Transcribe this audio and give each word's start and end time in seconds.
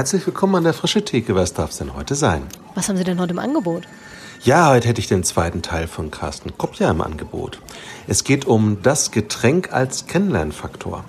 Herzlich 0.00 0.26
willkommen 0.26 0.54
an 0.54 0.64
der 0.64 0.72
Frische 0.72 1.04
Theke. 1.04 1.34
Was 1.34 1.52
darf 1.52 1.72
es 1.72 1.76
denn 1.76 1.94
heute 1.94 2.14
sein? 2.14 2.44
Was 2.74 2.88
haben 2.88 2.96
Sie 2.96 3.04
denn 3.04 3.20
heute 3.20 3.32
im 3.32 3.38
Angebot? 3.38 3.86
Ja, 4.42 4.70
heute 4.70 4.88
hätte 4.88 4.98
ich 4.98 5.08
den 5.08 5.24
zweiten 5.24 5.60
Teil 5.60 5.88
von 5.88 6.10
Carsten 6.10 6.56
Kopja 6.56 6.90
im 6.90 7.02
Angebot. 7.02 7.60
Es 8.06 8.24
geht 8.24 8.46
um 8.46 8.78
das 8.82 9.10
Getränk 9.10 9.74
als 9.74 10.06
Kennenlernfaktor, 10.06 11.04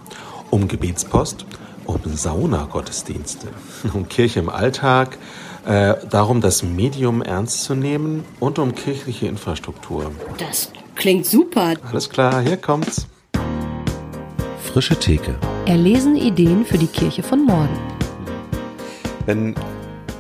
um 0.49 0.67
Gebetspost, 0.67 1.45
um 1.85 2.01
Saunagottesdienste, 2.03 3.47
um 3.93 4.09
Kirche 4.09 4.41
im 4.41 4.49
Alltag, 4.49 5.17
äh, 5.65 5.93
darum, 6.09 6.41
das 6.41 6.61
Medium 6.61 7.21
ernst 7.21 7.63
zu 7.63 7.75
nehmen 7.75 8.25
und 8.41 8.59
um 8.59 8.75
kirchliche 8.75 9.25
Infrastruktur. 9.25 10.11
Das 10.37 10.69
klingt 10.95 11.25
super. 11.25 11.75
Alles 11.89 12.09
klar, 12.09 12.41
hier 12.41 12.57
kommt's. 12.57 13.07
Frische 14.61 14.97
Theke. 14.97 15.35
Erlesen 15.65 16.17
Ideen 16.17 16.65
für 16.65 16.77
die 16.77 16.87
Kirche 16.87 17.23
von 17.23 17.45
morgen. 17.45 17.90
Wenn 19.31 19.55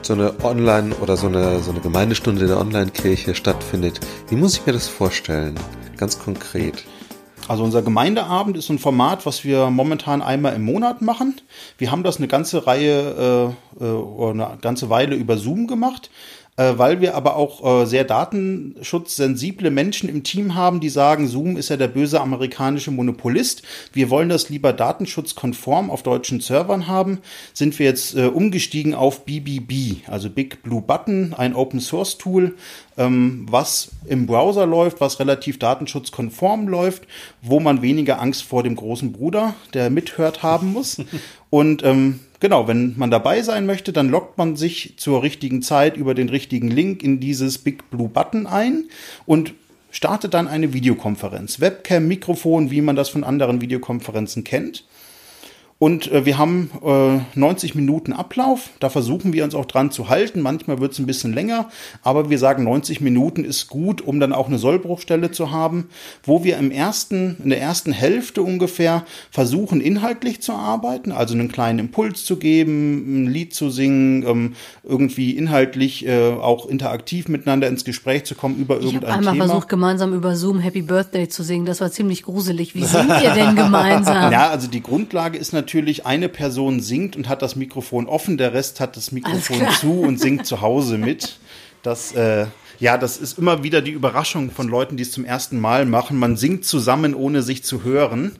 so 0.03 0.13
eine 0.13 0.41
Online- 0.41 0.95
oder 1.01 1.17
so 1.17 1.27
eine, 1.27 1.59
so 1.59 1.71
eine 1.71 1.81
Gemeindestunde 1.81 2.43
in 2.43 2.47
der 2.47 2.61
Online-Kirche 2.61 3.35
stattfindet, 3.35 3.99
wie 4.29 4.37
muss 4.37 4.53
ich 4.53 4.65
mir 4.65 4.71
das 4.71 4.87
vorstellen? 4.87 5.55
Ganz 5.97 6.17
konkret. 6.17 6.85
Also 7.49 7.65
unser 7.65 7.81
Gemeindeabend 7.81 8.55
ist 8.55 8.69
ein 8.69 8.79
Format, 8.79 9.25
was 9.25 9.43
wir 9.43 9.69
momentan 9.69 10.21
einmal 10.21 10.55
im 10.55 10.63
Monat 10.63 11.01
machen. 11.01 11.41
Wir 11.77 11.91
haben 11.91 12.03
das 12.03 12.19
eine 12.19 12.29
ganze 12.29 12.65
Reihe 12.65 13.53
äh, 13.81 13.83
äh, 13.83 13.91
oder 13.91 14.31
eine 14.31 14.57
ganze 14.61 14.89
Weile 14.89 15.15
über 15.15 15.35
Zoom 15.35 15.67
gemacht. 15.67 16.09
Äh, 16.61 16.77
weil 16.77 17.01
wir 17.01 17.15
aber 17.15 17.37
auch 17.37 17.81
äh, 17.81 17.85
sehr 17.85 18.03
datenschutzsensible 18.03 19.71
Menschen 19.71 20.09
im 20.09 20.23
Team 20.23 20.53
haben, 20.53 20.79
die 20.79 20.89
sagen, 20.89 21.27
Zoom 21.27 21.57
ist 21.57 21.69
ja 21.69 21.77
der 21.77 21.87
böse 21.87 22.21
amerikanische 22.21 22.91
Monopolist. 22.91 23.63
Wir 23.93 24.11
wollen 24.11 24.29
das 24.29 24.49
lieber 24.49 24.71
datenschutzkonform 24.71 25.89
auf 25.89 26.03
deutschen 26.03 26.39
Servern 26.39 26.87
haben. 26.87 27.19
Sind 27.53 27.79
wir 27.79 27.87
jetzt 27.87 28.15
äh, 28.15 28.25
umgestiegen 28.25 28.93
auf 28.93 29.25
BBB, 29.25 30.07
also 30.07 30.29
Big 30.29 30.61
Blue 30.61 30.81
Button, 30.81 31.33
ein 31.35 31.55
Open 31.55 31.79
Source 31.79 32.19
Tool, 32.19 32.55
ähm, 32.95 33.47
was 33.49 33.89
im 34.05 34.27
Browser 34.27 34.67
läuft, 34.67 35.01
was 35.01 35.19
relativ 35.19 35.57
datenschutzkonform 35.57 36.67
läuft, 36.67 37.07
wo 37.41 37.59
man 37.59 37.81
weniger 37.81 38.21
Angst 38.21 38.43
vor 38.43 38.61
dem 38.61 38.75
großen 38.75 39.13
Bruder, 39.13 39.55
der 39.73 39.89
mithört, 39.89 40.43
haben 40.43 40.73
muss. 40.73 40.97
Und 41.49 41.83
ähm, 41.83 42.19
genau, 42.41 42.67
wenn 42.67 42.95
man 42.97 43.09
dabei 43.09 43.41
sein 43.41 43.65
möchte, 43.65 43.93
dann 43.93 44.09
loggt 44.09 44.37
man 44.37 44.57
sich 44.57 44.95
zur 44.97 45.23
richtigen 45.23 45.61
Zeit 45.61 45.95
über 45.95 46.13
den 46.13 46.27
richtigen 46.27 46.67
Link 46.67 47.01
in 47.01 47.21
dieses 47.21 47.59
Big 47.59 47.89
Blue 47.89 48.09
Button 48.09 48.45
ein 48.45 48.89
und 49.25 49.53
startet 49.91 50.33
dann 50.33 50.49
eine 50.49 50.73
Videokonferenz. 50.73 51.61
Webcam, 51.61 52.07
Mikrofon, 52.07 52.71
wie 52.71 52.81
man 52.81 52.97
das 52.97 53.09
von 53.09 53.23
anderen 53.23 53.61
Videokonferenzen 53.61 54.43
kennt. 54.43 54.85
Und 55.81 56.11
äh, 56.11 56.27
wir 56.27 56.37
haben 56.37 56.69
äh, 56.85 57.39
90 57.39 57.73
Minuten 57.73 58.13
Ablauf. 58.13 58.69
Da 58.79 58.91
versuchen 58.91 59.33
wir 59.33 59.43
uns 59.43 59.55
auch 59.55 59.65
dran 59.65 59.89
zu 59.89 60.09
halten. 60.09 60.39
Manchmal 60.39 60.79
wird 60.79 60.91
es 60.91 60.99
ein 60.99 61.07
bisschen 61.07 61.33
länger, 61.33 61.69
aber 62.03 62.29
wir 62.29 62.37
sagen, 62.37 62.65
90 62.65 63.01
Minuten 63.01 63.43
ist 63.43 63.67
gut, 63.67 63.99
um 63.99 64.19
dann 64.19 64.31
auch 64.31 64.45
eine 64.45 64.59
Sollbruchstelle 64.59 65.31
zu 65.31 65.49
haben, 65.49 65.89
wo 66.21 66.43
wir 66.43 66.59
im 66.59 66.69
ersten, 66.69 67.37
in 67.43 67.49
der 67.49 67.59
ersten 67.59 67.93
Hälfte 67.93 68.43
ungefähr 68.43 69.05
versuchen, 69.31 69.81
inhaltlich 69.81 70.43
zu 70.43 70.53
arbeiten, 70.53 71.11
also 71.11 71.33
einen 71.33 71.51
kleinen 71.51 71.79
Impuls 71.79 72.25
zu 72.25 72.35
geben, 72.35 73.23
ein 73.23 73.25
Lied 73.25 73.55
zu 73.55 73.71
singen, 73.71 74.23
ähm, 74.27 74.53
irgendwie 74.83 75.31
inhaltlich 75.31 76.05
äh, 76.05 76.29
auch 76.29 76.67
interaktiv 76.67 77.27
miteinander 77.27 77.67
ins 77.67 77.85
Gespräch 77.85 78.25
zu 78.25 78.35
kommen 78.35 78.57
über 78.57 78.75
irgendein 78.75 78.99
Thema. 78.99 79.09
Ich 79.09 79.17
habe 79.17 79.29
einmal 79.31 79.47
versucht, 79.47 79.67
gemeinsam 79.67 80.13
über 80.13 80.35
Zoom 80.35 80.59
Happy 80.59 80.83
Birthday 80.83 81.27
zu 81.27 81.41
singen. 81.41 81.65
Das 81.65 81.81
war 81.81 81.89
ziemlich 81.91 82.21
gruselig. 82.21 82.75
Wie 82.75 82.83
singt 82.83 83.09
ihr 83.23 83.31
denn 83.31 83.55
gemeinsam? 83.55 84.31
Ja, 84.31 84.51
also 84.51 84.67
die 84.67 84.83
Grundlage 84.83 85.39
ist 85.39 85.53
natürlich 85.53 85.70
natürlich 85.71 86.05
eine 86.05 86.27
Person 86.27 86.81
singt 86.81 87.15
und 87.15 87.29
hat 87.29 87.41
das 87.41 87.55
Mikrofon 87.55 88.07
offen, 88.07 88.37
der 88.37 88.53
Rest 88.53 88.81
hat 88.81 88.97
das 88.97 89.13
Mikrofon 89.13 89.69
zu 89.79 90.01
und 90.01 90.19
singt 90.19 90.45
zu 90.45 90.59
Hause 90.59 90.97
mit. 90.97 91.37
Das, 91.81 92.11
äh, 92.11 92.47
ja, 92.79 92.97
das 92.97 93.15
ist 93.15 93.37
immer 93.37 93.63
wieder 93.63 93.81
die 93.81 93.91
Überraschung 93.91 94.51
von 94.51 94.67
Leuten, 94.67 94.97
die 94.97 95.03
es 95.03 95.11
zum 95.11 95.23
ersten 95.23 95.61
Mal 95.61 95.85
machen. 95.85 96.19
Man 96.19 96.35
singt 96.35 96.65
zusammen, 96.65 97.15
ohne 97.15 97.41
sich 97.41 97.63
zu 97.63 97.85
hören. 97.85 98.33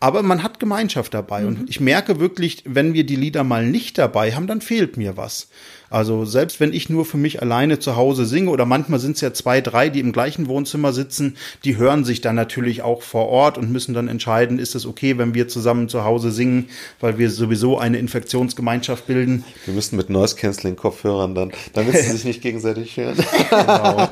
Aber 0.00 0.22
man 0.22 0.42
hat 0.42 0.58
Gemeinschaft 0.58 1.12
dabei. 1.12 1.42
Mhm. 1.42 1.48
Und 1.48 1.68
ich 1.68 1.80
merke 1.80 2.18
wirklich, 2.18 2.64
wenn 2.64 2.94
wir 2.94 3.04
die 3.04 3.16
Lieder 3.16 3.44
mal 3.44 3.66
nicht 3.66 3.98
dabei 3.98 4.32
haben, 4.34 4.46
dann 4.46 4.62
fehlt 4.62 4.96
mir 4.96 5.18
was. 5.18 5.48
Also 5.90 6.24
selbst 6.24 6.60
wenn 6.60 6.72
ich 6.72 6.88
nur 6.88 7.04
für 7.04 7.16
mich 7.16 7.42
alleine 7.42 7.80
zu 7.80 7.96
Hause 7.96 8.24
singe 8.24 8.50
oder 8.50 8.64
manchmal 8.64 9.00
sind 9.00 9.16
es 9.16 9.20
ja 9.20 9.32
zwei, 9.32 9.60
drei, 9.60 9.88
die 9.88 9.98
im 9.98 10.12
gleichen 10.12 10.46
Wohnzimmer 10.46 10.92
sitzen, 10.92 11.36
die 11.64 11.76
hören 11.76 12.04
sich 12.04 12.20
dann 12.20 12.36
natürlich 12.36 12.82
auch 12.82 13.02
vor 13.02 13.28
Ort 13.28 13.58
und 13.58 13.72
müssen 13.72 13.92
dann 13.92 14.06
entscheiden, 14.06 14.60
ist 14.60 14.76
es 14.76 14.86
okay, 14.86 15.18
wenn 15.18 15.34
wir 15.34 15.48
zusammen 15.48 15.88
zu 15.88 16.04
Hause 16.04 16.30
singen, 16.30 16.68
weil 17.00 17.18
wir 17.18 17.28
sowieso 17.28 17.76
eine 17.76 17.98
Infektionsgemeinschaft 17.98 19.08
bilden. 19.08 19.44
Wir 19.64 19.74
müssen 19.74 19.96
mit 19.96 20.10
Noise 20.10 20.36
Cancelling 20.36 20.76
Kopfhörern 20.76 21.34
dann, 21.34 21.50
damit 21.72 21.96
sie 21.96 22.10
sich 22.10 22.24
nicht 22.24 22.40
gegenseitig 22.40 22.96
hören. 22.96 23.16
genau. 23.50 24.08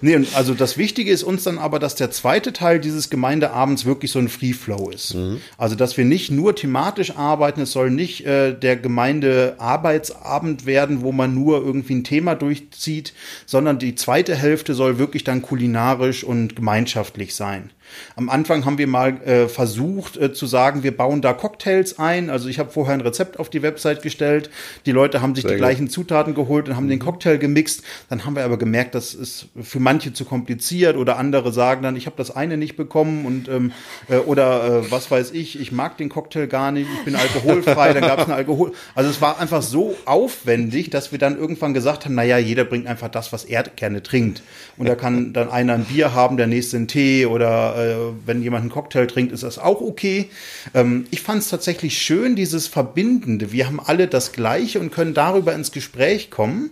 Nee, 0.00 0.16
und 0.16 0.34
also 0.34 0.54
das 0.54 0.78
Wichtige 0.78 1.12
ist 1.12 1.22
uns 1.22 1.44
dann 1.44 1.58
aber, 1.58 1.78
dass 1.78 1.94
der 1.94 2.10
zweite 2.10 2.52
Teil 2.52 2.80
dieses 2.80 3.08
Gemeindeabends 3.08 3.84
wirklich 3.84 4.10
so 4.10 4.18
ein 4.18 4.28
Free 4.28 4.52
Flow 4.52 4.90
ist. 4.90 5.14
Mhm. 5.14 5.40
Also 5.58 5.76
dass 5.76 5.96
wir 5.96 6.04
nicht 6.04 6.32
nur 6.32 6.56
thematisch 6.56 7.16
arbeiten, 7.16 7.60
es 7.60 7.70
soll 7.70 7.90
nicht 7.90 8.26
äh, 8.26 8.52
der 8.52 8.76
Gemeindearbeitsabend 8.76 10.66
werden, 10.66 11.02
wo 11.02 11.12
man 11.12 11.19
man 11.20 11.34
nur 11.34 11.64
irgendwie 11.64 11.94
ein 11.94 12.04
Thema 12.04 12.34
durchzieht, 12.34 13.12
sondern 13.46 13.78
die 13.78 13.94
zweite 13.94 14.34
Hälfte 14.34 14.74
soll 14.74 14.98
wirklich 14.98 15.24
dann 15.24 15.42
kulinarisch 15.42 16.24
und 16.24 16.56
gemeinschaftlich 16.56 17.34
sein. 17.34 17.70
Am 18.16 18.28
Anfang 18.28 18.64
haben 18.64 18.78
wir 18.78 18.86
mal 18.86 19.20
äh, 19.22 19.48
versucht 19.48 20.16
äh, 20.16 20.32
zu 20.32 20.46
sagen, 20.46 20.82
wir 20.82 20.96
bauen 20.96 21.22
da 21.22 21.32
Cocktails 21.32 21.98
ein. 21.98 22.30
Also 22.30 22.48
ich 22.48 22.58
habe 22.58 22.70
vorher 22.70 22.94
ein 22.94 23.00
Rezept 23.00 23.38
auf 23.38 23.50
die 23.50 23.62
Website 23.62 24.02
gestellt. 24.02 24.50
Die 24.86 24.92
Leute 24.92 25.22
haben 25.22 25.34
sich 25.34 25.42
Sehr 25.42 25.52
die 25.52 25.56
gut. 25.56 25.62
gleichen 25.62 25.88
Zutaten 25.88 26.34
geholt 26.34 26.68
und 26.68 26.76
haben 26.76 26.84
mhm. 26.84 26.90
den 26.90 26.98
Cocktail 26.98 27.38
gemixt. 27.38 27.82
Dann 28.08 28.24
haben 28.24 28.36
wir 28.36 28.44
aber 28.44 28.58
gemerkt, 28.58 28.94
das 28.94 29.14
ist 29.14 29.48
für 29.60 29.80
manche 29.80 30.12
zu 30.12 30.24
kompliziert 30.24 30.96
oder 30.96 31.16
andere 31.16 31.52
sagen 31.52 31.82
dann, 31.82 31.96
ich 31.96 32.06
habe 32.06 32.16
das 32.16 32.34
eine 32.34 32.56
nicht 32.56 32.76
bekommen 32.76 33.26
und 33.26 33.48
ähm, 33.48 33.72
äh, 34.08 34.16
oder 34.16 34.82
äh, 34.82 34.90
was 34.90 35.10
weiß 35.10 35.32
ich, 35.32 35.60
ich 35.60 35.72
mag 35.72 35.96
den 35.96 36.08
Cocktail 36.08 36.46
gar 36.46 36.72
nicht, 36.72 36.88
ich 36.92 37.04
bin 37.04 37.16
alkoholfrei, 37.16 37.92
dann 37.92 38.02
gab 38.02 38.20
es 38.20 38.24
eine 38.26 38.34
Alkohol. 38.34 38.72
Also 38.94 39.10
es 39.10 39.20
war 39.20 39.38
einfach 39.38 39.62
so 39.62 39.96
aufwendig, 40.04 40.90
dass 40.90 41.12
wir 41.12 41.18
dann 41.18 41.38
irgendwann 41.38 41.74
gesagt 41.74 42.04
haben, 42.04 42.14
naja, 42.14 42.38
jeder 42.38 42.64
bringt 42.64 42.86
einfach 42.86 43.08
das, 43.08 43.32
was 43.32 43.44
er 43.44 43.62
gerne 43.62 44.02
trinkt. 44.02 44.42
Und 44.76 44.88
da 44.88 44.94
kann 44.94 45.32
dann 45.32 45.50
einer 45.50 45.74
ein 45.74 45.84
Bier 45.84 46.14
haben, 46.14 46.36
der 46.36 46.46
nächste 46.46 46.76
einen 46.76 46.88
Tee 46.88 47.26
oder 47.26 47.76
äh, 47.88 48.26
wenn 48.26 48.42
jemand 48.42 48.62
einen 48.62 48.70
Cocktail 48.70 49.06
trinkt, 49.06 49.32
ist 49.32 49.42
das 49.42 49.58
auch 49.58 49.80
okay. 49.80 50.30
Ähm, 50.74 51.06
ich 51.10 51.22
fand 51.22 51.42
es 51.42 51.48
tatsächlich 51.48 51.98
schön, 51.98 52.36
dieses 52.36 52.66
Verbindende. 52.66 53.52
Wir 53.52 53.66
haben 53.66 53.80
alle 53.80 54.08
das 54.08 54.32
Gleiche 54.32 54.80
und 54.80 54.92
können 54.92 55.14
darüber 55.14 55.54
ins 55.54 55.72
Gespräch 55.72 56.30
kommen. 56.30 56.70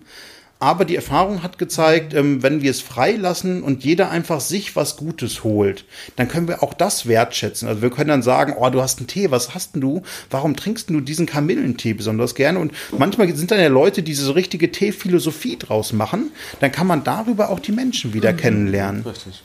Aber 0.61 0.85
die 0.85 0.97
Erfahrung 0.97 1.45
hat 1.45 1.59
gezeigt, 1.59 2.15
ähm, 2.15 2.43
wenn 2.43 2.63
wir 2.63 2.73
es 2.73 2.81
freilassen 2.81 3.63
und 3.63 3.85
jeder 3.85 4.11
einfach 4.11 4.41
sich 4.41 4.75
was 4.75 4.97
Gutes 4.97 5.45
holt, 5.45 5.85
dann 6.17 6.27
können 6.27 6.49
wir 6.49 6.65
auch 6.65 6.75
das 6.75 7.07
wertschätzen. 7.07 7.69
Also 7.69 7.81
wir 7.81 7.91
können 7.91 8.09
dann 8.09 8.23
sagen, 8.23 8.55
oh, 8.59 8.69
du 8.69 8.83
hast 8.83 8.99
einen 8.99 9.07
Tee, 9.07 9.31
was 9.31 9.55
hast 9.55 9.75
denn 9.75 9.83
du? 9.83 10.03
Warum 10.31 10.57
trinkst 10.57 10.91
du 10.91 11.01
diesen 11.01 11.27
Kamillentee 11.27 11.93
besonders 11.93 12.35
gerne? 12.35 12.59
Und 12.59 12.73
manchmal 12.97 13.33
sind 13.37 13.53
dann 13.53 13.61
ja 13.61 13.69
Leute, 13.69 14.03
die 14.03 14.15
so 14.15 14.33
richtige 14.33 14.73
Teephilosophie 14.73 15.59
draus 15.59 15.93
machen. 15.93 16.33
Dann 16.59 16.73
kann 16.73 16.89
man 16.89 17.05
darüber 17.05 17.51
auch 17.51 17.61
die 17.61 17.73
Menschen 17.73 18.13
wieder 18.13 18.33
mhm. 18.33 18.37
kennenlernen. 18.39 19.03
Richtig. 19.03 19.43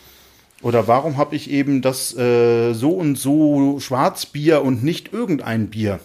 Oder 0.64 0.88
warum 0.88 1.18
habe 1.18 1.36
ich 1.36 1.52
eben 1.52 1.82
das 1.82 2.16
äh, 2.18 2.74
so 2.74 2.92
und 2.92 3.18
so 3.18 3.80
Schwarzbier 3.80 4.64
und 4.64 4.84
nicht 4.84 5.12
irgendein 5.14 5.70
Bier? 5.70 6.00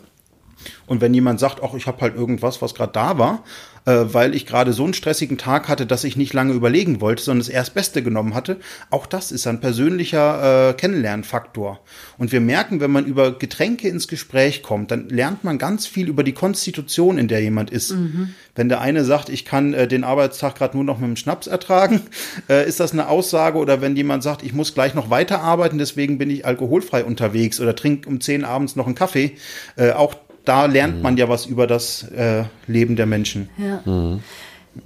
Und 0.87 1.01
wenn 1.01 1.15
jemand 1.15 1.39
sagt, 1.39 1.63
ach, 1.63 1.75
ich 1.75 1.87
habe 1.87 2.01
halt 2.01 2.17
irgendwas, 2.17 2.61
was 2.61 2.75
gerade 2.75 2.93
da 2.93 3.19
war, 3.19 3.45
äh, 3.88 4.12
weil 4.12 4.34
ich 4.34 4.44
gerade 4.44 4.75
so 4.75 4.84
einen 4.84 4.93
stressigen 4.93 5.38
Tag 5.38 5.69
hatte, 5.69 5.87
dass 5.87 6.04
ich 6.04 6.16
nicht 6.16 6.34
lange 6.34 6.53
überlegen 6.53 7.00
wollte, 7.00 7.22
sondern 7.22 7.41
das 7.41 7.49
erst 7.49 7.72
Beste 7.72 8.03
genommen 8.03 8.34
hatte. 8.34 8.59
Auch 8.91 9.06
das 9.06 9.32
ist 9.32 9.47
ein 9.47 9.60
persönlicher 9.60 10.71
äh, 10.71 10.75
Kennenlernfaktor. 10.75 11.81
Und 12.19 12.31
wir 12.31 12.41
merken, 12.41 12.81
wenn 12.81 12.91
man 12.91 13.06
über 13.06 13.38
Getränke 13.38 13.88
ins 13.88 14.06
Gespräch 14.06 14.62
kommt, 14.62 14.91
dann 14.91 15.09
lernt 15.09 15.43
man 15.43 15.56
ganz 15.56 15.87
viel 15.87 16.09
über 16.09 16.23
die 16.23 16.35
Konstitution, 16.35 17.17
in 17.17 17.29
der 17.29 17.40
jemand 17.40 17.70
ist. 17.70 17.93
Mhm. 17.93 18.35
Wenn 18.55 18.69
der 18.69 18.82
eine 18.82 19.05
sagt, 19.05 19.31
ich 19.31 19.46
kann 19.46 19.73
äh, 19.73 19.88
den 19.88 20.05
Arbeitstag 20.05 20.56
gerade 20.56 20.76
nur 20.76 20.84
noch 20.84 20.99
mit 20.99 21.08
dem 21.08 21.17
Schnaps 21.17 21.46
ertragen, 21.46 22.02
äh, 22.50 22.69
ist 22.69 22.81
das 22.81 22.93
eine 22.93 23.08
Aussage? 23.08 23.56
Oder 23.56 23.81
wenn 23.81 23.96
jemand 23.96 24.23
sagt, 24.23 24.43
ich 24.43 24.52
muss 24.52 24.75
gleich 24.75 24.94
noch 24.94 25.08
weiterarbeiten, 25.08 25.79
deswegen 25.79 26.19
bin 26.19 26.29
ich 26.29 26.44
alkoholfrei 26.44 27.05
unterwegs 27.05 27.58
oder 27.58 27.75
trinke 27.75 28.06
um 28.06 28.20
zehn 28.20 28.44
abends 28.44 28.76
noch 28.76 28.84
einen 28.84 28.94
Kaffee, 28.94 29.37
äh, 29.76 29.93
auch 29.93 30.14
da 30.49 30.65
lernt 30.67 30.97
mhm. 30.97 31.03
man 31.03 31.17
ja 31.17 31.29
was 31.29 31.47
über 31.47 31.67
das 31.67 32.03
äh, 32.05 32.45
Leben 32.67 32.97
der 32.97 33.06
Menschen. 33.06 33.50
Ja. 33.59 33.81
Mhm. 33.85 34.21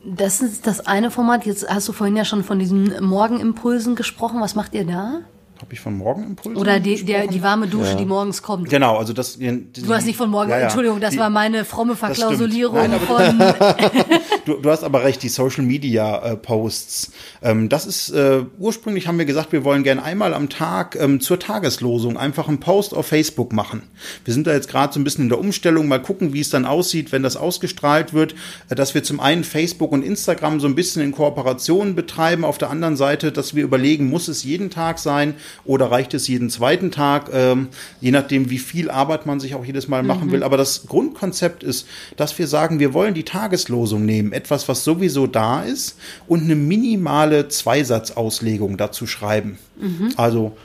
Das 0.04 0.40
ist 0.40 0.66
das 0.66 0.86
eine 0.86 1.10
Format. 1.10 1.44
Jetzt 1.46 1.68
hast 1.68 1.86
du 1.88 1.92
vorhin 1.92 2.16
ja 2.16 2.24
schon 2.24 2.44
von 2.44 2.58
diesen 2.58 3.04
Morgenimpulsen 3.04 3.94
gesprochen. 3.94 4.40
Was 4.40 4.54
macht 4.54 4.74
ihr 4.74 4.84
da? 4.84 5.20
Habe 5.60 5.74
ich 5.74 5.80
von 5.80 5.96
Morgenimpulsen 5.96 6.60
Oder 6.60 6.80
die, 6.80 7.04
der, 7.04 7.28
die 7.28 7.42
warme 7.42 7.68
Dusche, 7.68 7.90
ja. 7.90 7.96
die 7.96 8.04
morgens 8.04 8.42
kommt. 8.42 8.68
Genau, 8.68 8.96
also 8.96 9.12
das. 9.12 9.38
Die, 9.38 9.72
du 9.72 9.94
hast 9.94 10.06
nicht 10.06 10.16
von 10.16 10.28
morgen. 10.30 10.50
Ja, 10.50 10.56
ja. 10.56 10.62
Entschuldigung, 10.64 11.00
das 11.00 11.12
die, 11.12 11.18
war 11.18 11.30
meine 11.30 11.64
fromme 11.64 11.94
Verklausulierung 11.94 12.74
Nein, 12.74 13.00
von. 13.00 13.38
du, 14.44 14.54
du 14.54 14.70
hast 14.70 14.84
aber 14.84 15.04
recht, 15.04 15.22
die 15.22 15.28
Social 15.28 15.64
Media 15.64 16.18
äh, 16.22 16.36
Posts. 16.36 17.12
Ähm, 17.42 17.68
das 17.68 17.86
ist 17.86 18.10
äh, 18.10 18.44
ursprünglich 18.58 19.06
haben 19.06 19.18
wir 19.18 19.24
gesagt, 19.24 19.52
wir 19.52 19.64
wollen 19.64 19.82
gerne 19.82 20.02
einmal 20.02 20.34
am 20.34 20.48
Tag 20.48 20.96
ähm, 21.00 21.20
zur 21.20 21.38
Tageslosung 21.38 22.16
einfach 22.16 22.48
einen 22.48 22.60
Post 22.60 22.94
auf 22.94 23.06
Facebook 23.06 23.52
machen. 23.52 23.82
Wir 24.24 24.34
sind 24.34 24.46
da 24.46 24.52
jetzt 24.52 24.68
gerade 24.68 24.92
so 24.92 25.00
ein 25.00 25.04
bisschen 25.04 25.24
in 25.24 25.28
der 25.28 25.38
Umstellung, 25.38 25.88
mal 25.88 26.02
gucken, 26.02 26.32
wie 26.32 26.40
es 26.40 26.50
dann 26.50 26.64
aussieht, 26.64 27.12
wenn 27.12 27.22
das 27.22 27.36
ausgestrahlt 27.36 28.12
wird, 28.12 28.34
äh, 28.68 28.74
dass 28.74 28.94
wir 28.94 29.02
zum 29.02 29.20
einen 29.20 29.44
Facebook 29.44 29.92
und 29.92 30.04
Instagram 30.04 30.60
so 30.60 30.66
ein 30.66 30.74
bisschen 30.74 31.02
in 31.02 31.12
Kooperation 31.12 31.94
betreiben, 31.94 32.44
auf 32.44 32.58
der 32.58 32.70
anderen 32.70 32.96
Seite, 32.96 33.32
dass 33.32 33.54
wir 33.54 33.64
überlegen, 33.64 34.08
muss 34.08 34.28
es 34.28 34.44
jeden 34.44 34.70
Tag 34.70 34.98
sein 34.98 35.34
oder 35.64 35.90
reicht 35.90 36.14
es 36.14 36.28
jeden 36.28 36.50
zweiten 36.50 36.90
Tag, 36.90 37.30
ähm, 37.32 37.68
je 38.00 38.10
nachdem, 38.10 38.50
wie 38.50 38.58
viel 38.58 38.90
Arbeit 38.90 39.26
man 39.26 39.40
sich 39.40 39.54
auch 39.54 39.64
jedes 39.64 39.88
Mal 39.88 40.02
machen 40.02 40.28
mhm. 40.28 40.32
will. 40.32 40.42
Aber 40.42 40.56
das 40.56 40.86
Grundkonzept 40.86 41.62
ist, 41.62 41.86
dass 42.16 42.38
wir 42.38 42.46
sagen, 42.46 42.78
wir 42.78 42.94
wollen 42.94 43.14
die 43.14 43.24
Tageslosung 43.24 44.04
nehmen, 44.04 44.31
etwas, 44.32 44.68
was 44.68 44.84
sowieso 44.84 45.26
da 45.26 45.62
ist, 45.62 45.96
und 46.26 46.42
eine 46.42 46.56
minimale 46.56 47.48
Zweisatzauslegung 47.48 48.76
dazu 48.76 49.06
schreiben. 49.06 49.58
Mhm. 49.80 50.12
Also 50.16 50.56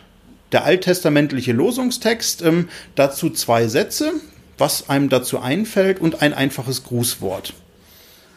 der 0.51 0.63
alttestamentliche 0.63 1.53
Losungstext, 1.53 2.41
ähm, 2.41 2.69
dazu 2.95 3.29
zwei 3.29 3.67
Sätze, 3.67 4.13
was 4.57 4.89
einem 4.89 5.09
dazu 5.09 5.39
einfällt 5.39 5.99
und 5.99 6.21
ein 6.21 6.33
einfaches 6.33 6.83
Grußwort. 6.83 7.53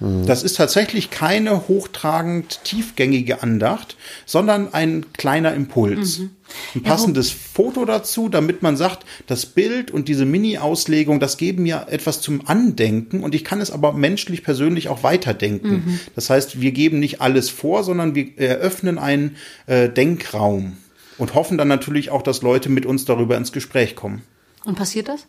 Mhm. 0.01 0.27
Das 0.27 0.43
ist 0.43 0.57
tatsächlich 0.57 1.11
keine 1.11 1.69
hochtragend 1.69 2.61
tiefgängige 2.65 3.43
Andacht, 3.43 3.97
sondern 4.27 4.73
ein 4.75 5.07
kleiner 5.13 5.55
Impuls. 5.55 6.19
Mhm. 6.19 6.31
Ein 6.75 6.83
passendes 6.83 7.31
ja, 7.31 7.37
Foto 7.55 7.85
dazu, 7.85 8.29
damit 8.29 8.63
man 8.63 8.77
sagt, 8.77 9.05
das 9.27 9.47
Bild 9.47 9.91
und 9.91 10.09
diese 10.09 10.25
Mini-Auslegung, 10.25 11.21
das 11.21 11.37
geben 11.37 11.65
mir 11.65 11.87
etwas 11.89 12.21
zum 12.21 12.47
Andenken 12.47 13.23
und 13.23 13.35
ich 13.35 13.45
kann 13.45 13.61
es 13.61 13.71
aber 13.71 13.93
menschlich 13.93 14.43
persönlich 14.43 14.89
auch 14.89 15.03
weiterdenken. 15.03 15.71
Mhm. 15.71 16.01
Das 16.15 16.31
heißt, 16.31 16.61
wir 16.61 16.73
geben 16.73 16.99
nicht 16.99 17.21
alles 17.21 17.51
vor, 17.51 17.85
sondern 17.85 18.15
wir 18.15 18.39
eröffnen 18.39 18.99
einen 18.99 19.37
äh, 19.67 19.89
Denkraum 19.89 20.77
und 21.19 21.35
hoffen 21.35 21.59
dann 21.59 21.69
natürlich 21.69 22.11
auch, 22.11 22.23
dass 22.23 22.43
Leute 22.43 22.69
mit 22.69 22.87
uns 22.87 23.05
darüber 23.05 23.37
ins 23.37 23.53
Gespräch 23.53 23.97
kommen. 23.97 24.23
Und 24.65 24.77
passiert 24.77 25.09
das? 25.09 25.27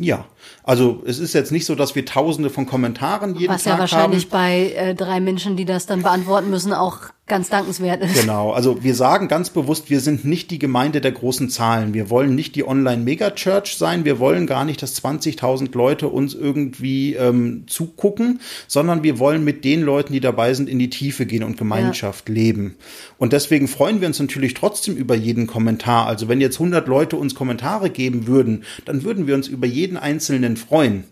Ja, 0.00 0.26
also 0.62 1.02
es 1.06 1.18
ist 1.18 1.32
jetzt 1.32 1.50
nicht 1.50 1.66
so, 1.66 1.74
dass 1.74 1.94
wir 1.96 2.04
tausende 2.06 2.50
von 2.50 2.66
Kommentaren 2.66 3.34
jeden 3.34 3.52
Was 3.52 3.64
Tag 3.64 3.72
haben. 3.74 3.82
Was 3.82 3.90
ja 3.90 3.96
wahrscheinlich 3.98 4.24
haben. 4.24 4.30
bei 4.30 4.72
äh, 4.72 4.94
drei 4.94 5.20
Menschen, 5.20 5.56
die 5.56 5.64
das 5.64 5.86
dann 5.86 6.02
beantworten 6.02 6.50
müssen, 6.50 6.72
auch 6.72 7.10
ganz 7.28 7.48
dankenswert 7.48 8.02
ist. 8.02 8.20
Genau, 8.20 8.52
also 8.52 8.82
wir 8.82 8.94
sagen 8.94 9.28
ganz 9.28 9.50
bewusst, 9.50 9.90
wir 9.90 10.00
sind 10.00 10.24
nicht 10.24 10.50
die 10.50 10.58
Gemeinde 10.58 11.00
der 11.00 11.12
großen 11.12 11.50
Zahlen. 11.50 11.94
Wir 11.94 12.10
wollen 12.10 12.34
nicht 12.34 12.54
die 12.54 12.66
Online-Mega-Church 12.66 13.76
sein. 13.76 14.04
Wir 14.04 14.18
wollen 14.18 14.46
gar 14.46 14.64
nicht, 14.64 14.82
dass 14.82 15.02
20.000 15.02 15.76
Leute 15.76 16.08
uns 16.08 16.34
irgendwie 16.34 17.14
ähm, 17.14 17.64
zugucken, 17.66 18.40
sondern 18.66 19.02
wir 19.02 19.18
wollen 19.18 19.44
mit 19.44 19.64
den 19.64 19.82
Leuten, 19.82 20.12
die 20.12 20.20
dabei 20.20 20.54
sind, 20.54 20.68
in 20.68 20.78
die 20.78 20.90
Tiefe 20.90 21.26
gehen 21.26 21.44
und 21.44 21.56
Gemeinschaft 21.56 22.28
ja. 22.28 22.34
leben. 22.34 22.76
Und 23.18 23.32
deswegen 23.32 23.68
freuen 23.68 24.00
wir 24.00 24.08
uns 24.08 24.18
natürlich 24.18 24.54
trotzdem 24.54 24.96
über 24.96 25.14
jeden 25.14 25.46
Kommentar. 25.46 26.06
Also 26.06 26.28
wenn 26.28 26.40
jetzt 26.40 26.56
100 26.56 26.88
Leute 26.88 27.16
uns 27.16 27.34
Kommentare 27.34 27.90
geben 27.90 28.26
würden, 28.26 28.64
dann 28.84 29.04
würden 29.04 29.26
wir 29.26 29.34
uns 29.34 29.48
über 29.48 29.66
jeden 29.66 29.96
einzelnen 29.96 30.56
freuen 30.56 31.04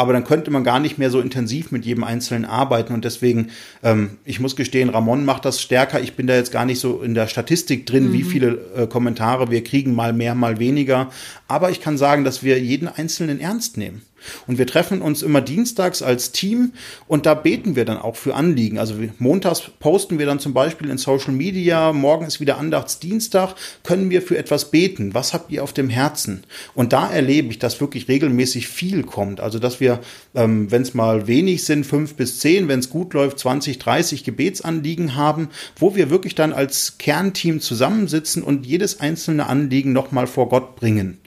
aber 0.00 0.12
dann 0.12 0.24
könnte 0.24 0.50
man 0.50 0.64
gar 0.64 0.80
nicht 0.80 0.98
mehr 0.98 1.10
so 1.10 1.20
intensiv 1.20 1.70
mit 1.70 1.84
jedem 1.84 2.04
Einzelnen 2.04 2.44
arbeiten. 2.44 2.94
Und 2.94 3.04
deswegen, 3.04 3.50
ähm, 3.82 4.18
ich 4.24 4.40
muss 4.40 4.56
gestehen, 4.56 4.88
Ramon 4.88 5.24
macht 5.24 5.44
das 5.44 5.60
stärker. 5.60 6.00
Ich 6.00 6.14
bin 6.14 6.26
da 6.26 6.34
jetzt 6.34 6.52
gar 6.52 6.64
nicht 6.64 6.80
so 6.80 7.02
in 7.02 7.14
der 7.14 7.26
Statistik 7.26 7.86
drin, 7.86 8.08
mhm. 8.08 8.12
wie 8.12 8.22
viele 8.22 8.58
äh, 8.76 8.86
Kommentare 8.86 9.50
wir 9.50 9.62
kriegen, 9.62 9.94
mal 9.94 10.12
mehr, 10.12 10.34
mal 10.34 10.58
weniger. 10.58 11.10
Aber 11.48 11.70
ich 11.70 11.80
kann 11.80 11.98
sagen, 11.98 12.24
dass 12.24 12.42
wir 12.42 12.58
jeden 12.60 12.88
Einzelnen 12.88 13.40
ernst 13.40 13.76
nehmen. 13.76 14.02
Und 14.46 14.58
wir 14.58 14.66
treffen 14.66 15.02
uns 15.02 15.22
immer 15.22 15.40
dienstags 15.40 16.02
als 16.02 16.32
Team 16.32 16.72
und 17.06 17.26
da 17.26 17.34
beten 17.34 17.76
wir 17.76 17.84
dann 17.84 17.98
auch 17.98 18.16
für 18.16 18.34
Anliegen. 18.34 18.78
Also 18.78 18.94
montags 19.18 19.62
posten 19.78 20.18
wir 20.18 20.26
dann 20.26 20.38
zum 20.38 20.54
Beispiel 20.54 20.90
in 20.90 20.98
Social 20.98 21.32
Media, 21.32 21.92
morgen 21.92 22.26
ist 22.26 22.40
wieder 22.40 22.58
Andachtsdienstag, 22.58 23.54
können 23.82 24.10
wir 24.10 24.22
für 24.22 24.36
etwas 24.36 24.70
beten. 24.70 25.14
Was 25.14 25.32
habt 25.32 25.50
ihr 25.50 25.62
auf 25.62 25.72
dem 25.72 25.88
Herzen? 25.88 26.44
Und 26.74 26.92
da 26.92 27.10
erlebe 27.10 27.48
ich, 27.50 27.58
dass 27.58 27.80
wirklich 27.80 28.08
regelmäßig 28.08 28.68
viel 28.68 29.02
kommt. 29.02 29.40
Also 29.40 29.58
dass 29.58 29.80
wir, 29.80 30.00
ähm, 30.34 30.70
wenn 30.70 30.82
es 30.82 30.94
mal 30.94 31.26
wenig 31.26 31.64
sind, 31.64 31.84
fünf 31.84 32.14
bis 32.14 32.38
zehn, 32.38 32.68
wenn 32.68 32.80
es 32.80 32.90
gut 32.90 33.14
läuft, 33.14 33.38
20, 33.38 33.78
30 33.78 34.24
Gebetsanliegen 34.24 35.16
haben, 35.16 35.48
wo 35.76 35.94
wir 35.94 36.10
wirklich 36.10 36.34
dann 36.34 36.52
als 36.52 36.98
Kernteam 36.98 37.60
zusammensitzen 37.60 38.42
und 38.42 38.66
jedes 38.66 39.00
einzelne 39.00 39.46
Anliegen 39.46 39.92
nochmal 39.92 40.26
vor 40.26 40.48
Gott 40.48 40.76
bringen. 40.76 41.19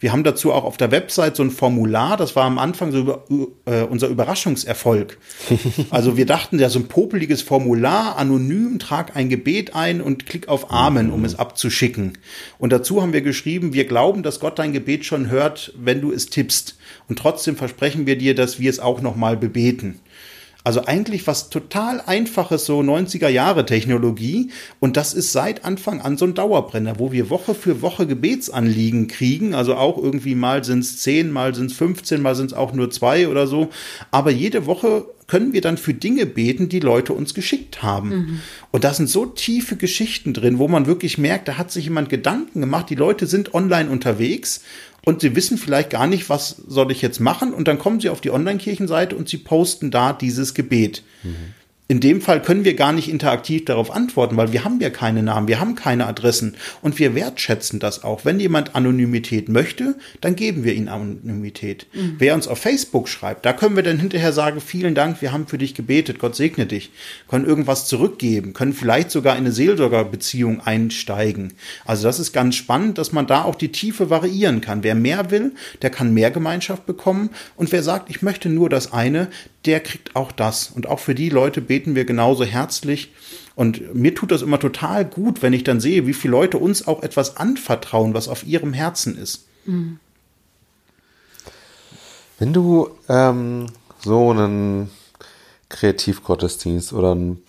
Wir 0.00 0.12
haben 0.12 0.24
dazu 0.24 0.52
auch 0.52 0.64
auf 0.64 0.78
der 0.78 0.90
Website 0.90 1.36
so 1.36 1.42
ein 1.42 1.50
Formular, 1.50 2.16
das 2.16 2.34
war 2.34 2.44
am 2.44 2.58
Anfang 2.58 2.90
so 2.90 2.98
über, 2.98 3.24
äh, 3.66 3.82
unser 3.82 4.08
Überraschungserfolg. 4.08 5.18
Also 5.90 6.16
wir 6.16 6.24
dachten, 6.24 6.58
ja, 6.58 6.68
so 6.68 6.78
ein 6.78 6.88
popeliges 6.88 7.42
Formular, 7.42 8.16
anonym, 8.16 8.78
trag 8.78 9.16
ein 9.16 9.28
Gebet 9.28 9.74
ein 9.74 10.00
und 10.00 10.24
klick 10.24 10.48
auf 10.48 10.70
Amen, 10.70 11.10
um 11.10 11.24
es 11.24 11.38
abzuschicken. 11.38 12.16
Und 12.58 12.72
dazu 12.72 13.02
haben 13.02 13.12
wir 13.12 13.20
geschrieben, 13.20 13.72
wir 13.72 13.84
glauben, 13.84 14.22
dass 14.22 14.40
Gott 14.40 14.58
dein 14.58 14.72
Gebet 14.72 15.04
schon 15.04 15.28
hört, 15.28 15.72
wenn 15.76 16.00
du 16.00 16.12
es 16.12 16.30
tippst. 16.30 16.78
Und 17.08 17.18
trotzdem 17.18 17.56
versprechen 17.56 18.06
wir 18.06 18.16
dir, 18.16 18.34
dass 18.34 18.58
wir 18.58 18.70
es 18.70 18.80
auch 18.80 19.00
nochmal 19.00 19.36
bebeten. 19.36 20.00
Also 20.62 20.84
eigentlich 20.84 21.26
was 21.26 21.48
total 21.48 22.02
einfaches, 22.04 22.66
so 22.66 22.80
90er 22.80 23.28
Jahre 23.28 23.64
Technologie. 23.64 24.50
Und 24.78 24.96
das 24.96 25.14
ist 25.14 25.32
seit 25.32 25.64
Anfang 25.64 26.00
an 26.00 26.18
so 26.18 26.26
ein 26.26 26.34
Dauerbrenner, 26.34 26.98
wo 26.98 27.12
wir 27.12 27.30
Woche 27.30 27.54
für 27.54 27.80
Woche 27.80 28.06
Gebetsanliegen 28.06 29.08
kriegen. 29.08 29.54
Also 29.54 29.74
auch 29.76 29.96
irgendwie 29.96 30.34
mal 30.34 30.62
sind 30.62 30.80
es 30.80 30.98
10, 30.98 31.32
mal 31.32 31.54
sind 31.54 31.70
es 31.70 31.76
15, 31.76 32.20
mal 32.20 32.34
sind 32.34 32.46
es 32.46 32.52
auch 32.52 32.72
nur 32.74 32.90
zwei 32.90 33.28
oder 33.28 33.46
so. 33.46 33.70
Aber 34.10 34.30
jede 34.30 34.66
Woche 34.66 35.06
können 35.30 35.52
wir 35.52 35.60
dann 35.60 35.78
für 35.78 35.94
Dinge 35.94 36.26
beten, 36.26 36.68
die 36.68 36.80
Leute 36.80 37.12
uns 37.12 37.34
geschickt 37.34 37.84
haben. 37.84 38.08
Mhm. 38.08 38.40
Und 38.72 38.82
da 38.82 38.92
sind 38.92 39.08
so 39.08 39.26
tiefe 39.26 39.76
Geschichten 39.76 40.34
drin, 40.34 40.58
wo 40.58 40.66
man 40.66 40.86
wirklich 40.86 41.18
merkt, 41.18 41.46
da 41.46 41.56
hat 41.56 41.70
sich 41.70 41.84
jemand 41.84 42.08
Gedanken 42.08 42.60
gemacht, 42.60 42.90
die 42.90 42.96
Leute 42.96 43.28
sind 43.28 43.54
online 43.54 43.88
unterwegs 43.88 44.62
und 45.10 45.20
sie 45.20 45.34
wissen 45.34 45.58
vielleicht 45.58 45.90
gar 45.90 46.06
nicht, 46.06 46.30
was 46.30 46.50
soll 46.68 46.92
ich 46.92 47.02
jetzt 47.02 47.20
machen 47.20 47.52
und 47.52 47.66
dann 47.66 47.78
kommen 47.78 48.00
sie 48.00 48.08
auf 48.08 48.20
die 48.20 48.30
Online-Kirchenseite 48.30 49.16
und 49.16 49.28
sie 49.28 49.38
posten 49.38 49.90
da 49.90 50.12
dieses 50.12 50.54
Gebet. 50.54 51.02
Mhm 51.22 51.54
in 51.90 51.98
dem 51.98 52.20
Fall 52.20 52.40
können 52.40 52.64
wir 52.64 52.74
gar 52.76 52.92
nicht 52.92 53.08
interaktiv 53.08 53.64
darauf 53.64 53.90
antworten, 53.90 54.36
weil 54.36 54.52
wir 54.52 54.62
haben 54.62 54.80
ja 54.80 54.90
keine 54.90 55.24
Namen, 55.24 55.48
wir 55.48 55.58
haben 55.58 55.74
keine 55.74 56.06
Adressen 56.06 56.54
und 56.82 57.00
wir 57.00 57.16
wertschätzen 57.16 57.80
das 57.80 58.04
auch. 58.04 58.24
Wenn 58.24 58.38
jemand 58.38 58.76
Anonymität 58.76 59.48
möchte, 59.48 59.96
dann 60.20 60.36
geben 60.36 60.62
wir 60.62 60.72
ihm 60.72 60.86
Anonymität. 60.86 61.88
Mhm. 61.92 62.14
Wer 62.18 62.36
uns 62.36 62.46
auf 62.46 62.58
Facebook 62.58 63.08
schreibt, 63.08 63.44
da 63.44 63.52
können 63.52 63.74
wir 63.74 63.82
dann 63.82 63.98
hinterher 63.98 64.32
sagen, 64.32 64.60
vielen 64.60 64.94
Dank, 64.94 65.20
wir 65.20 65.32
haben 65.32 65.48
für 65.48 65.58
dich 65.58 65.74
gebetet, 65.74 66.20
Gott 66.20 66.36
segne 66.36 66.64
dich, 66.64 66.92
können 67.26 67.44
irgendwas 67.44 67.88
zurückgeben, 67.88 68.52
können 68.52 68.72
vielleicht 68.72 69.10
sogar 69.10 69.34
in 69.34 69.40
eine 69.40 69.50
Seelsorgerbeziehung 69.50 70.60
einsteigen. 70.60 71.54
Also 71.84 72.04
das 72.04 72.20
ist 72.20 72.32
ganz 72.32 72.54
spannend, 72.54 72.98
dass 72.98 73.10
man 73.10 73.26
da 73.26 73.42
auch 73.42 73.56
die 73.56 73.72
Tiefe 73.72 74.10
variieren 74.10 74.60
kann. 74.60 74.84
Wer 74.84 74.94
mehr 74.94 75.32
will, 75.32 75.56
der 75.82 75.90
kann 75.90 76.14
mehr 76.14 76.30
Gemeinschaft 76.30 76.86
bekommen 76.86 77.30
und 77.56 77.72
wer 77.72 77.82
sagt, 77.82 78.10
ich 78.10 78.22
möchte 78.22 78.48
nur 78.48 78.68
das 78.68 78.92
eine, 78.92 79.26
der 79.66 79.80
kriegt 79.80 80.16
auch 80.16 80.32
das. 80.32 80.70
Und 80.70 80.86
auch 80.88 80.98
für 80.98 81.14
die 81.14 81.28
Leute 81.28 81.60
beten 81.60 81.94
wir 81.94 82.04
genauso 82.04 82.44
herzlich. 82.44 83.12
Und 83.54 83.94
mir 83.94 84.14
tut 84.14 84.30
das 84.30 84.42
immer 84.42 84.58
total 84.58 85.04
gut, 85.04 85.42
wenn 85.42 85.52
ich 85.52 85.64
dann 85.64 85.80
sehe, 85.80 86.06
wie 86.06 86.14
viele 86.14 86.32
Leute 86.32 86.58
uns 86.58 86.86
auch 86.86 87.02
etwas 87.02 87.36
anvertrauen, 87.36 88.14
was 88.14 88.28
auf 88.28 88.46
ihrem 88.46 88.72
Herzen 88.72 89.18
ist. 89.18 89.46
Wenn 92.38 92.52
du 92.52 92.90
ähm, 93.08 93.66
so 94.02 94.30
einen 94.30 94.90
Kreativgottesdienst 95.68 96.92
oder 96.92 97.12
einen 97.12 97.42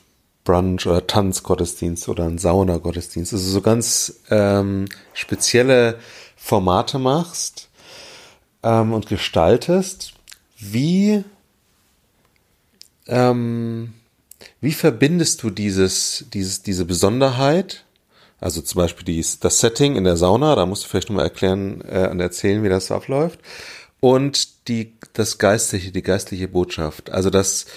Brunch- 0.43 0.87
oder 0.87 1.07
Tanzgottesdienst 1.07 2.09
oder 2.09 2.25
einen 2.25 2.39
Saunagottesdienst, 2.39 3.33
also 3.33 3.49
so 3.49 3.61
ganz 3.61 4.21
ähm, 4.29 4.85
spezielle 5.13 5.97
Formate 6.35 6.99
machst 6.99 7.69
ähm, 8.63 8.91
und 8.91 9.07
gestaltest, 9.07 10.13
wie 10.57 11.23
ähm, 13.11 13.93
wie 14.61 14.73
verbindest 14.73 15.43
du 15.43 15.49
dieses, 15.49 16.25
dieses, 16.33 16.63
diese 16.63 16.85
Besonderheit? 16.85 17.85
Also 18.39 18.61
zum 18.61 18.79
Beispiel 18.79 19.05
dies, 19.05 19.39
das 19.39 19.59
Setting 19.59 19.95
in 19.95 20.03
der 20.03 20.17
Sauna, 20.17 20.55
da 20.55 20.65
musst 20.65 20.83
du 20.83 20.87
vielleicht 20.87 21.09
nochmal 21.09 21.25
erklären 21.25 21.83
äh, 21.87 22.07
und 22.09 22.19
erzählen, 22.19 22.63
wie 22.63 22.69
das 22.69 22.91
abläuft. 22.91 23.39
Und 23.99 24.67
die, 24.67 24.93
das 25.13 25.37
Geistliche, 25.37 25.91
die 25.91 26.01
geistliche 26.01 26.47
Botschaft. 26.47 27.11
Also 27.11 27.29
das 27.29 27.67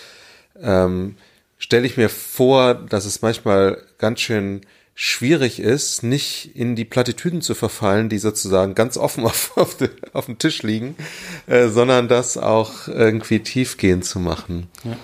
ähm, 0.58 1.16
stelle 1.58 1.86
ich 1.86 1.98
mir 1.98 2.08
vor, 2.08 2.74
dass 2.74 3.04
es 3.04 3.20
manchmal 3.20 3.82
ganz 3.98 4.20
schön 4.20 4.62
schwierig 4.94 5.58
ist, 5.58 6.02
nicht 6.02 6.54
in 6.54 6.76
die 6.76 6.84
Plattitüden 6.84 7.42
zu 7.42 7.54
verfallen, 7.54 8.08
die 8.08 8.18
sozusagen 8.18 8.74
ganz 8.74 8.96
offen 8.96 9.24
auf, 9.26 9.56
auf, 9.56 9.76
de, 9.76 9.90
auf 10.12 10.26
dem 10.26 10.38
Tisch 10.38 10.62
liegen, 10.62 10.96
äh, 11.46 11.68
sondern 11.68 12.08
das 12.08 12.38
auch 12.38 12.88
irgendwie 12.88 13.40
tiefgehend 13.40 14.04
zu 14.04 14.18
machen. 14.18 14.68
Ja. 14.84 14.96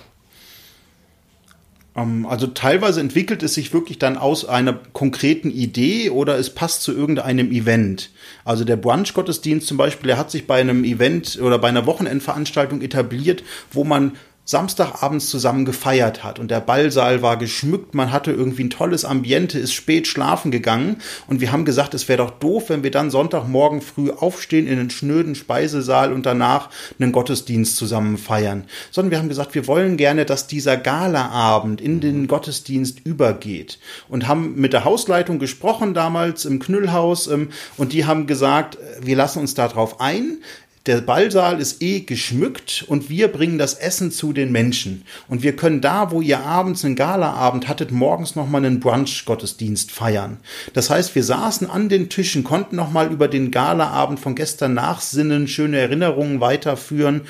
Ähm, 1.95 2.25
also 2.25 2.47
teilweise 2.47 2.99
entwickelt 3.01 3.43
es 3.43 3.53
sich 3.53 3.73
wirklich 3.73 3.99
dann 3.99 4.17
aus 4.17 4.45
einer 4.45 4.73
konkreten 4.93 5.51
Idee 5.51 6.09
oder 6.09 6.37
es 6.37 6.49
passt 6.49 6.83
zu 6.83 6.93
irgendeinem 6.93 7.51
Event. 7.51 8.11
Also 8.45 8.63
der 8.63 8.77
Brunch-Gottesdienst 8.77 9.67
zum 9.67 9.77
Beispiel, 9.77 10.07
der 10.07 10.17
hat 10.17 10.31
sich 10.31 10.47
bei 10.47 10.59
einem 10.59 10.83
Event 10.83 11.39
oder 11.41 11.59
bei 11.59 11.69
einer 11.69 11.85
Wochenendveranstaltung 11.85 12.81
etabliert, 12.81 13.43
wo 13.71 13.83
man 13.83 14.13
Samstagabends 14.43 15.29
zusammen 15.29 15.65
gefeiert 15.65 16.23
hat. 16.23 16.39
Und 16.39 16.49
der 16.49 16.61
Ballsaal 16.61 17.21
war 17.21 17.37
geschmückt, 17.37 17.93
man 17.93 18.11
hatte 18.11 18.31
irgendwie 18.31 18.63
ein 18.63 18.69
tolles 18.71 19.05
Ambiente, 19.05 19.59
ist 19.59 19.73
spät 19.73 20.07
schlafen 20.07 20.49
gegangen. 20.49 20.97
Und 21.27 21.41
wir 21.41 21.51
haben 21.51 21.63
gesagt, 21.63 21.93
es 21.93 22.09
wäre 22.09 22.17
doch 22.17 22.31
doof, 22.31 22.69
wenn 22.69 22.83
wir 22.83 22.91
dann 22.91 23.11
Sonntagmorgen 23.11 23.81
früh 23.81 24.09
aufstehen 24.09 24.67
in 24.67 24.77
den 24.77 24.89
schnöden 24.89 25.35
Speisesaal 25.35 26.11
und 26.11 26.25
danach 26.25 26.69
einen 26.99 27.11
Gottesdienst 27.11 27.75
zusammen 27.75 28.17
feiern, 28.17 28.65
sondern 28.89 29.11
wir 29.11 29.19
haben 29.19 29.29
gesagt, 29.29 29.53
wir 29.53 29.67
wollen 29.67 29.95
gerne, 29.95 30.25
dass 30.25 30.47
dieser 30.47 30.75
Galaabend 30.75 31.79
in 31.79 31.99
den 31.99 32.27
Gottesdienst 32.27 33.05
übergeht. 33.05 33.79
Und 34.09 34.27
haben 34.27 34.55
mit 34.55 34.73
der 34.73 34.85
Hausleitung 34.85 35.37
gesprochen 35.39 35.93
damals 35.93 36.45
im 36.45 36.59
Knüllhaus 36.59 37.27
ähm, 37.27 37.49
und 37.77 37.93
die 37.93 38.05
haben 38.05 38.27
gesagt, 38.27 38.77
wir 39.01 39.15
lassen 39.15 39.39
uns 39.39 39.53
darauf 39.53 40.01
ein, 40.01 40.39
der 40.87 41.01
Ballsaal 41.01 41.61
ist 41.61 41.81
eh 41.83 41.99
geschmückt 41.99 42.85
und 42.87 43.09
wir 43.09 43.27
bringen 43.27 43.59
das 43.59 43.75
Essen 43.75 44.11
zu 44.11 44.33
den 44.33 44.51
Menschen. 44.51 45.03
Und 45.27 45.43
wir 45.43 45.55
können 45.55 45.79
da, 45.79 46.11
wo 46.11 46.21
ihr 46.21 46.39
abends 46.39 46.83
einen 46.83 46.95
Galaabend 46.95 47.67
hattet, 47.67 47.91
morgens 47.91 48.35
nochmal 48.35 48.65
einen 48.65 48.79
Brunch-Gottesdienst 48.79 49.91
feiern. 49.91 50.37
Das 50.73 50.89
heißt, 50.89 51.13
wir 51.13 51.23
saßen 51.23 51.69
an 51.69 51.87
den 51.87 52.09
Tischen, 52.09 52.43
konnten 52.43 52.75
nochmal 52.75 53.11
über 53.11 53.27
den 53.27 53.51
Galaabend 53.51 54.19
von 54.19 54.33
gestern 54.33 54.73
nachsinnen, 54.73 55.47
schöne 55.47 55.77
Erinnerungen 55.77 56.41
weiterführen 56.41 57.21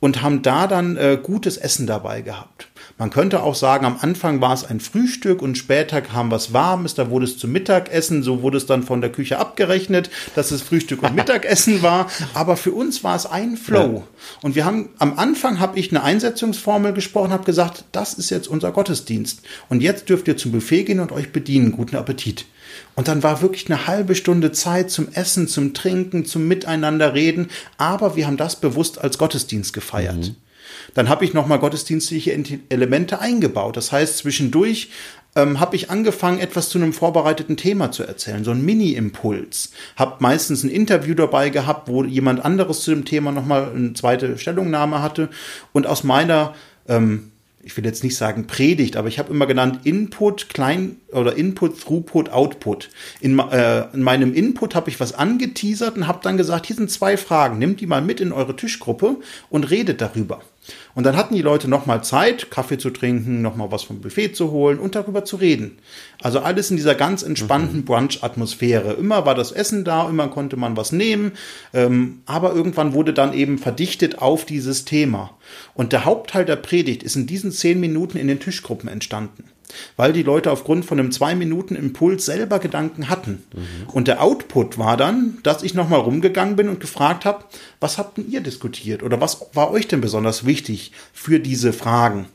und 0.00 0.22
haben 0.22 0.42
da 0.42 0.66
dann 0.66 0.96
äh, 0.96 1.18
gutes 1.22 1.56
Essen 1.56 1.86
dabei 1.86 2.22
gehabt. 2.22 2.68
Man 2.98 3.10
könnte 3.10 3.44
auch 3.44 3.54
sagen, 3.54 3.86
am 3.86 3.96
Anfang 4.00 4.40
war 4.40 4.52
es 4.52 4.64
ein 4.64 4.80
Frühstück 4.80 5.40
und 5.40 5.56
später 5.56 6.02
kam 6.02 6.32
was 6.32 6.52
Warmes, 6.52 6.94
da 6.94 7.10
wurde 7.10 7.26
es 7.26 7.38
zum 7.38 7.52
Mittagessen, 7.52 8.24
so 8.24 8.42
wurde 8.42 8.56
es 8.56 8.66
dann 8.66 8.82
von 8.82 9.00
der 9.00 9.12
Küche 9.12 9.38
abgerechnet, 9.38 10.10
dass 10.34 10.50
es 10.50 10.62
Frühstück 10.62 11.04
und 11.04 11.14
Mittagessen 11.14 11.82
war. 11.82 12.10
Aber 12.34 12.56
für 12.56 12.72
uns 12.72 13.04
war 13.04 13.14
es 13.14 13.24
ein 13.24 13.56
Flow. 13.56 14.02
Und 14.42 14.56
wir 14.56 14.64
haben, 14.64 14.88
am 14.98 15.16
Anfang 15.16 15.60
habe 15.60 15.78
ich 15.78 15.90
eine 15.90 16.02
Einsetzungsformel 16.02 16.92
gesprochen, 16.92 17.30
habe 17.30 17.44
gesagt, 17.44 17.84
das 17.92 18.14
ist 18.14 18.30
jetzt 18.30 18.48
unser 18.48 18.72
Gottesdienst. 18.72 19.42
Und 19.68 19.80
jetzt 19.80 20.08
dürft 20.08 20.26
ihr 20.26 20.36
zum 20.36 20.50
Buffet 20.50 20.82
gehen 20.82 20.98
und 20.98 21.12
euch 21.12 21.30
bedienen. 21.30 21.70
Guten 21.70 21.94
Appetit. 21.94 22.46
Und 22.96 23.06
dann 23.06 23.22
war 23.22 23.42
wirklich 23.42 23.70
eine 23.70 23.86
halbe 23.86 24.16
Stunde 24.16 24.50
Zeit 24.50 24.90
zum 24.90 25.06
Essen, 25.12 25.46
zum 25.46 25.72
Trinken, 25.72 26.24
zum 26.24 26.48
Miteinander 26.48 27.14
reden. 27.14 27.48
Aber 27.76 28.16
wir 28.16 28.26
haben 28.26 28.36
das 28.36 28.56
bewusst 28.56 28.98
als 28.98 29.18
Gottesdienst 29.18 29.72
gefeiert. 29.72 30.16
Mhm. 30.16 30.36
Dann 30.94 31.08
habe 31.08 31.24
ich 31.24 31.34
nochmal 31.34 31.58
gottesdienstliche 31.58 32.32
Elemente 32.68 33.20
eingebaut. 33.20 33.76
Das 33.76 33.92
heißt, 33.92 34.18
zwischendurch 34.18 34.90
ähm, 35.36 35.60
habe 35.60 35.76
ich 35.76 35.90
angefangen, 35.90 36.38
etwas 36.38 36.68
zu 36.68 36.78
einem 36.78 36.92
vorbereiteten 36.92 37.56
Thema 37.56 37.90
zu 37.92 38.02
erzählen, 38.02 38.44
so 38.44 38.50
ein 38.50 38.64
Mini-Impuls. 38.64 39.72
Habe 39.96 40.16
meistens 40.20 40.64
ein 40.64 40.70
Interview 40.70 41.14
dabei 41.14 41.50
gehabt, 41.50 41.88
wo 41.88 42.04
jemand 42.04 42.44
anderes 42.44 42.80
zu 42.80 42.90
dem 42.90 43.04
Thema 43.04 43.32
nochmal 43.32 43.70
eine 43.74 43.92
zweite 43.92 44.38
Stellungnahme 44.38 45.02
hatte. 45.02 45.28
Und 45.72 45.86
aus 45.86 46.04
meiner 46.04 46.54
ähm, 46.88 47.30
ich 47.68 47.76
will 47.76 47.84
jetzt 47.84 48.02
nicht 48.02 48.16
sagen 48.16 48.46
Predigt, 48.46 48.96
aber 48.96 49.08
ich 49.08 49.18
habe 49.18 49.30
immer 49.30 49.46
genannt 49.46 49.80
Input, 49.84 50.48
Klein 50.48 50.96
oder 51.12 51.36
Input, 51.36 51.78
Throughput, 51.78 52.30
Output. 52.30 52.88
In, 53.20 53.38
äh, 53.38 53.92
in 53.92 54.02
meinem 54.02 54.32
Input 54.32 54.74
habe 54.74 54.88
ich 54.88 54.98
was 55.00 55.12
angeteasert 55.12 55.96
und 55.96 56.06
habe 56.06 56.20
dann 56.22 56.38
gesagt, 56.38 56.64
hier 56.64 56.76
sind 56.76 56.90
zwei 56.90 57.18
Fragen, 57.18 57.58
nehmt 57.58 57.80
die 57.80 57.86
mal 57.86 58.00
mit 58.00 58.20
in 58.20 58.32
eure 58.32 58.56
Tischgruppe 58.56 59.16
und 59.50 59.70
redet 59.70 60.00
darüber. 60.00 60.40
Und 60.94 61.04
dann 61.04 61.16
hatten 61.16 61.34
die 61.34 61.42
Leute 61.42 61.68
nochmal 61.68 62.02
Zeit, 62.02 62.50
Kaffee 62.50 62.78
zu 62.78 62.90
trinken, 62.90 63.42
nochmal 63.42 63.70
was 63.70 63.82
vom 63.82 64.00
Buffet 64.00 64.32
zu 64.32 64.50
holen 64.50 64.78
und 64.78 64.94
darüber 64.94 65.24
zu 65.24 65.36
reden. 65.36 65.78
Also 66.20 66.40
alles 66.40 66.70
in 66.70 66.76
dieser 66.76 66.94
ganz 66.94 67.22
entspannten 67.22 67.80
mhm. 67.80 67.84
Brunch-Atmosphäre. 67.84 68.92
Immer 68.94 69.26
war 69.26 69.34
das 69.34 69.52
Essen 69.52 69.84
da, 69.84 70.08
immer 70.08 70.28
konnte 70.28 70.56
man 70.56 70.76
was 70.76 70.92
nehmen, 70.92 71.32
ähm, 71.72 72.22
aber 72.26 72.54
irgendwann 72.54 72.92
wurde 72.92 73.12
dann 73.12 73.32
eben 73.32 73.58
verdichtet 73.58 74.18
auf 74.18 74.44
dieses 74.44 74.84
Thema. 74.84 75.30
Und 75.74 75.92
der 75.92 76.04
Hauptteil 76.04 76.44
der 76.44 76.56
Predigt 76.56 77.02
ist 77.02 77.16
in 77.16 77.26
diesen 77.26 77.52
zehn 77.52 77.80
Minuten 77.80 78.18
in 78.18 78.28
den 78.28 78.40
Tischgruppen 78.40 78.88
entstanden 78.88 79.44
weil 79.96 80.12
die 80.12 80.22
Leute 80.22 80.50
aufgrund 80.50 80.84
von 80.84 80.98
einem 80.98 81.12
zwei 81.12 81.34
Minuten 81.34 81.76
Impuls 81.76 82.24
selber 82.24 82.58
Gedanken 82.58 83.08
hatten. 83.08 83.44
Mhm. 83.54 83.90
Und 83.92 84.08
der 84.08 84.22
Output 84.22 84.78
war 84.78 84.96
dann, 84.96 85.38
dass 85.42 85.62
ich 85.62 85.74
nochmal 85.74 86.00
rumgegangen 86.00 86.56
bin 86.56 86.68
und 86.68 86.80
gefragt 86.80 87.24
habe, 87.24 87.44
was 87.80 87.98
habt 87.98 88.18
denn 88.18 88.30
ihr 88.30 88.40
diskutiert 88.40 89.02
oder 89.02 89.20
was 89.20 89.46
war 89.52 89.70
euch 89.70 89.88
denn 89.88 90.00
besonders 90.00 90.46
wichtig 90.46 90.92
für 91.12 91.40
diese 91.40 91.72
Fragen? 91.72 92.26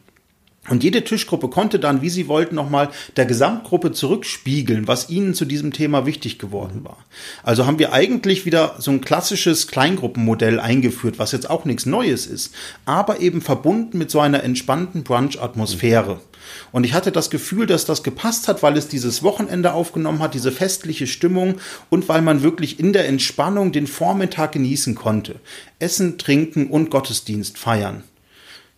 Und 0.70 0.82
jede 0.82 1.04
Tischgruppe 1.04 1.50
konnte 1.50 1.78
dann, 1.78 2.02
wie 2.02 2.10
sie 2.10 2.30
wollten, 2.30 2.56
nochmal 2.56 2.90
der 3.18 3.26
Gesamtgruppe 3.26 3.92
zurückspiegeln, 3.92 4.88
was 4.88 5.10
ihnen 5.10 5.34
zu 5.34 5.44
diesem 5.44 5.74
Thema 5.74 6.06
wichtig 6.06 6.40
geworden 6.40 6.86
war. 6.86 6.98
Also 7.44 7.66
haben 7.66 7.80
wir 7.80 7.92
eigentlich 7.92 8.46
wieder 8.46 8.76
so 8.80 8.92
ein 8.92 9.02
klassisches 9.02 9.68
Kleingruppenmodell 9.68 10.62
eingeführt, 10.62 11.20
was 11.20 11.34
jetzt 11.34 11.50
auch 11.50 11.66
nichts 11.66 11.86
Neues 11.86 12.28
ist, 12.28 12.56
aber 12.86 13.20
eben 13.20 13.42
verbunden 13.42 13.98
mit 13.98 14.10
so 14.10 14.22
einer 14.22 14.44
entspannten 14.44 15.04
Brunch-Atmosphäre. 15.04 16.22
Und 16.72 16.86
ich 16.86 16.94
hatte 16.94 17.12
das 17.12 17.30
Gefühl, 17.30 17.66
dass 17.66 17.84
das 17.84 18.02
gepasst 18.02 18.48
hat, 18.48 18.64
weil 18.64 18.78
es 18.78 18.88
dieses 18.88 19.22
Wochenende 19.22 19.74
aufgenommen 19.74 20.20
hat, 20.20 20.34
diese 20.34 20.52
festliche 20.52 21.08
Stimmung 21.08 21.56
und 21.90 22.08
weil 22.08 22.22
man 22.22 22.42
wirklich 22.42 22.80
in 22.80 22.94
der 22.94 23.08
Entspannung 23.08 23.74
den 23.74 23.88
Vormittag 23.88 24.54
genießen 24.54 24.96
konnte. 24.96 25.36
Essen, 25.80 26.18
trinken 26.18 26.68
und 26.68 26.90
Gottesdienst 26.90 27.58
feiern. 27.58 28.04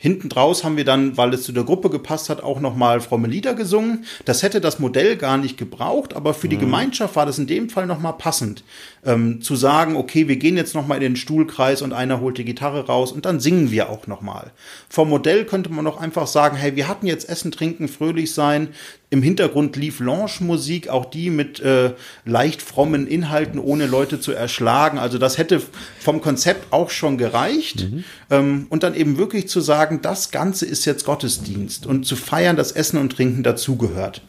Hinten 0.05 0.29
draus 0.29 0.63
haben 0.63 0.77
wir 0.77 0.85
dann, 0.85 1.17
weil 1.17 1.33
es 1.33 1.41
zu 1.41 1.51
der 1.51 1.63
Gruppe 1.63 1.89
gepasst 1.89 2.29
hat, 2.29 2.43
auch 2.43 2.59
nochmal 2.59 3.01
fromme 3.01 3.27
Lieder 3.27 3.55
gesungen. 3.55 4.05
Das 4.24 4.43
hätte 4.43 4.62
das 4.62 4.77
Modell 4.77 5.17
gar 5.17 5.39
nicht 5.39 5.57
gebraucht, 5.57 6.15
aber 6.15 6.35
für 6.35 6.47
die 6.47 6.57
mhm. 6.57 6.62
Gemeinschaft 6.62 7.15
war 7.15 7.25
das 7.25 7.39
in 7.39 7.47
dem 7.47 7.71
Fall 7.71 7.88
nochmal 7.88 8.13
passend. 8.13 8.63
Ähm, 9.03 9.41
zu 9.41 9.55
sagen, 9.55 9.95
okay, 9.95 10.27
wir 10.27 10.35
gehen 10.35 10.57
jetzt 10.57 10.75
nochmal 10.75 10.97
in 10.97 11.01
den 11.01 11.15
Stuhlkreis 11.15 11.81
und 11.81 11.91
einer 11.91 12.19
holt 12.19 12.38
die 12.38 12.45
Gitarre 12.45 12.85
raus 12.85 13.12
und 13.12 13.25
dann 13.25 13.39
singen 13.39 13.71
wir 13.71 13.89
auch 13.89 14.05
nochmal. 14.05 14.51
Vom 14.89 15.09
Modell 15.09 15.43
könnte 15.43 15.71
man 15.71 15.88
auch 15.88 16.00
einfach 16.00 16.27
sagen, 16.27 16.55
hey, 16.55 16.75
wir 16.75 16.88
hatten 16.88 17.07
jetzt 17.07 17.27
Essen, 17.27 17.51
Trinken, 17.51 17.88
fröhlich 17.88 18.31
sein. 18.31 18.67
Im 19.15 19.22
Hintergrund 19.22 19.77
lief 19.77 20.01
Lounge-Musik, 20.01 20.89
auch 20.89 21.05
die 21.05 21.29
mit 21.29 21.62
äh, 21.62 21.93
leicht 22.25 22.62
frommen 22.62 23.07
Inhalten, 23.07 23.62
ohne 23.62 23.86
Leute 23.86 24.19
zu 24.19 24.34
erschlagen. 24.34 24.98
Also 25.00 25.17
das 25.17 25.38
hätte 25.38 25.62
vom 26.01 26.19
Konzept 26.19 26.74
auch 26.74 26.89
schon 26.89 27.17
gereicht. 27.17 27.89
Mhm. 27.89 28.03
Ähm, 28.29 28.67
und 28.69 28.84
dann 28.84 28.93
eben 28.93 29.17
wirklich 29.17 29.48
zu 29.48 29.62
sagen, 29.62 30.01
das 30.01 30.31
Ganze 30.31 30.65
ist 30.65 30.84
jetzt 30.84 31.05
Gottesdienst 31.05 31.86
und 31.86 32.05
zu 32.05 32.17
feiern, 32.17 32.57
dass 32.57 32.74
Essen 32.74 33.00
und 33.00 33.13
Trinken 33.13 33.41
dazugehört. 33.41 34.22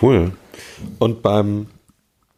Cool. 0.00 0.32
Und 0.98 1.20
beim 1.20 1.66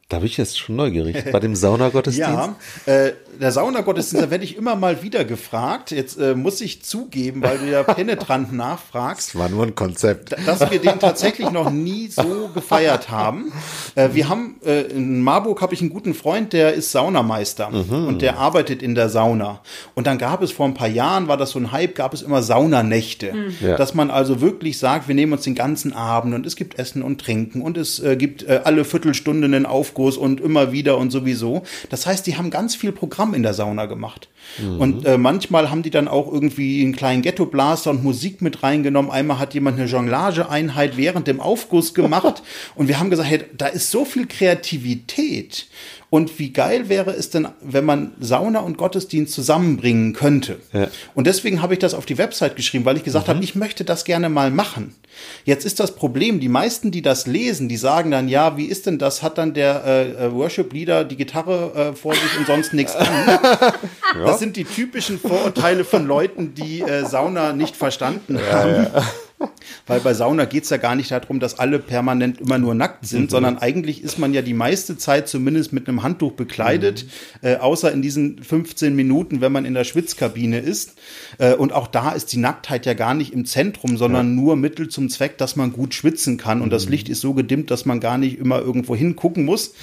da 0.09 0.19
bin 0.19 0.27
ich 0.27 0.37
jetzt 0.37 0.59
schon 0.59 0.77
neugierig. 0.77 1.31
Bei 1.33 1.41
dem 1.41 1.55
Saunagottesdienst? 1.57 2.51
ja, 2.87 2.93
äh, 2.93 3.13
der 3.43 3.51
Saunagottesdienst, 3.51 4.25
da 4.25 4.31
werde 4.31 4.45
ich 4.45 4.57
immer 4.57 4.77
mal 4.77 5.03
wieder 5.03 5.25
gefragt. 5.25 5.91
Jetzt 5.91 6.17
äh, 6.17 6.37
muss 6.37 6.61
ich 6.61 6.85
zugeben, 6.85 7.43
weil 7.43 7.59
du 7.59 7.71
ja 7.71 7.83
penetrant 7.95 8.53
nachfragst. 8.53 9.31
Das 9.31 9.41
war 9.41 9.49
nur 9.49 9.65
ein 9.65 9.75
Konzept. 9.75 10.37
Dass 10.47 10.61
wir 10.71 10.79
den 10.79 11.01
tatsächlich 11.01 11.51
noch 11.51 11.69
nie 11.69 12.07
so 12.07 12.51
gefeiert 12.55 13.11
haben. 13.11 13.53
Äh, 13.97 14.11
wir 14.13 14.29
haben, 14.29 14.61
äh, 14.65 14.83
in 14.83 15.23
Marburg 15.23 15.61
habe 15.61 15.75
ich 15.75 15.81
einen 15.81 15.91
guten 15.91 16.15
Freund, 16.15 16.53
der 16.53 16.75
ist 16.75 16.93
Saunameister 16.93 17.71
mhm. 17.71 18.07
und 18.07 18.23
der 18.23 18.39
arbeitet 18.39 18.81
in 18.81 18.95
der 18.95 19.09
Sauna. 19.09 19.61
Und 19.97 20.07
dann 20.07 20.19
gab 20.19 20.41
es 20.41 20.53
vor 20.53 20.67
ein 20.67 20.75
paar 20.75 20.87
Jahren, 20.87 21.27
war 21.27 21.37
das 21.37 21.51
so 21.51 21.59
ein 21.59 21.73
Hype, 21.73 21.97
gab 21.97 22.15
es 22.15 22.23
immer 22.23 22.45
Saunanächte. 22.45 23.33
Mhm. 23.33 23.55
Ja. 23.61 23.77
Dass 23.77 23.93
man 23.93 24.13
also 24.13 24.41
wirklich 24.41 24.79
sagt, 24.79 25.09
wir 25.09 25.17
nehmen 25.17 25.33
uns 25.33 25.43
den 25.43 25.57
ganzen 25.57 25.93
Abend 25.93 26.33
und 26.35 26.47
es 26.47 26.55
gibt 26.55 26.79
Essen 26.79 27.03
und 27.03 27.21
Trinken 27.21 27.61
und 27.61 27.77
es 27.77 27.99
äh, 27.99 28.15
gibt 28.15 28.45
äh, 28.45 28.61
alle 28.63 28.85
Viertelstunde 28.85 29.47
einen 29.47 29.67
Aufguss 29.67 30.17
und 30.17 30.41
immer 30.41 30.71
wieder 30.71 30.97
und 30.97 31.11
sowieso. 31.11 31.65
Das 31.91 32.07
heißt, 32.07 32.25
die 32.29 32.37
haben 32.37 32.51
ganz 32.51 32.77
viel 32.77 32.93
Programm 32.93 33.32
in 33.35 33.43
der 33.43 33.55
Sauna 33.55 33.87
gemacht. 33.87 34.29
Mhm. 34.59 34.81
Und 34.81 35.05
äh, 35.05 35.19
manchmal 35.19 35.71
haben 35.71 35.83
die 35.83 35.91
dann 35.91 36.09
auch 36.09 36.33
irgendwie 36.33 36.83
einen 36.83 36.95
kleinen 36.95 37.23
Ghetto-Blaster 37.23 37.91
und 37.91 38.03
Musik 38.03 38.43
mit 38.43 38.63
reingenommen. 38.63 39.11
Einmal 39.11 39.39
hat 39.39 39.55
jemand 39.55 39.79
eine 39.79 39.89
Jonglage-Einheit 39.89 40.97
während 40.97 41.27
dem 41.27 41.41
Aufguss 41.41 41.95
gemacht. 41.95 42.43
und 42.75 42.89
wir 42.89 42.99
haben 42.99 43.11
gesagt, 43.11 43.29
hey, 43.29 43.45
da 43.57 43.67
ist 43.67 43.91
so 43.91 44.05
viel 44.05 44.27
Kreativität. 44.27 45.67
Und 46.11 46.39
wie 46.39 46.53
geil 46.53 46.91
wäre 46.91 47.13
es 47.13 47.31
denn, 47.31 47.49
wenn 47.63 47.87
man 47.87 48.13
Sauna 48.21 48.61
und 48.61 48.77
Gottesdienst 48.77 49.33
zusammenbringen 49.33 50.13
könnte? 50.13 50.59
Ja. 50.73 50.89
Und 51.15 51.27
deswegen 51.27 51.63
habe 51.63 51.73
ich 51.73 51.79
das 51.81 51.95
auf 51.95 52.05
die 52.05 52.19
Website 52.19 52.55
geschrieben, 52.55 52.85
weil 52.85 52.99
ich 52.99 53.05
gesagt 53.05 53.29
mhm. 53.29 53.33
habe, 53.33 53.45
ich 53.45 53.55
möchte 53.55 53.85
das 53.85 54.05
gerne 54.05 54.29
mal 54.29 54.51
machen. 54.51 54.95
Jetzt 55.45 55.65
ist 55.65 55.81
das 55.81 55.95
Problem, 55.95 56.41
die 56.41 56.49
meisten, 56.49 56.91
die 56.91 57.03
das 57.03 57.27
lesen, 57.27 57.69
die 57.69 57.77
sagen 57.77 58.11
dann, 58.11 58.29
ja, 58.29 58.57
wie 58.57 58.67
ist 58.67 58.87
denn 58.87 58.99
das? 58.99 59.23
Hat 59.23 59.39
dann 59.39 59.55
der 59.55 59.85
äh, 59.85 60.27
äh 60.27 60.33
Worship-Leader 60.33 61.05
die 61.05 61.17
Gitarre 61.17 61.93
äh, 61.93 61.97
vor 61.97 62.15
sich 62.15 62.39
und 62.39 62.47
sonst 62.47 62.73
nichts 62.75 62.95
an? 62.95 63.07
ja. 63.27 63.73
Das 64.25 64.39
sind 64.39 64.57
die 64.57 64.65
typischen 64.65 65.19
Vorurteile 65.19 65.85
von 65.85 66.07
Leuten, 66.07 66.55
die 66.55 66.83
äh, 66.83 67.05
Sauna 67.05 67.53
nicht 67.53 67.77
verstanden 67.77 68.39
haben. 68.51 68.87
Ja, 68.95 69.05
weil 69.87 70.01
bei 70.01 70.15
Sauna 70.15 70.45
geht 70.45 70.65
es 70.65 70.71
ja 70.71 70.77
gar 70.77 70.95
nicht 70.95 71.11
darum, 71.11 71.41
dass 71.41 71.59
alle 71.59 71.79
permanent 71.79 72.41
immer 72.41 72.59
nur 72.59 72.75
nackt 72.75 73.07
sind, 73.07 73.25
mhm. 73.25 73.29
sondern 73.29 73.59
eigentlich 73.59 74.03
ist 74.03 74.19
man 74.19 74.35
ja 74.35 74.43
die 74.43 74.55
meiste 74.55 74.97
Zeit 74.97 75.29
zumindest 75.29 75.73
mit 75.73 75.89
einem 75.89 76.03
Handtuch 76.03 76.33
bekleidet, 76.33 77.07
mhm. 77.41 77.49
äh, 77.49 77.57
außer 77.57 77.93
in 77.93 78.03
diesen 78.03 78.43
15 78.43 78.95
Minuten, 78.95 79.41
wenn 79.41 79.53
man 79.53 79.65
in 79.65 79.75
der 79.75 79.85
Schwitzkabine 79.85 80.59
ist. 80.59 80.95
Äh, 81.39 81.55
und 81.55 81.73
auch 81.73 81.87
da 81.87 82.13
ist 82.13 82.33
die 82.33 82.39
Nacktheit 82.39 82.87
ja 82.87 82.95
gar 82.95 83.15
nicht 83.15 83.33
im 83.33 83.45
Zentrum, 83.45 83.97
sondern 83.97 84.29
ja. 84.29 84.43
nur 84.43 84.57
Mittel 84.57 84.89
zum 84.89 85.09
Zweck, 85.09 85.39
dass 85.39 85.57
man 85.57 85.73
gut 85.73 85.95
schwitzen 85.95 86.37
kann. 86.37 86.61
Und 86.61 86.69
mhm. 86.69 86.73
das 86.73 86.89
Licht 86.89 87.09
ist 87.09 87.21
so 87.21 87.35
gedimmt, 87.35 87.71
dass 87.71 87.85
man 87.85 88.01
gar 88.01 88.19
nicht 88.19 88.39
immer 88.39 88.61
irgendwo 88.61 88.97
hingucken 88.97 89.45
muss. 89.45 89.75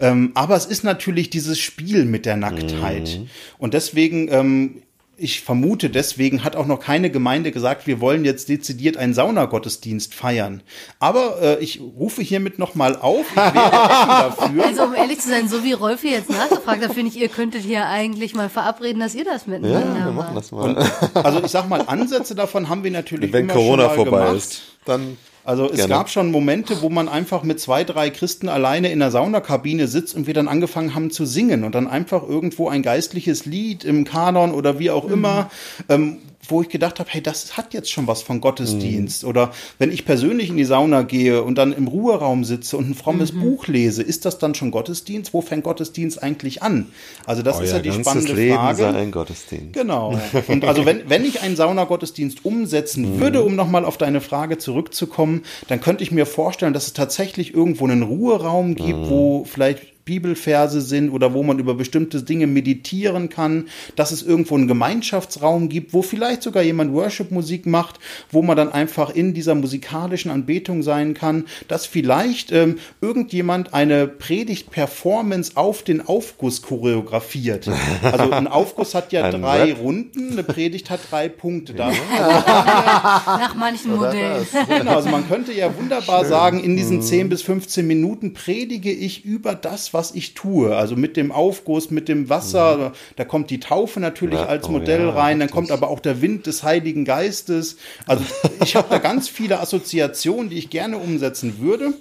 Ähm, 0.00 0.32
aber 0.34 0.56
es 0.56 0.66
ist 0.66 0.82
natürlich 0.82 1.30
dieses 1.30 1.58
Spiel 1.58 2.04
mit 2.06 2.24
der 2.24 2.36
Nacktheit. 2.36 3.18
Mhm. 3.20 3.28
Und 3.58 3.74
deswegen 3.74 4.28
ähm, 4.30 4.82
ich 5.20 5.42
vermute, 5.42 5.90
deswegen 5.90 6.44
hat 6.44 6.56
auch 6.56 6.66
noch 6.66 6.80
keine 6.80 7.10
Gemeinde 7.10 7.52
gesagt, 7.52 7.86
wir 7.86 8.00
wollen 8.00 8.24
jetzt 8.24 8.48
dezidiert 8.48 8.96
einen 8.96 9.12
Saunagottesdienst 9.12 10.14
feiern. 10.14 10.62
Aber 10.98 11.40
äh, 11.42 11.58
ich 11.62 11.80
rufe 11.80 12.22
hiermit 12.22 12.58
nochmal 12.58 12.96
auf. 12.96 13.26
Ich 13.30 13.36
wäre 13.36 13.52
dafür. 13.54 14.64
Also 14.64 14.84
um 14.84 14.94
ehrlich 14.94 15.20
zu 15.20 15.28
sein, 15.28 15.48
so 15.48 15.62
wie 15.62 15.72
Rolf 15.72 16.00
hier 16.00 16.12
jetzt 16.12 16.30
nachgefragt 16.30 16.82
hat, 16.82 16.94
finde 16.94 17.10
ich, 17.10 17.20
ihr 17.20 17.28
könntet 17.28 17.62
hier 17.62 17.86
eigentlich 17.86 18.34
mal 18.34 18.48
verabreden, 18.48 19.00
dass 19.00 19.14
ihr 19.14 19.24
das 19.24 19.46
miteinander 19.46 19.98
Ja, 19.98 20.04
wir 20.06 20.12
machen 20.12 20.34
das 20.34 20.52
mal. 20.52 20.70
Und, 20.70 21.16
also 21.24 21.44
ich 21.44 21.50
sag 21.50 21.68
mal, 21.68 21.82
Ansätze 21.82 22.34
davon 22.34 22.68
haben 22.68 22.82
wir 22.82 22.90
natürlich 22.90 23.32
Wenn 23.32 23.44
immer 23.44 23.52
Corona 23.52 23.82
schon 23.82 23.88
mal 23.88 23.94
vorbei 23.96 24.24
gemacht. 24.26 24.36
ist, 24.36 24.62
dann 24.86 25.18
also 25.44 25.70
es 25.70 25.76
Gerne. 25.76 25.94
gab 25.94 26.10
schon 26.10 26.30
Momente, 26.30 26.82
wo 26.82 26.88
man 26.88 27.08
einfach 27.08 27.42
mit 27.42 27.60
zwei, 27.60 27.84
drei 27.84 28.10
Christen 28.10 28.48
alleine 28.48 28.90
in 28.90 28.98
der 28.98 29.10
Saunakabine 29.10 29.88
sitzt 29.88 30.14
und 30.14 30.26
wir 30.26 30.34
dann 30.34 30.48
angefangen 30.48 30.94
haben 30.94 31.10
zu 31.10 31.24
singen 31.24 31.64
und 31.64 31.74
dann 31.74 31.88
einfach 31.88 32.22
irgendwo 32.22 32.68
ein 32.68 32.82
geistliches 32.82 33.46
Lied 33.46 33.84
im 33.84 34.04
Kanon 34.04 34.52
oder 34.52 34.78
wie 34.78 34.90
auch 34.90 35.08
immer, 35.08 35.50
ähm, 35.88 36.18
wo 36.48 36.62
ich 36.62 36.68
gedacht 36.68 36.98
habe, 36.98 37.10
hey, 37.10 37.22
das 37.22 37.56
hat 37.56 37.74
jetzt 37.74 37.90
schon 37.90 38.06
was 38.06 38.22
von 38.22 38.40
Gottesdienst. 38.40 39.24
Oder 39.24 39.52
wenn 39.78 39.92
ich 39.92 40.04
persönlich 40.04 40.48
in 40.48 40.56
die 40.56 40.64
Sauna 40.64 41.02
gehe 41.02 41.42
und 41.42 41.56
dann 41.56 41.72
im 41.72 41.86
Ruheraum 41.86 42.44
sitze 42.44 42.76
und 42.76 42.90
ein 42.90 42.94
frommes 42.94 43.32
Buch 43.32 43.66
lese, 43.66 44.02
ist 44.02 44.24
das 44.24 44.38
dann 44.38 44.54
schon 44.54 44.70
Gottesdienst? 44.70 45.34
Wo 45.34 45.42
fängt 45.42 45.64
Gottesdienst 45.64 46.22
eigentlich 46.22 46.62
an? 46.62 46.86
Also 47.26 47.42
das 47.42 47.60
ist 47.60 47.72
ja 47.72 47.78
die 47.78 47.92
spannende 47.92 48.32
Leben 48.32 48.56
Frage. 48.56 48.78
sei 48.78 48.88
ein 48.90 49.10
Gottesdienst. 49.10 49.74
Genau. 49.74 50.18
Und 50.48 50.64
also 50.64 50.86
wenn, 50.86 51.08
wenn 51.08 51.24
ich 51.24 51.42
einen 51.42 51.56
Saunagottesdienst 51.56 52.44
umsetzen 52.44 53.20
würde, 53.20 53.42
um 53.42 53.54
nochmal 53.54 53.84
auf 53.84 53.98
deine 53.98 54.20
Frage 54.20 54.58
zurückzukommen, 54.58 55.42
dann 55.68 55.80
könnte 55.80 56.02
ich 56.02 56.10
mir 56.10 56.26
vorstellen, 56.26 56.72
dass 56.72 56.86
es 56.86 56.92
tatsächlich 56.94 57.54
irgendwo 57.54 57.84
einen 57.84 58.02
Ruheraum 58.02 58.74
gibt, 58.74 59.10
wo 59.10 59.44
vielleicht 59.44 59.99
Bibelverse 60.10 60.80
sind 60.80 61.10
oder 61.10 61.34
wo 61.34 61.44
man 61.44 61.60
über 61.60 61.74
bestimmte 61.74 62.24
Dinge 62.24 62.48
meditieren 62.48 63.28
kann, 63.28 63.68
dass 63.94 64.10
es 64.10 64.24
irgendwo 64.24 64.56
einen 64.56 64.66
Gemeinschaftsraum 64.66 65.68
gibt, 65.68 65.92
wo 65.92 66.02
vielleicht 66.02 66.42
sogar 66.42 66.64
jemand 66.64 66.92
Worship-Musik 66.92 67.64
macht, 67.66 68.00
wo 68.32 68.42
man 68.42 68.56
dann 68.56 68.72
einfach 68.72 69.10
in 69.10 69.34
dieser 69.34 69.54
musikalischen 69.54 70.32
Anbetung 70.32 70.82
sein 70.82 71.14
kann, 71.14 71.44
dass 71.68 71.86
vielleicht 71.86 72.50
ähm, 72.50 72.78
irgendjemand 73.00 73.72
eine 73.72 74.08
Predigt-Performance 74.08 75.52
auf 75.54 75.84
den 75.84 76.04
Aufguss 76.04 76.60
choreografiert. 76.62 77.70
Also 78.02 78.32
ein 78.32 78.48
Aufguss 78.48 78.96
hat 78.96 79.12
ja 79.12 79.24
Ein 79.30 79.40
drei 79.40 79.64
Rap. 79.66 79.78
Runden, 79.78 80.32
eine 80.32 80.42
Predigt 80.42 80.90
hat 80.90 80.98
drei 81.08 81.28
Punkte. 81.28 81.74
Da 81.74 81.92
Nach 81.92 83.54
manchen 83.54 83.94
Modellen. 83.94 84.44
Genau, 84.66 84.96
also 84.96 85.08
man 85.08 85.28
könnte 85.28 85.52
ja 85.52 85.72
wunderbar 85.78 86.24
sagen, 86.24 86.58
in 86.58 86.76
diesen 86.76 87.00
10 87.00 87.28
bis 87.28 87.42
15 87.42 87.86
Minuten 87.86 88.34
predige 88.34 88.90
ich 88.90 89.24
über 89.24 89.54
das, 89.54 89.92
was 89.92 89.99
ich 90.14 90.34
tue. 90.34 90.74
Also 90.74 90.96
mit 90.96 91.16
dem 91.16 91.32
Aufguss, 91.32 91.90
mit 91.90 92.08
dem 92.08 92.28
Wasser. 92.28 92.92
Da 93.16 93.24
kommt 93.24 93.50
die 93.50 93.60
Taufe 93.60 94.00
natürlich 94.00 94.38
Ja, 94.38 94.46
als 94.46 94.68
oh 94.68 94.72
Modell 94.72 95.02
ja, 95.02 95.10
rein. 95.10 95.38
Dann 95.40 95.50
kommt 95.50 95.70
aber 95.70 95.88
auch 95.88 96.00
der 96.00 96.22
Wind 96.22 96.46
des 96.46 96.62
Heiligen 96.62 97.04
Geistes. 97.04 97.76
Also 98.06 98.24
ich 98.64 98.76
habe 98.76 98.88
da 98.90 98.98
ganz 98.98 99.28
viele 99.28 99.60
Assoziationen, 99.60 100.50
die 100.50 100.58
ich 100.58 100.70
gerne 100.70 100.98
umsetzen 100.98 101.60
würde. 101.60 101.92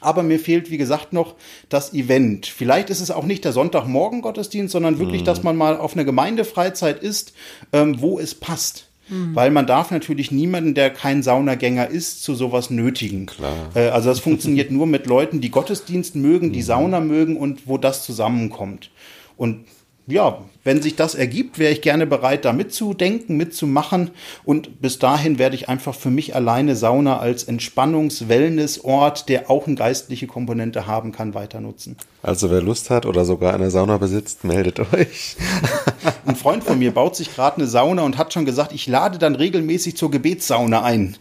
Aber 0.00 0.22
mir 0.22 0.38
fehlt, 0.38 0.70
wie 0.70 0.78
gesagt, 0.78 1.12
noch 1.12 1.34
das 1.68 1.92
Event. 1.92 2.46
Vielleicht 2.46 2.88
ist 2.90 3.00
es 3.00 3.10
auch 3.10 3.24
nicht 3.24 3.44
der 3.44 3.52
Sonntagmorgen-Gottesdienst, 3.52 4.72
sondern 4.72 4.98
wirklich, 4.98 5.24
dass 5.24 5.42
man 5.42 5.56
mal 5.56 5.76
auf 5.76 5.92
einer 5.92 6.04
Gemeindefreizeit 6.04 7.02
ist, 7.02 7.34
ähm, 7.72 8.00
wo 8.00 8.18
es 8.18 8.34
passt. 8.34 8.89
Weil 9.34 9.50
man 9.50 9.66
darf 9.66 9.90
natürlich 9.90 10.30
niemanden, 10.30 10.74
der 10.74 10.90
kein 10.90 11.22
Saunagänger 11.22 11.88
ist, 11.88 12.22
zu 12.22 12.34
sowas 12.34 12.70
nötigen. 12.70 13.26
Klar. 13.26 13.70
Äh, 13.74 13.88
also 13.88 14.08
das 14.08 14.20
funktioniert 14.20 14.70
nur 14.70 14.86
mit 14.86 15.06
Leuten, 15.06 15.40
die 15.40 15.50
Gottesdienst 15.50 16.16
mögen, 16.16 16.52
die 16.52 16.62
Sauna 16.62 17.00
mögen 17.00 17.36
und 17.36 17.66
wo 17.66 17.78
das 17.78 18.04
zusammenkommt. 18.04 18.90
Und 19.36 19.64
ja, 20.06 20.38
wenn 20.62 20.82
sich 20.82 20.96
das 20.96 21.14
ergibt, 21.14 21.58
wäre 21.58 21.72
ich 21.72 21.80
gerne 21.80 22.06
bereit, 22.06 22.44
da 22.44 22.52
mitzudenken, 22.52 23.36
mitzumachen. 23.36 24.10
Und 24.44 24.82
bis 24.82 24.98
dahin 24.98 25.38
werde 25.38 25.54
ich 25.54 25.68
einfach 25.68 25.94
für 25.94 26.10
mich 26.10 26.34
alleine 26.34 26.76
Sauna 26.76 27.18
als 27.18 27.44
Entspannungs-Wellness-Ort, 27.44 29.28
der 29.28 29.50
auch 29.50 29.66
eine 29.66 29.76
geistliche 29.76 30.26
Komponente 30.26 30.86
haben 30.86 31.12
kann, 31.12 31.34
weiter 31.34 31.60
nutzen. 31.60 31.96
Also 32.22 32.50
wer 32.50 32.60
Lust 32.60 32.90
hat 32.90 33.06
oder 33.06 33.24
sogar 33.24 33.54
eine 33.54 33.70
Sauna 33.70 33.96
besitzt, 33.96 34.44
meldet 34.44 34.80
euch. 34.92 35.36
Ein 36.26 36.36
Freund 36.36 36.64
von 36.64 36.78
mir 36.78 36.92
baut 36.92 37.16
sich 37.16 37.34
gerade 37.34 37.56
eine 37.56 37.66
Sauna 37.66 38.02
und 38.02 38.18
hat 38.18 38.32
schon 38.32 38.44
gesagt, 38.44 38.72
ich 38.72 38.86
lade 38.86 39.18
dann 39.18 39.34
regelmäßig 39.34 39.96
zur 39.96 40.10
Gebetssauna 40.10 40.82
ein. 40.82 41.16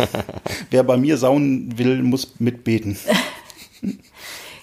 Wer 0.70 0.82
bei 0.84 0.96
mir 0.96 1.18
saunen 1.18 1.76
will, 1.76 2.02
muss 2.02 2.34
mitbeten. 2.38 2.96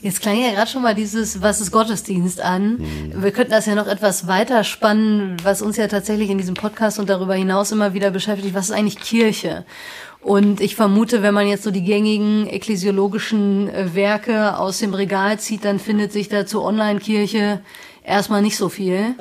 Jetzt 0.06 0.22
klang 0.22 0.40
ja 0.40 0.52
gerade 0.52 0.70
schon 0.70 0.84
mal 0.84 0.94
dieses, 0.94 1.42
was 1.42 1.60
ist 1.60 1.72
Gottesdienst 1.72 2.40
an. 2.40 2.78
Wir 3.12 3.32
könnten 3.32 3.50
das 3.50 3.66
ja 3.66 3.74
noch 3.74 3.88
etwas 3.88 4.28
weiter 4.28 4.64
spannen, 4.64 5.36
was 5.42 5.64
uns 5.64 5.78
ja 5.78 5.88
tatsächlich 5.88 6.30
in 6.30 6.38
diesem 6.38 6.54
Podcast 6.54 7.00
und 7.00 7.10
darüber 7.10 7.34
hinaus 7.34 7.72
immer 7.72 7.96
wieder 7.96 8.12
beschäftigt. 8.12 8.54
Was 8.54 8.66
ist 8.70 8.76
eigentlich 8.76 9.00
Kirche? 9.00 9.66
Und 10.22 10.62
ich 10.62 10.76
vermute, 10.76 11.24
wenn 11.24 11.34
man 11.34 11.48
jetzt 11.48 11.64
so 11.64 11.72
die 11.72 11.84
gängigen 11.84 12.46
ekklesiologischen 12.46 13.68
äh, 13.68 13.96
Werke 13.96 14.60
aus 14.60 14.78
dem 14.78 14.94
Regal 14.94 15.40
zieht, 15.40 15.66
dann 15.66 15.80
findet 15.80 16.14
sich 16.14 16.30
dazu 16.30 16.64
Online-Kirche 16.64 17.62
erstmal 18.04 18.44
nicht 18.44 18.58
so 18.58 18.70
viel. 18.70 19.16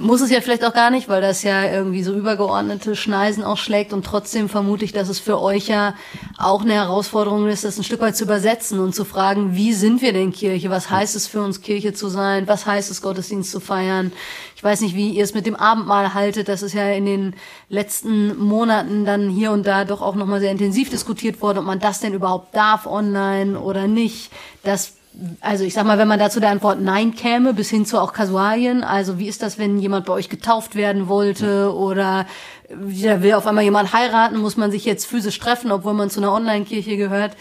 Muss 0.00 0.20
es 0.20 0.30
ja 0.30 0.40
vielleicht 0.40 0.64
auch 0.64 0.72
gar 0.72 0.90
nicht, 0.90 1.08
weil 1.08 1.22
das 1.22 1.44
ja 1.44 1.70
irgendwie 1.70 2.02
so 2.02 2.12
übergeordnete 2.14 2.96
Schneisen 2.96 3.44
ausschlägt 3.44 3.92
und 3.92 4.04
trotzdem 4.04 4.48
vermute 4.48 4.84
ich, 4.84 4.92
dass 4.92 5.08
es 5.08 5.20
für 5.20 5.40
euch 5.40 5.68
ja 5.68 5.94
auch 6.36 6.62
eine 6.62 6.72
Herausforderung 6.72 7.46
ist, 7.46 7.62
das 7.62 7.78
ein 7.78 7.84
Stück 7.84 8.00
weit 8.00 8.16
zu 8.16 8.24
übersetzen 8.24 8.80
und 8.80 8.92
zu 8.92 9.04
fragen, 9.04 9.54
wie 9.54 9.72
sind 9.72 10.02
wir 10.02 10.12
denn 10.12 10.32
Kirche? 10.32 10.68
Was 10.68 10.90
heißt 10.90 11.14
es 11.14 11.28
für 11.28 11.42
uns 11.42 11.60
Kirche 11.60 11.92
zu 11.92 12.08
sein? 12.08 12.48
Was 12.48 12.66
heißt 12.66 12.90
es 12.90 13.02
Gottesdienst 13.02 13.52
zu 13.52 13.60
feiern? 13.60 14.10
Ich 14.56 14.64
weiß 14.64 14.80
nicht, 14.80 14.96
wie 14.96 15.10
ihr 15.10 15.22
es 15.22 15.34
mit 15.34 15.46
dem 15.46 15.54
Abendmahl 15.54 16.12
haltet. 16.12 16.48
Das 16.48 16.62
ist 16.62 16.72
ja 16.72 16.90
in 16.90 17.06
den 17.06 17.36
letzten 17.68 18.36
Monaten 18.36 19.04
dann 19.04 19.30
hier 19.30 19.52
und 19.52 19.64
da 19.64 19.84
doch 19.84 20.02
auch 20.02 20.16
nochmal 20.16 20.40
sehr 20.40 20.50
intensiv 20.50 20.90
diskutiert 20.90 21.40
worden, 21.40 21.58
ob 21.58 21.66
man 21.66 21.78
das 21.78 22.00
denn 22.00 22.14
überhaupt 22.14 22.56
darf 22.56 22.86
online 22.86 23.60
oder 23.60 23.86
nicht. 23.86 24.32
Das 24.64 24.94
also 25.40 25.64
ich 25.64 25.74
sag 25.74 25.86
mal, 25.86 25.98
wenn 25.98 26.08
man 26.08 26.18
da 26.18 26.30
zu 26.30 26.40
der 26.40 26.50
Antwort 26.50 26.80
Nein 26.80 27.14
käme, 27.14 27.54
bis 27.54 27.70
hin 27.70 27.86
zu 27.86 28.00
auch 28.00 28.12
Kasualien, 28.12 28.82
also 28.82 29.18
wie 29.18 29.28
ist 29.28 29.42
das, 29.42 29.58
wenn 29.58 29.78
jemand 29.78 30.06
bei 30.06 30.12
euch 30.12 30.28
getauft 30.28 30.74
werden 30.74 31.08
wollte 31.08 31.72
oder 31.74 32.26
da 32.68 33.22
will 33.22 33.34
auf 33.34 33.46
einmal 33.46 33.64
jemand 33.64 33.92
heiraten, 33.92 34.38
muss 34.38 34.56
man 34.56 34.70
sich 34.70 34.84
jetzt 34.84 35.06
physisch 35.06 35.38
treffen, 35.38 35.70
obwohl 35.70 35.94
man 35.94 36.10
zu 36.10 36.20
einer 36.20 36.32
Online-Kirche 36.32 36.96
gehört. 36.96 37.36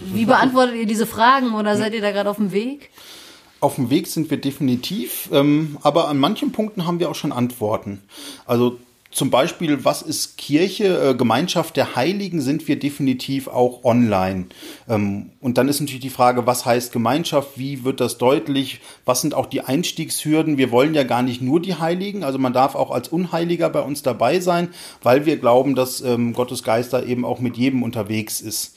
Wie 0.00 0.26
beantwortet 0.26 0.76
ihr 0.76 0.86
diese 0.86 1.06
Fragen 1.06 1.54
oder 1.54 1.76
seid 1.76 1.94
ihr 1.94 2.00
da 2.00 2.12
gerade 2.12 2.30
auf 2.30 2.36
dem 2.36 2.52
Weg? 2.52 2.90
Auf 3.60 3.76
dem 3.76 3.90
Weg 3.90 4.06
sind 4.06 4.30
wir 4.30 4.36
definitiv, 4.36 5.30
ähm, 5.32 5.78
aber 5.82 6.08
an 6.08 6.18
manchen 6.18 6.52
Punkten 6.52 6.86
haben 6.86 7.00
wir 7.00 7.10
auch 7.10 7.14
schon 7.14 7.32
Antworten. 7.32 8.02
Also 8.44 8.78
zum 9.16 9.30
Beispiel, 9.30 9.82
was 9.82 10.02
ist 10.02 10.36
Kirche, 10.36 11.12
äh, 11.12 11.14
Gemeinschaft 11.14 11.78
der 11.78 11.96
Heiligen, 11.96 12.42
sind 12.42 12.68
wir 12.68 12.78
definitiv 12.78 13.48
auch 13.48 13.82
online. 13.82 14.44
Ähm, 14.90 15.30
und 15.40 15.56
dann 15.56 15.68
ist 15.68 15.80
natürlich 15.80 16.02
die 16.02 16.10
Frage, 16.10 16.46
was 16.46 16.66
heißt 16.66 16.92
Gemeinschaft, 16.92 17.52
wie 17.56 17.82
wird 17.82 18.02
das 18.02 18.18
deutlich, 18.18 18.82
was 19.06 19.22
sind 19.22 19.32
auch 19.32 19.46
die 19.46 19.62
Einstiegshürden. 19.62 20.58
Wir 20.58 20.70
wollen 20.70 20.92
ja 20.92 21.02
gar 21.02 21.22
nicht 21.22 21.40
nur 21.40 21.62
die 21.62 21.76
Heiligen, 21.76 22.24
also 22.24 22.38
man 22.38 22.52
darf 22.52 22.74
auch 22.74 22.90
als 22.90 23.08
Unheiliger 23.08 23.70
bei 23.70 23.80
uns 23.80 24.02
dabei 24.02 24.38
sein, 24.38 24.68
weil 25.02 25.24
wir 25.24 25.38
glauben, 25.38 25.74
dass 25.74 26.02
ähm, 26.02 26.34
Gottes 26.34 26.62
Geist 26.62 26.92
da 26.92 27.02
eben 27.02 27.24
auch 27.24 27.40
mit 27.40 27.56
jedem 27.56 27.82
unterwegs 27.82 28.42
ist. 28.42 28.76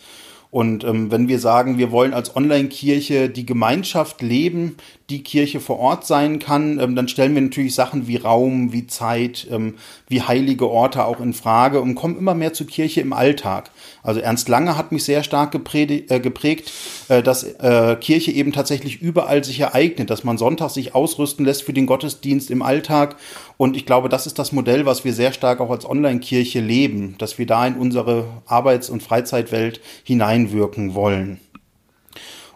Und 0.51 0.85
ähm, 0.85 1.11
wenn 1.11 1.27
wir 1.27 1.39
sagen, 1.39 1.77
wir 1.77 1.91
wollen 1.91 2.13
als 2.13 2.33
Online-Kirche 2.33 3.29
die 3.29 3.45
Gemeinschaft 3.45 4.21
leben, 4.21 4.77
die 5.09 5.23
Kirche 5.23 5.59
vor 5.59 5.79
Ort 5.79 6.05
sein 6.05 6.39
kann, 6.39 6.79
ähm, 6.79 6.95
dann 6.95 7.07
stellen 7.07 7.35
wir 7.35 7.41
natürlich 7.41 7.75
Sachen 7.75 8.07
wie 8.07 8.17
Raum, 8.17 8.71
wie 8.71 8.87
Zeit, 8.87 9.47
ähm, 9.51 9.75
wie 10.07 10.21
heilige 10.21 10.69
Orte 10.69 11.05
auch 11.05 11.19
in 11.19 11.33
Frage 11.33 11.81
und 11.81 11.95
kommen 11.95 12.17
immer 12.17 12.35
mehr 12.35 12.53
zur 12.53 12.67
Kirche 12.67 13.01
im 13.01 13.13
Alltag. 13.13 13.71
Also 14.03 14.19
Ernst 14.19 14.49
Lange 14.49 14.77
hat 14.77 14.91
mich 14.91 15.03
sehr 15.03 15.23
stark 15.23 15.51
geprägt, 15.51 16.11
äh, 16.11 16.19
geprägt 16.19 16.71
äh, 17.09 17.23
dass 17.23 17.43
äh, 17.43 17.97
Kirche 17.99 18.31
eben 18.31 18.51
tatsächlich 18.51 19.01
überall 19.01 19.43
sich 19.43 19.59
ereignet, 19.59 20.09
dass 20.09 20.23
man 20.23 20.37
Sonntag 20.37 20.69
sich 20.69 20.95
ausrüsten 20.95 21.45
lässt 21.45 21.63
für 21.63 21.73
den 21.73 21.87
Gottesdienst 21.87 22.51
im 22.51 22.61
Alltag. 22.61 23.15
Und 23.57 23.75
ich 23.75 23.85
glaube, 23.85 24.09
das 24.09 24.27
ist 24.27 24.39
das 24.39 24.51
Modell, 24.51 24.85
was 24.85 25.03
wir 25.03 25.13
sehr 25.13 25.33
stark 25.33 25.59
auch 25.59 25.71
als 25.71 25.85
Online-Kirche 25.85 26.59
leben, 26.59 27.15
dass 27.17 27.37
wir 27.37 27.45
da 27.45 27.65
in 27.65 27.75
unsere 27.75 28.25
Arbeits- 28.45 28.89
und 28.89 29.03
Freizeitwelt 29.03 29.81
hineinwirken 30.03 30.93
wollen. 30.93 31.39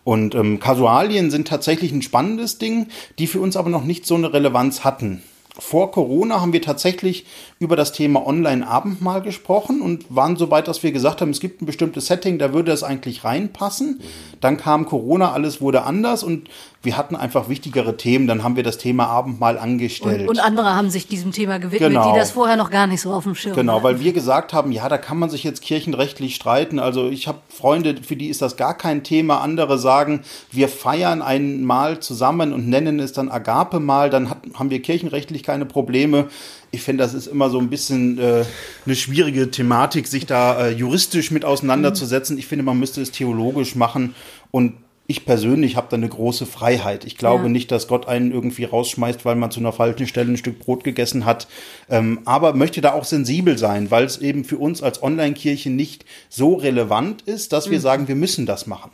Und 0.04 0.36
ähm, 0.36 0.60
Kasualien 0.60 1.32
sind 1.32 1.48
tatsächlich 1.48 1.92
ein 1.92 2.02
spannendes 2.02 2.58
Ding, 2.58 2.88
die 3.20 3.28
für 3.28 3.40
uns 3.40 3.56
aber 3.56 3.70
noch 3.70 3.84
nicht 3.84 4.06
so 4.06 4.16
eine 4.16 4.34
Relevanz 4.34 4.84
hatten. 4.84 5.24
Vor 5.60 5.92
Corona 5.92 6.42
haben 6.42 6.52
wir 6.52 6.64
tatsächlich 6.64 7.28
über 7.60 7.76
das 7.76 7.92
Thema 7.92 8.26
Online-Abendmahl 8.26 9.22
gesprochen 9.22 9.82
und 9.82 10.04
waren 10.10 10.36
so 10.36 10.50
weit, 10.50 10.68
dass 10.68 10.82
wir 10.82 10.92
gesagt 10.92 11.22
haben, 11.22 11.30
es 11.30 11.40
gibt 11.40 11.62
ein 11.62 11.68
bestimmtes 11.68 12.08
Setting, 12.08 12.40
da 12.40 12.54
würde 12.54 12.72
das 12.72 12.82
eigentlich 12.82 13.24
reinpassen. 13.24 14.02
Dann 14.42 14.58
kam 14.58 14.88
Corona, 14.88 15.32
alles 15.32 15.62
wurde 15.62 15.84
anders 15.84 16.24
und 16.24 16.50
wir 16.84 16.98
hatten 16.98 17.16
einfach 17.16 17.48
wichtigere 17.48 17.96
Themen, 17.96 18.28
dann 18.28 18.44
haben 18.44 18.58
wir 18.58 18.64
das 18.64 18.78
Thema 18.78 19.08
Abendmahl 19.08 19.58
angestellt. 19.58 20.22
Und, 20.24 20.30
und 20.32 20.40
andere 20.40 20.76
haben 20.76 20.90
sich 20.90 21.08
diesem 21.08 21.32
Thema 21.32 21.58
gewidmet, 21.58 21.90
Genau. 21.92 22.12
die 22.14 22.20
das 22.20 22.32
vorher 22.32 22.58
noch 22.58 22.70
gar 22.70 22.88
nicht 22.88 23.00
so 23.02 23.14
auf 23.14 23.24
dem 23.24 23.36
Schirm 23.36 23.56
Genau, 23.56 23.76
hatten. 23.76 23.84
weil 23.86 24.00
wir 24.02 24.12
gesagt 24.12 24.52
haben, 24.52 24.72
ja, 24.74 24.90
da 24.90 24.98
kann 24.98 25.18
man 25.18 25.30
sich 25.30 25.44
jetzt 25.46 25.62
kirchenrechtlich 25.62 26.36
streiten. 26.36 26.80
Also 26.80 27.10
ich 27.10 27.28
habe 27.30 27.40
Freunde, 27.48 27.96
für 28.06 28.18
die 28.18 28.28
ist 28.28 28.42
das 28.42 28.58
gar 28.58 28.78
kein 28.78 29.04
Thema. 29.04 29.40
Andere 29.40 29.78
sagen, 29.80 30.22
wir 30.52 30.68
feiern 30.68 31.22
ein 31.22 31.64
Mal 31.64 32.02
zusammen 32.02 32.52
und 32.52 32.68
nennen 32.68 33.00
es 33.00 33.14
dann 33.14 33.30
Agape-Mal, 33.30 34.10
dann 34.10 34.30
hat, 34.30 34.40
haben 34.54 34.70
wir 34.70 34.82
kirchenrechtlich 34.82 35.42
keine 35.44 35.66
Probleme. 35.66 36.28
Ich 36.72 36.82
finde, 36.82 37.04
das 37.04 37.14
ist 37.14 37.28
immer 37.28 37.50
so 37.50 37.60
ein 37.60 37.70
bisschen 37.70 38.18
äh, 38.20 38.44
eine 38.86 38.96
schwierige 38.96 39.52
Thematik, 39.52 40.08
sich 40.08 40.26
da 40.26 40.66
äh, 40.68 40.70
juristisch 40.72 41.32
mit 41.32 41.46
auseinanderzusetzen. 41.46 42.38
Ich 42.38 42.48
finde, 42.48 42.66
man 42.66 42.78
müsste 42.78 43.00
es 43.02 43.12
theologisch 43.12 43.76
machen 43.76 44.16
und 44.52 44.74
ich 45.06 45.26
persönlich 45.26 45.76
habe 45.76 45.88
da 45.90 45.98
eine 45.98 46.08
große 46.08 46.46
Freiheit. 46.46 47.04
Ich 47.06 47.18
glaube 47.18 47.44
Ja. 47.44 47.50
nicht, 47.50 47.72
dass 47.72 47.88
Gott 47.88 48.08
einen 48.08 48.32
irgendwie 48.32 48.64
rausschmeißt, 48.64 49.26
weil 49.26 49.36
man 49.36 49.52
zu 49.52 49.60
einer 49.60 49.74
falschen 49.74 50.08
Stelle 50.08 50.32
ein 50.32 50.38
Stück 50.38 50.60
Brot 50.60 50.84
gegessen 50.84 51.26
hat. 51.26 51.48
Ähm, 51.90 52.20
aber 52.26 52.54
möchte 52.54 52.80
da 52.80 52.94
auch 52.94 53.04
sensibel 53.04 53.58
sein, 53.58 53.92
weil 53.92 54.06
es 54.06 54.20
eben 54.20 54.46
für 54.46 54.58
uns 54.58 54.82
als 54.82 55.04
Online-Kirche 55.04 55.70
nicht 55.70 56.06
so 56.30 56.54
relevant 56.56 57.22
ist, 57.24 57.52
dass 57.52 57.70
wir 57.70 57.82
sagen, 57.82 58.08
wir 58.08 58.16
müssen 58.16 58.46
das 58.46 58.66
machen. 58.66 58.92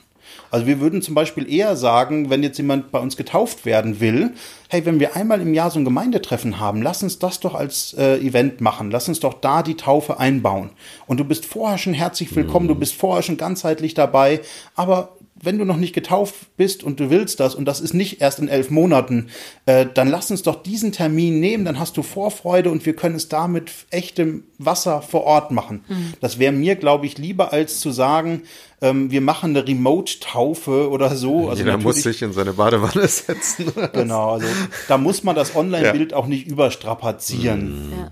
Also 0.52 0.66
wir 0.66 0.80
würden 0.80 1.02
zum 1.02 1.14
Beispiel 1.16 1.52
eher 1.52 1.76
sagen, 1.76 2.30
wenn 2.30 2.42
jetzt 2.44 2.58
jemand 2.58 2.92
bei 2.92 3.00
uns 3.00 3.18
getauft 3.18 3.66
werden 3.66 4.00
will, 4.00 4.32
hey, 4.68 4.86
wenn 4.86 5.00
wir 5.00 5.16
einmal 5.16 5.42
im 5.42 5.54
Jahr 5.54 5.70
so 5.70 5.80
ein 5.80 5.86
Gemeindetreffen 5.86 6.60
haben, 6.60 6.82
lass 6.82 7.04
uns 7.04 7.20
das 7.20 7.40
doch 7.40 7.54
als 7.56 7.94
äh, 7.98 8.18
Event 8.18 8.62
machen, 8.62 8.90
lass 8.90 9.08
uns 9.08 9.20
doch 9.20 9.36
da 9.36 9.62
die 9.64 9.76
Taufe 9.76 10.20
einbauen. 10.20 10.72
Und 11.08 11.20
du 11.20 11.24
bist 11.24 11.46
vorher 11.46 11.78
schon 11.78 11.94
herzlich 11.94 12.36
willkommen, 12.36 12.68
du 12.68 12.76
bist 12.76 12.96
vorher 12.96 13.22
schon 13.22 13.38
ganzheitlich 13.38 13.94
dabei, 13.94 14.42
aber 14.76 15.16
wenn 15.42 15.58
du 15.58 15.66
noch 15.66 15.78
nicht 15.78 15.94
getauft 15.94 16.36
bist 16.58 16.84
und 16.84 17.00
du 17.00 17.10
willst 17.10 17.40
das 17.40 17.56
und 17.56 17.66
das 17.66 17.80
ist 17.80 17.94
nicht 17.94 18.22
erst 18.22 18.40
in 18.40 18.48
elf 18.48 18.70
Monaten, 18.70 19.28
äh, 19.66 19.86
dann 19.94 20.10
lass 20.10 20.32
uns 20.32 20.44
doch 20.44 20.62
diesen 20.62 20.92
Termin 20.92 21.40
nehmen, 21.40 21.66
dann 21.66 21.80
hast 21.80 21.98
du 21.98 22.04
Vorfreude 22.04 22.72
und 22.72 22.86
wir 22.86 22.96
können 22.96 23.16
es 23.16 23.30
da 23.30 23.48
mit 23.48 23.72
echtem 23.90 24.44
Wasser 24.58 25.02
vor 25.02 25.24
Ort 25.24 25.52
machen. 25.52 25.84
Das 26.22 26.40
wäre 26.40 26.52
mir, 26.52 26.76
glaube 26.76 27.06
ich, 27.06 27.18
lieber 27.18 27.54
als 27.54 27.80
zu 27.80 27.92
sagen, 27.92 28.44
ähm, 28.82 29.12
wir 29.12 29.22
machen 29.22 29.56
eine 29.56 29.68
Remote-Taufe 29.68 30.90
oder 30.90 31.16
so. 31.16 31.50
Also 31.50 31.64
Jeder 31.64 31.78
muss 31.78 32.02
sich 32.02 32.22
in 32.22 32.34
seine 32.34 32.54
Badewanne 32.54 33.08
setzen. 33.08 33.72
Genau, 33.94 34.32
also 34.32 34.48
da 34.88 34.98
muss 34.98 35.24
man 35.24 35.36
das 35.36 35.56
Online-Bild 35.56 36.14
auch 36.14 36.28
nicht 36.28 36.48
überstrapazieren. 36.48 37.92
Ja. 37.92 38.12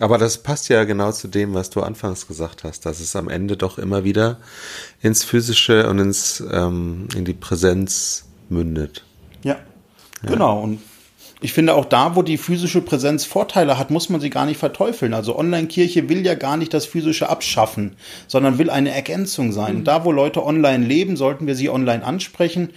Aber 0.00 0.18
das 0.18 0.38
passt 0.38 0.68
ja 0.68 0.84
genau 0.84 1.12
zu 1.12 1.28
dem, 1.28 1.54
was 1.54 1.70
du 1.70 1.80
anfangs 1.82 2.26
gesagt 2.26 2.64
hast, 2.64 2.86
dass 2.86 3.00
es 3.00 3.16
am 3.16 3.28
Ende 3.28 3.56
doch 3.56 3.78
immer 3.78 4.04
wieder 4.04 4.38
ins 5.00 5.24
Physische 5.24 5.88
und 5.88 5.98
ins, 5.98 6.42
ähm, 6.52 7.08
in 7.16 7.24
die 7.24 7.34
Präsenz 7.34 8.26
mündet. 8.48 9.04
Ja, 9.42 9.56
genau. 10.22 10.62
Und 10.62 10.80
ich 11.40 11.52
finde 11.52 11.74
auch 11.74 11.84
da, 11.84 12.16
wo 12.16 12.22
die 12.22 12.38
physische 12.38 12.80
Präsenz 12.80 13.24
Vorteile 13.24 13.78
hat, 13.78 13.90
muss 13.90 14.08
man 14.08 14.20
sie 14.20 14.30
gar 14.30 14.46
nicht 14.46 14.58
verteufeln. 14.58 15.14
Also 15.14 15.38
Online-Kirche 15.38 16.08
will 16.08 16.24
ja 16.26 16.34
gar 16.34 16.56
nicht 16.56 16.74
das 16.74 16.86
physische 16.86 17.28
abschaffen, 17.28 17.96
sondern 18.26 18.58
will 18.58 18.70
eine 18.70 18.90
Ergänzung 18.90 19.52
sein. 19.52 19.76
Und 19.76 19.84
da, 19.84 20.04
wo 20.04 20.10
Leute 20.10 20.44
online 20.44 20.84
leben, 20.84 21.16
sollten 21.16 21.46
wir 21.46 21.54
sie 21.54 21.70
online 21.70 22.04
ansprechen. 22.04 22.70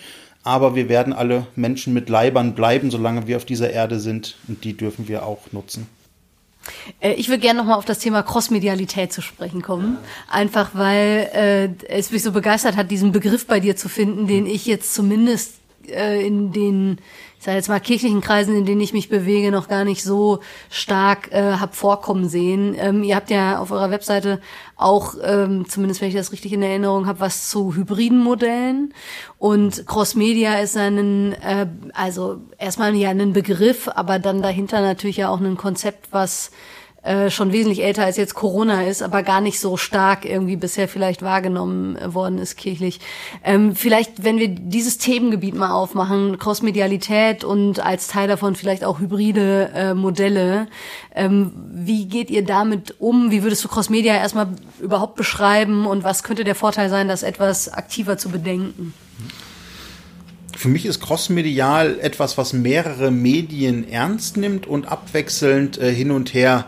Aber 0.43 0.75
wir 0.75 0.89
werden 0.89 1.13
alle 1.13 1.45
Menschen 1.55 1.93
mit 1.93 2.09
Leibern 2.09 2.53
bleiben, 2.53 2.89
solange 2.89 3.27
wir 3.27 3.37
auf 3.37 3.45
dieser 3.45 3.71
Erde 3.71 3.99
sind. 3.99 4.37
Und 4.47 4.63
die 4.63 4.75
dürfen 4.75 5.07
wir 5.07 5.25
auch 5.25 5.51
nutzen. 5.51 5.87
Äh, 6.99 7.13
Ich 7.13 7.29
würde 7.29 7.39
gerne 7.39 7.59
nochmal 7.59 7.77
auf 7.77 7.85
das 7.85 7.99
Thema 7.99 8.23
Crossmedialität 8.23 9.11
zu 9.13 9.21
sprechen 9.21 9.61
kommen. 9.61 9.97
Einfach 10.29 10.71
weil 10.73 11.29
äh, 11.33 11.85
es 11.87 12.11
mich 12.11 12.23
so 12.23 12.31
begeistert 12.31 12.75
hat, 12.75 12.91
diesen 12.91 13.11
Begriff 13.11 13.47
bei 13.47 13.59
dir 13.59 13.75
zu 13.75 13.89
finden, 13.89 14.27
den 14.27 14.45
ich 14.45 14.65
jetzt 14.65 14.93
zumindest 14.93 15.60
äh, 15.89 16.25
in 16.25 16.51
den, 16.51 16.99
ich 17.37 17.45
sage 17.45 17.57
jetzt 17.57 17.69
mal, 17.69 17.79
kirchlichen 17.79 18.21
Kreisen, 18.21 18.55
in 18.55 18.65
denen 18.65 18.81
ich 18.81 18.93
mich 18.93 19.09
bewege, 19.09 19.51
noch 19.51 19.67
gar 19.67 19.83
nicht 19.83 20.03
so 20.03 20.39
stark 20.69 21.31
äh, 21.31 21.53
hab 21.53 21.75
vorkommen 21.75 22.29
sehen. 22.29 22.75
Ähm, 22.77 23.03
ihr 23.03 23.15
habt 23.15 23.29
ja 23.29 23.59
auf 23.59 23.71
eurer 23.71 23.91
Webseite 23.91 24.41
auch, 24.75 25.15
ähm, 25.23 25.67
zumindest 25.67 26.01
wenn 26.01 26.09
ich 26.09 26.15
das 26.15 26.31
richtig 26.31 26.53
in 26.53 26.63
Erinnerung 26.63 27.07
habe, 27.07 27.19
was 27.19 27.49
zu 27.49 27.75
hybriden 27.75 28.19
Modellen. 28.19 28.93
Und 29.37 29.85
Crossmedia 29.87 30.59
ist 30.59 30.77
ein, 30.77 31.33
äh, 31.33 31.67
also 31.93 32.41
erstmal 32.57 32.95
ja 32.95 33.09
ein 33.09 33.33
Begriff, 33.33 33.87
aber 33.87 34.19
dann 34.19 34.41
dahinter 34.41 34.81
natürlich 34.81 35.17
ja 35.17 35.29
auch 35.29 35.39
ein 35.39 35.57
Konzept, 35.57 36.07
was 36.11 36.51
äh, 37.03 37.31
schon 37.31 37.51
wesentlich 37.51 37.83
älter 37.83 38.05
als 38.05 38.17
jetzt 38.17 38.35
Corona 38.35 38.83
ist, 38.83 39.01
aber 39.01 39.23
gar 39.23 39.41
nicht 39.41 39.59
so 39.59 39.75
stark 39.75 40.23
irgendwie 40.23 40.55
bisher 40.55 40.87
vielleicht 40.87 41.23
wahrgenommen 41.23 41.97
worden 42.13 42.37
ist 42.37 42.57
kirchlich. 42.57 42.99
Ähm, 43.43 43.75
vielleicht, 43.75 44.23
wenn 44.23 44.37
wir 44.37 44.49
dieses 44.49 44.99
Themengebiet 44.99 45.55
mal 45.55 45.71
aufmachen, 45.71 46.37
Crossmedialität 46.37 47.43
und 47.43 47.79
als 47.79 48.07
Teil 48.07 48.27
davon 48.27 48.55
vielleicht 48.55 48.83
auch 48.83 48.99
hybride 48.99 49.71
äh, 49.73 49.93
Modelle, 49.95 50.67
ähm, 51.15 51.51
wie 51.73 52.05
geht 52.05 52.29
ihr 52.29 52.45
damit 52.45 52.93
um? 52.99 53.31
Wie 53.31 53.41
würdest 53.41 53.63
du 53.63 53.67
Crossmedia 53.67 54.13
erstmal 54.13 54.49
überhaupt 54.79 55.15
beschreiben 55.15 55.87
und 55.87 56.03
was 56.03 56.21
könnte 56.21 56.43
der 56.43 56.53
Vorteil 56.53 56.91
sein, 56.91 57.07
das 57.07 57.23
etwas 57.23 57.73
aktiver 57.73 58.19
zu 58.19 58.29
bedenken? 58.29 58.93
Für 60.55 60.67
mich 60.67 60.85
ist 60.85 61.01
crossmedial 61.01 61.99
etwas, 61.99 62.37
was 62.37 62.53
mehrere 62.53 63.09
Medien 63.09 63.89
ernst 63.89 64.37
nimmt 64.37 64.67
und 64.67 64.87
abwechselnd 64.87 65.79
äh, 65.79 65.91
hin 65.91 66.11
und 66.11 66.35
her 66.35 66.67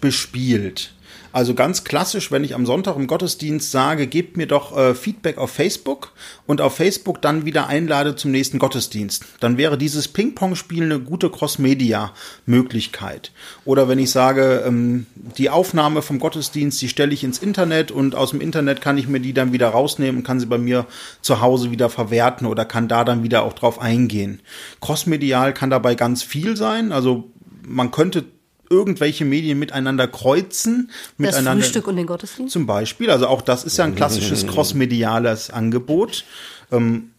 bespielt. 0.00 0.94
Also 1.36 1.52
ganz 1.52 1.84
klassisch, 1.84 2.32
wenn 2.32 2.44
ich 2.44 2.54
am 2.54 2.64
Sonntag 2.64 2.96
im 2.96 3.06
Gottesdienst 3.06 3.70
sage, 3.70 4.06
gebt 4.06 4.38
mir 4.38 4.46
doch 4.46 4.74
äh, 4.74 4.94
Feedback 4.94 5.36
auf 5.36 5.50
Facebook 5.50 6.12
und 6.46 6.62
auf 6.62 6.76
Facebook 6.76 7.20
dann 7.20 7.44
wieder 7.44 7.66
einlade 7.66 8.16
zum 8.16 8.30
nächsten 8.30 8.58
Gottesdienst, 8.58 9.22
dann 9.40 9.58
wäre 9.58 9.76
dieses 9.76 10.08
Ping-Pong-Spiel 10.08 10.84
eine 10.84 10.98
gute 10.98 11.28
Cross-Media-Möglichkeit. 11.28 13.32
Oder 13.66 13.86
wenn 13.86 13.98
ich 13.98 14.12
sage, 14.12 14.64
ähm, 14.66 15.04
die 15.36 15.50
Aufnahme 15.50 16.00
vom 16.00 16.20
Gottesdienst, 16.20 16.80
die 16.80 16.88
stelle 16.88 17.12
ich 17.12 17.22
ins 17.22 17.38
Internet 17.38 17.90
und 17.90 18.14
aus 18.14 18.30
dem 18.30 18.40
Internet 18.40 18.80
kann 18.80 18.96
ich 18.96 19.06
mir 19.06 19.20
die 19.20 19.34
dann 19.34 19.52
wieder 19.52 19.68
rausnehmen 19.68 20.16
und 20.16 20.24
kann 20.24 20.40
sie 20.40 20.46
bei 20.46 20.56
mir 20.56 20.86
zu 21.20 21.42
Hause 21.42 21.70
wieder 21.70 21.90
verwerten 21.90 22.46
oder 22.46 22.64
kann 22.64 22.88
da 22.88 23.04
dann 23.04 23.22
wieder 23.22 23.42
auch 23.42 23.52
drauf 23.52 23.78
eingehen. 23.78 24.40
Crossmedial 24.80 25.52
kann 25.52 25.68
dabei 25.68 25.96
ganz 25.96 26.22
viel 26.22 26.56
sein. 26.56 26.92
Also 26.92 27.30
man 27.66 27.90
könnte 27.90 28.24
irgendwelche 28.70 29.24
Medien 29.24 29.58
miteinander 29.58 30.06
kreuzen, 30.08 30.90
Das 31.18 31.18
miteinander 31.18 31.62
Frühstück 31.64 31.86
und 31.88 31.96
den 31.96 32.06
Gottesdienst? 32.06 32.52
zum 32.52 32.66
Beispiel. 32.66 33.10
Also 33.10 33.26
auch 33.26 33.42
das 33.42 33.64
ist 33.64 33.76
ja 33.76 33.84
ein 33.84 33.94
klassisches 33.94 34.46
crossmediales 34.46 35.50
Angebot. 35.50 36.24
Ähm, 36.72 37.10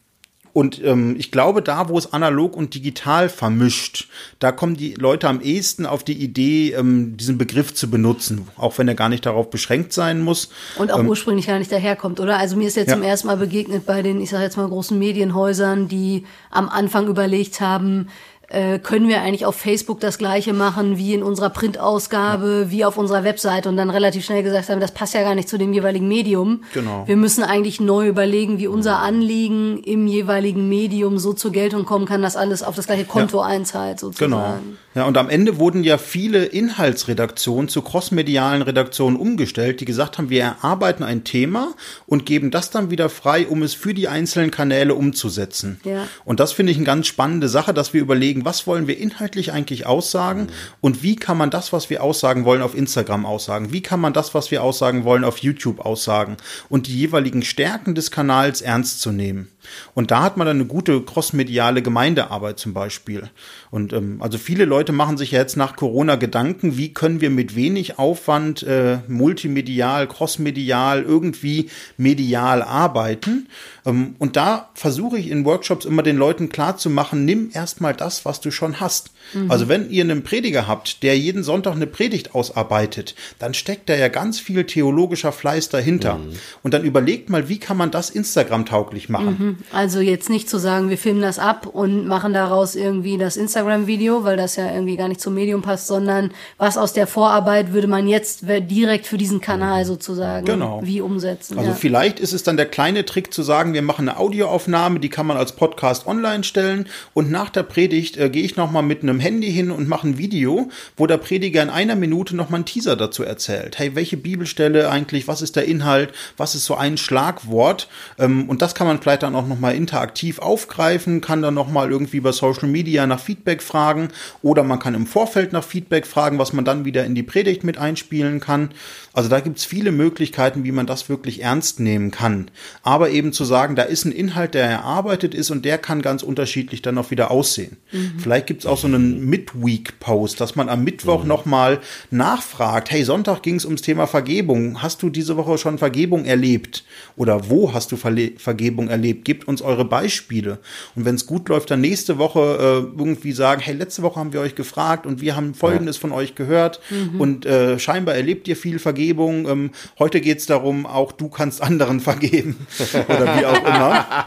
und 0.54 0.84
ähm, 0.84 1.16
ich 1.20 1.30
glaube, 1.32 1.62
da, 1.62 1.88
wo 1.88 2.00
es 2.00 2.14
analog 2.14 2.56
und 2.58 2.74
digital 2.74 3.30
vermischt, 3.30 4.08
da 4.40 4.52
kommen 4.52 4.76
die 4.76 4.96
Leute 4.96 5.28
am 5.30 5.40
ehesten 5.40 5.86
auf 5.86 6.04
die 6.04 6.14
Idee, 6.18 6.72
ähm, 6.72 7.16
diesen 7.16 7.38
Begriff 7.38 7.76
zu 7.76 7.92
benutzen, 7.92 8.48
auch 8.58 8.76
wenn 8.80 8.88
er 8.88 8.96
gar 8.96 9.08
nicht 9.10 9.24
darauf 9.28 9.52
beschränkt 9.52 9.94
sein 9.94 10.20
muss. 10.20 10.50
Und 10.80 10.92
auch 10.92 11.04
ursprünglich 11.04 11.46
gar 11.46 11.60
nicht 11.60 11.72
daherkommt, 11.72 12.20
oder? 12.20 12.40
Also 12.40 12.56
mir 12.58 12.68
ist 12.68 12.76
jetzt 12.76 12.88
Ja. 12.88 12.96
zum 12.96 13.04
ersten 13.04 13.28
Mal 13.28 13.38
begegnet 13.38 13.86
bei 13.86 14.02
den, 14.02 14.20
ich 14.20 14.32
sage 14.32 14.46
jetzt 14.46 14.58
mal, 14.58 14.68
großen 14.68 14.98
Medienhäusern, 14.98 15.88
die 15.90 16.24
am 16.50 16.70
Anfang 16.70 17.06
überlegt 17.08 17.62
haben, 17.62 18.08
äh, 18.50 18.80
können 18.80 19.10
wir 19.10 19.22
eigentlich 19.22 19.46
auf 19.46 19.56
Facebook 19.56 20.00
das 20.00 20.18
gleiche 20.18 20.54
machen 20.54 20.98
wie 20.98 21.14
in 21.14 21.22
unserer 21.22 21.50
Printausgabe, 21.50 22.68
wie 22.70 22.86
auf 22.86 22.98
unserer 22.98 23.24
Webseite 23.24 23.68
und 23.68 23.76
dann 23.76 23.90
relativ 23.90 24.24
schnell 24.24 24.42
gesagt 24.42 24.70
haben, 24.70 24.80
das 24.80 24.94
passt 24.94 25.14
ja 25.14 25.22
gar 25.22 25.36
nicht 25.36 25.50
zu 25.50 25.58
dem 25.58 25.74
jeweiligen 25.74 26.08
Medium. 26.08 26.64
Genau. 26.74 27.04
Wir 27.08 27.18
müssen 27.18 27.44
eigentlich 27.44 27.82
neu 27.82 28.08
überlegen, 28.08 28.58
wie 28.58 28.68
unser 28.68 29.00
Anliegen 29.00 29.80
im 29.84 30.08
jeweiligen 30.08 30.70
Medium 30.70 31.18
so 31.18 31.34
zur 31.34 31.52
Geltung 31.52 31.86
kommen 31.86 32.06
kann, 32.06 32.22
dass 32.22 32.38
alles 32.38 32.64
auf 32.64 32.76
das 32.76 32.88
gleiche 32.88 33.06
Konto 33.06 33.42
einzahlt, 33.42 34.00
sozusagen. 34.00 34.32
Genau. 34.32 34.78
Ja, 34.98 35.06
und 35.06 35.16
am 35.20 35.30
Ende 35.30 35.60
wurden 35.60 35.84
ja 35.84 36.00
viele 36.00 36.46
Inhaltsredaktionen 36.46 37.70
zu 37.70 37.84
crossmedialen 37.84 38.64
Redaktionen 38.64 39.16
umgestellt, 39.16 39.80
die 39.80 39.86
gesagt 39.86 40.18
haben, 40.18 40.32
wir 40.32 40.42
erarbeiten 40.42 41.04
ein 41.04 41.24
Thema 41.24 41.76
und 42.08 42.26
geben 42.26 42.50
das 42.50 42.72
dann 42.72 42.90
wieder 42.90 43.08
frei, 43.10 43.46
um 43.46 43.62
es 43.62 43.76
für 43.76 43.94
die 43.94 44.08
einzelnen 44.08 44.50
Kanäle 44.50 44.96
umzusetzen. 44.96 45.80
Ja. 45.84 46.08
Und 46.26 46.40
das 46.40 46.52
finde 46.52 46.72
ich 46.72 46.80
eine 46.80 46.86
ganz 46.88 47.06
spannende 47.06 47.48
Sache, 47.48 47.76
dass 47.76 47.94
wir 47.94 48.02
überlegen, 48.02 48.37
was 48.46 48.68
wollen 48.68 48.88
wir 48.88 48.98
inhaltlich 48.98 49.52
eigentlich 49.52 49.86
aussagen 49.86 50.48
und 50.82 51.04
wie 51.04 51.16
kann 51.16 51.38
man 51.38 51.50
das, 51.50 51.74
was 51.74 51.90
wir 51.90 52.04
aussagen 52.04 52.46
wollen, 52.46 52.62
auf 52.62 52.76
Instagram 52.76 53.26
aussagen? 53.26 53.72
Wie 53.72 53.82
kann 53.82 54.00
man 54.00 54.14
das, 54.14 54.34
was 54.34 54.52
wir 54.52 54.64
aussagen 54.64 55.04
wollen, 55.04 55.24
auf 55.24 55.40
YouTube 55.40 55.80
aussagen? 55.80 56.38
Und 56.70 56.88
die 56.88 56.98
jeweiligen 56.98 57.44
Stärken 57.44 57.96
des 57.96 58.12
Kanals 58.12 58.62
ernst 58.62 59.02
zu 59.02 59.12
nehmen. 59.12 59.50
Und 59.94 60.12
da 60.12 60.24
hat 60.24 60.38
man 60.38 60.48
dann 60.48 60.58
eine 60.58 60.66
gute 60.66 61.02
crossmediale 61.02 61.82
Gemeindearbeit 61.82 62.60
zum 62.60 62.74
Beispiel. 62.74 63.30
Und 63.72 63.94
ähm, 63.94 64.18
also 64.22 64.38
viele 64.38 64.66
Leute 64.66 64.92
machen 64.92 65.18
sich 65.18 65.32
ja 65.32 65.40
jetzt 65.40 65.58
nach 65.58 65.76
Corona 65.76 66.16
Gedanken, 66.16 66.78
wie 66.78 66.94
können 66.94 67.22
wir 67.22 67.30
mit 67.30 67.56
wenig 67.56 68.00
Aufwand 68.00 68.64
äh, 68.64 69.00
multimedial, 69.08 70.08
crossmedial, 70.08 71.04
irgendwie 71.04 71.70
medial 71.98 72.62
arbeiten. 72.62 73.48
Ähm, 73.86 74.16
und 74.20 74.36
da 74.36 74.70
versuche 74.74 75.18
ich 75.18 75.30
in 75.30 75.46
Workshops 75.46 75.86
immer 75.86 76.04
den 76.04 76.18
Leuten 76.18 76.50
klar 76.50 76.78
zu 76.78 76.90
machen, 76.90 77.26
nimm 77.26 77.50
erstmal 77.54 77.94
das, 77.94 78.26
was 78.26 78.42
du 78.42 78.52
schon 78.52 78.80
hast. 78.80 79.12
Mhm. 79.34 79.52
Also 79.52 79.68
wenn 79.68 79.90
ihr 79.90 80.04
einen 80.04 80.24
Prediger 80.24 80.68
habt, 80.68 81.04
der 81.04 81.18
jeden 81.18 81.44
Sonntag 81.44 81.76
eine 81.76 81.88
Predigt 81.88 82.36
ausarbeitet, 82.36 83.16
dann 83.40 83.54
steckt 83.54 83.90
da 83.90 83.96
ja 83.96 84.08
ganz 84.08 84.40
viel 84.40 84.64
theologischer 84.66 85.32
Fleiß 85.32 85.70
dahinter. 85.70 86.16
Mhm. 86.16 86.34
Und 86.64 86.74
dann 86.74 86.84
überlegt 86.84 87.30
mal, 87.30 87.50
wie 87.50 87.60
kann 87.60 87.78
man 87.78 87.92
das 87.92 88.10
Instagram-tauglich 88.10 89.10
machen? 89.10 89.36
Mhm. 89.40 89.58
Also 89.72 90.00
jetzt 90.00 90.30
nicht 90.30 90.50
zu 90.50 90.58
sagen, 90.58 90.90
wir 90.90 90.98
filmen 90.98 91.22
das 91.22 91.40
ab 91.40 91.68
und 91.68 92.08
machen 92.08 92.34
daraus 92.34 92.76
irgendwie 92.76 93.18
das 93.18 93.38
Instagram-Video, 93.38 94.24
weil 94.24 94.38
das 94.38 94.56
ja 94.56 94.72
irgendwie 94.72 94.98
gar 94.98 95.08
nicht 95.08 95.22
zum 95.22 95.34
Medium 95.34 95.62
passt, 95.62 95.88
sondern 95.88 96.32
was 96.58 96.78
aus 96.78 96.94
der 96.94 97.08
Vorarbeit 97.08 97.74
würde 97.74 97.88
man 97.88 98.08
jetzt 98.08 98.46
direkt 98.48 99.08
für 99.08 99.18
diesen 99.18 99.42
Kanal 99.42 99.84
mhm. 99.84 99.88
sozusagen 99.88 100.46
genau. 100.46 100.82
wie 100.84 101.02
umsetzen. 101.02 101.58
Also 101.58 101.72
ja. 101.72 101.76
vielleicht 101.76 102.20
ist 102.20 102.34
es 102.34 102.44
dann 102.44 102.58
der 102.58 102.66
kleine 102.66 103.06
Trick 103.06 103.34
zu 103.34 103.44
sagen, 103.44 103.74
wir 103.74 103.82
machen 103.82 104.08
eine 104.08 104.20
Audioaufnahme, 104.20 105.00
die 105.00 105.10
kann 105.10 105.28
man 105.28 105.38
als 105.38 105.54
Podcast 105.54 106.08
online 106.08 106.44
stellen 106.44 106.88
und 107.14 107.32
nach 107.32 107.50
der 107.50 107.64
Predigt 107.64 108.18
äh, 108.18 108.30
gehe 108.30 108.44
ich 108.44 108.56
nochmal 108.56 108.84
mit 108.84 109.04
einem 109.04 109.17
Handy 109.20 109.52
hin 109.52 109.72
und 109.72 109.88
mache 109.88 110.08
ein 110.08 110.18
Video, 110.18 110.70
wo 110.96 111.08
der 111.08 111.18
Prediger 111.18 111.62
in 111.62 111.70
einer 111.70 111.96
Minute 111.96 112.36
nochmal 112.36 112.60
einen 112.60 112.66
Teaser 112.66 112.96
dazu 112.96 113.24
erzählt. 113.24 113.80
Hey, 113.80 113.96
welche 113.96 114.18
Bibelstelle 114.18 114.90
eigentlich, 114.90 115.28
was 115.28 115.42
ist 115.42 115.56
der 115.56 115.66
Inhalt, 115.66 116.12
was 116.38 116.56
ist 116.56 116.66
so 116.66 116.76
ein 116.76 116.98
Schlagwort 116.98 117.88
ähm, 118.18 118.50
und 118.50 118.62
das 118.62 118.76
kann 118.76 118.88
man 118.88 119.02
vielleicht 119.02 119.24
dann 119.24 119.36
auch 119.36 119.48
nochmal 119.48 119.76
interaktiv 119.76 120.40
aufgreifen, 120.40 121.22
kann 121.22 121.42
dann 121.42 121.54
nochmal 121.54 121.92
irgendwie 121.92 122.20
bei 122.20 122.32
Social 122.32 122.68
Media 122.68 123.08
nach 123.08 123.20
Feedback 123.20 123.62
fragen 123.62 124.10
oder 124.42 124.64
man 124.64 124.80
kann 124.80 124.96
im 124.96 125.08
Vorfeld 125.08 125.54
nach 125.54 125.64
Feedback 125.64 126.08
fragen, 126.08 126.40
was 126.40 126.54
man 126.54 126.66
dann 126.66 126.86
wieder 126.86 127.06
in 127.06 127.16
die 127.16 127.24
Predigt 127.24 127.64
mit 127.64 127.78
einspielen 127.78 128.40
kann. 128.40 128.70
Also 129.14 129.30
da 129.30 129.40
gibt's 129.40 129.66
viele 129.66 129.92
Möglichkeiten, 129.92 130.64
wie 130.64 130.72
man 130.72 130.86
das 130.86 131.10
wirklich 131.10 131.42
ernst 131.42 131.80
nehmen 131.80 132.12
kann. 132.12 132.52
Aber 132.84 133.10
eben 133.10 133.34
zu 133.34 133.46
sagen, 133.46 133.76
da 133.76 133.84
ist 133.84 134.06
ein 134.06 134.12
Inhalt, 134.12 134.54
der 134.54 134.66
erarbeitet 134.66 135.34
ist 135.34 135.50
und 135.50 135.66
der 135.66 135.78
kann 135.78 136.02
ganz 136.02 136.24
unterschiedlich 136.24 136.82
dann 136.82 136.98
auch 136.98 137.12
wieder 137.12 137.32
aussehen. 137.32 137.78
Mhm. 137.92 138.20
Vielleicht 138.20 138.48
gibt's 138.48 138.66
auch 138.66 138.78
so 138.78 138.88
einen 139.08 139.30
Midweek-Post, 139.30 140.40
dass 140.42 140.56
man 140.56 140.70
am 140.70 140.84
Mittwoch 140.84 141.24
mhm. 141.24 141.28
nochmal 141.28 141.80
nachfragt, 142.12 142.92
hey, 142.92 143.04
Sonntag 143.04 143.44
ging's 143.44 143.66
ums 143.66 143.82
Thema 143.82 144.08
Vergebung. 144.08 144.82
Hast 144.82 145.04
du 145.04 145.10
diese 145.10 145.38
Woche 145.38 145.58
schon 145.58 145.78
Vergebung 145.78 146.26
erlebt? 146.26 146.84
Oder 147.16 147.50
wo 147.50 147.74
hast 147.74 147.92
du 147.92 147.98
Verle 147.98 148.32
Vergebung 148.38 148.88
erlebt? 148.90 149.26
Gebt 149.26 149.48
uns 149.48 149.62
eure 149.62 149.86
Beispiele. 149.86 150.60
Und 150.96 151.06
wenn 151.06 151.16
es 151.16 151.26
gut 151.26 151.50
läuft, 151.50 151.72
dann 151.72 151.82
nächste 151.82 152.18
Woche 152.18 152.40
äh, 152.40 153.00
irgendwie 153.00 153.32
sagen, 153.32 153.62
hey, 153.62 153.76
letzte 153.76 154.02
Woche 154.04 154.20
haben 154.20 154.34
wir 154.34 154.42
euch 154.42 154.56
gefragt 154.56 155.06
und 155.06 155.22
wir 155.22 155.36
haben 155.36 155.54
Folgendes 155.54 155.98
ja. 155.98 156.02
von 156.02 156.12
euch 156.12 156.36
gehört 156.36 156.80
mhm. 156.90 157.22
und 157.22 157.46
äh, 157.46 157.80
scheinbar 157.80 158.16
erlebt 158.16 158.48
ihr 158.48 158.56
viel 158.56 158.80
Vergebung. 158.80 159.48
Ähm, 159.48 159.72
heute 160.00 160.22
geht 160.22 160.40
es 160.40 160.46
darum, 160.46 160.86
auch 160.86 161.12
du 161.12 161.30
kannst 161.30 161.62
anderen 161.62 162.00
vergeben 162.08 162.68
oder 163.08 163.38
wie 163.38 163.46
auch 163.46 163.60
immer. 163.60 164.06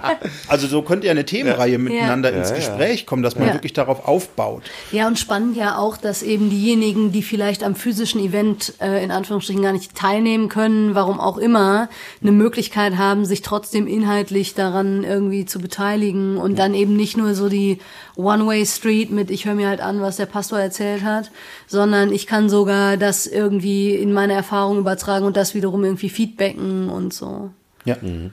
Also 0.49 0.67
so 0.67 0.83
könnt 0.83 1.05
ihr 1.05 1.11
eine 1.11 1.25
Themenreihe 1.25 1.73
ja. 1.73 1.79
miteinander 1.79 2.33
ja. 2.33 2.39
ins 2.39 2.53
Gespräch 2.55 3.07
kommen, 3.07 3.23
dass 3.23 3.37
man 3.37 3.53
wirklich 3.53 3.73
darauf 3.73 4.07
aufbaut. 4.07 4.63
Ja, 4.93 5.07
und 5.07 5.19
spannend 5.19 5.57
ja 5.57 5.79
auch, 5.79 5.97
dass 5.97 6.23
eben 6.23 6.51
diejenigen, 6.51 7.13
die 7.13 7.23
vielleicht 7.23 7.63
am 7.63 7.75
physischen 7.75 8.21
Event 8.21 8.75
äh, 8.81 9.03
in 9.03 9.11
Anführungsstrichen 9.11 9.63
gar 9.63 9.73
nicht 9.73 9.95
teilnehmen 9.95 10.49
können, 10.49 10.95
warum 10.95 11.21
auch 11.21 11.39
immer, 11.39 11.89
eine 12.21 12.33
Möglichkeit 12.33 12.97
haben, 12.97 13.25
sich 13.25 13.43
trotzdem 13.43 13.87
inhaltlich 13.87 14.55
daran 14.55 15.05
irgendwie 15.05 15.47
zu 15.47 15.59
beteiligen 15.59 16.37
und 16.37 16.59
dann 16.59 16.75
eben 16.75 16.97
nicht 16.97 17.17
nur 17.17 17.35
so 17.35 17.49
die 17.49 17.79
One-Way-Street 18.17 19.11
mit, 19.11 19.31
ich 19.31 19.45
höre 19.45 19.55
mir 19.55 19.69
halt 19.69 19.81
an, 19.81 20.01
was 20.01 20.17
der 20.17 20.27
Pastor 20.27 20.59
erzählt 20.59 21.05
hat, 21.05 21.31
sondern 21.67 22.13
ich 22.13 22.27
kann 22.27 22.49
sogar 22.49 22.97
das 22.97 23.27
irgendwie 23.27 23.95
in 23.95 24.13
meine 24.13 24.33
Erfahrung 24.33 24.79
übertragen 24.79 25.25
und 25.25 25.37
das 25.37 25.55
wiederum 25.55 25.85
irgendwie 25.85 26.11
feedbacken 26.11 26.89
und 26.89 27.15
so. 27.15 27.51
Ja. 27.85 27.97
Mhm. 28.01 28.33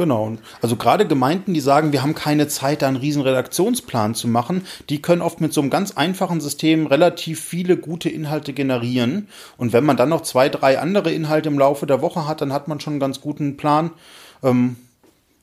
Genau. 0.00 0.38
Also 0.62 0.76
gerade 0.76 1.06
Gemeinden, 1.06 1.52
die 1.52 1.60
sagen, 1.60 1.92
wir 1.92 2.00
haben 2.00 2.14
keine 2.14 2.48
Zeit, 2.48 2.80
da 2.80 2.88
einen 2.88 2.96
riesen 2.96 3.20
Redaktionsplan 3.20 4.14
zu 4.14 4.28
machen, 4.28 4.62
die 4.88 5.02
können 5.02 5.20
oft 5.20 5.42
mit 5.42 5.52
so 5.52 5.60
einem 5.60 5.68
ganz 5.68 5.92
einfachen 5.92 6.40
System 6.40 6.86
relativ 6.86 7.38
viele 7.38 7.76
gute 7.76 8.08
Inhalte 8.08 8.54
generieren. 8.54 9.28
Und 9.58 9.74
wenn 9.74 9.84
man 9.84 9.98
dann 9.98 10.08
noch 10.08 10.22
zwei, 10.22 10.48
drei 10.48 10.78
andere 10.78 11.12
Inhalte 11.12 11.50
im 11.50 11.58
Laufe 11.58 11.84
der 11.84 12.00
Woche 12.00 12.26
hat, 12.26 12.40
dann 12.40 12.54
hat 12.54 12.66
man 12.66 12.80
schon 12.80 12.94
einen 12.94 13.00
ganz 13.00 13.20
guten 13.20 13.58
Plan. 13.58 13.90
Ähm, 14.42 14.76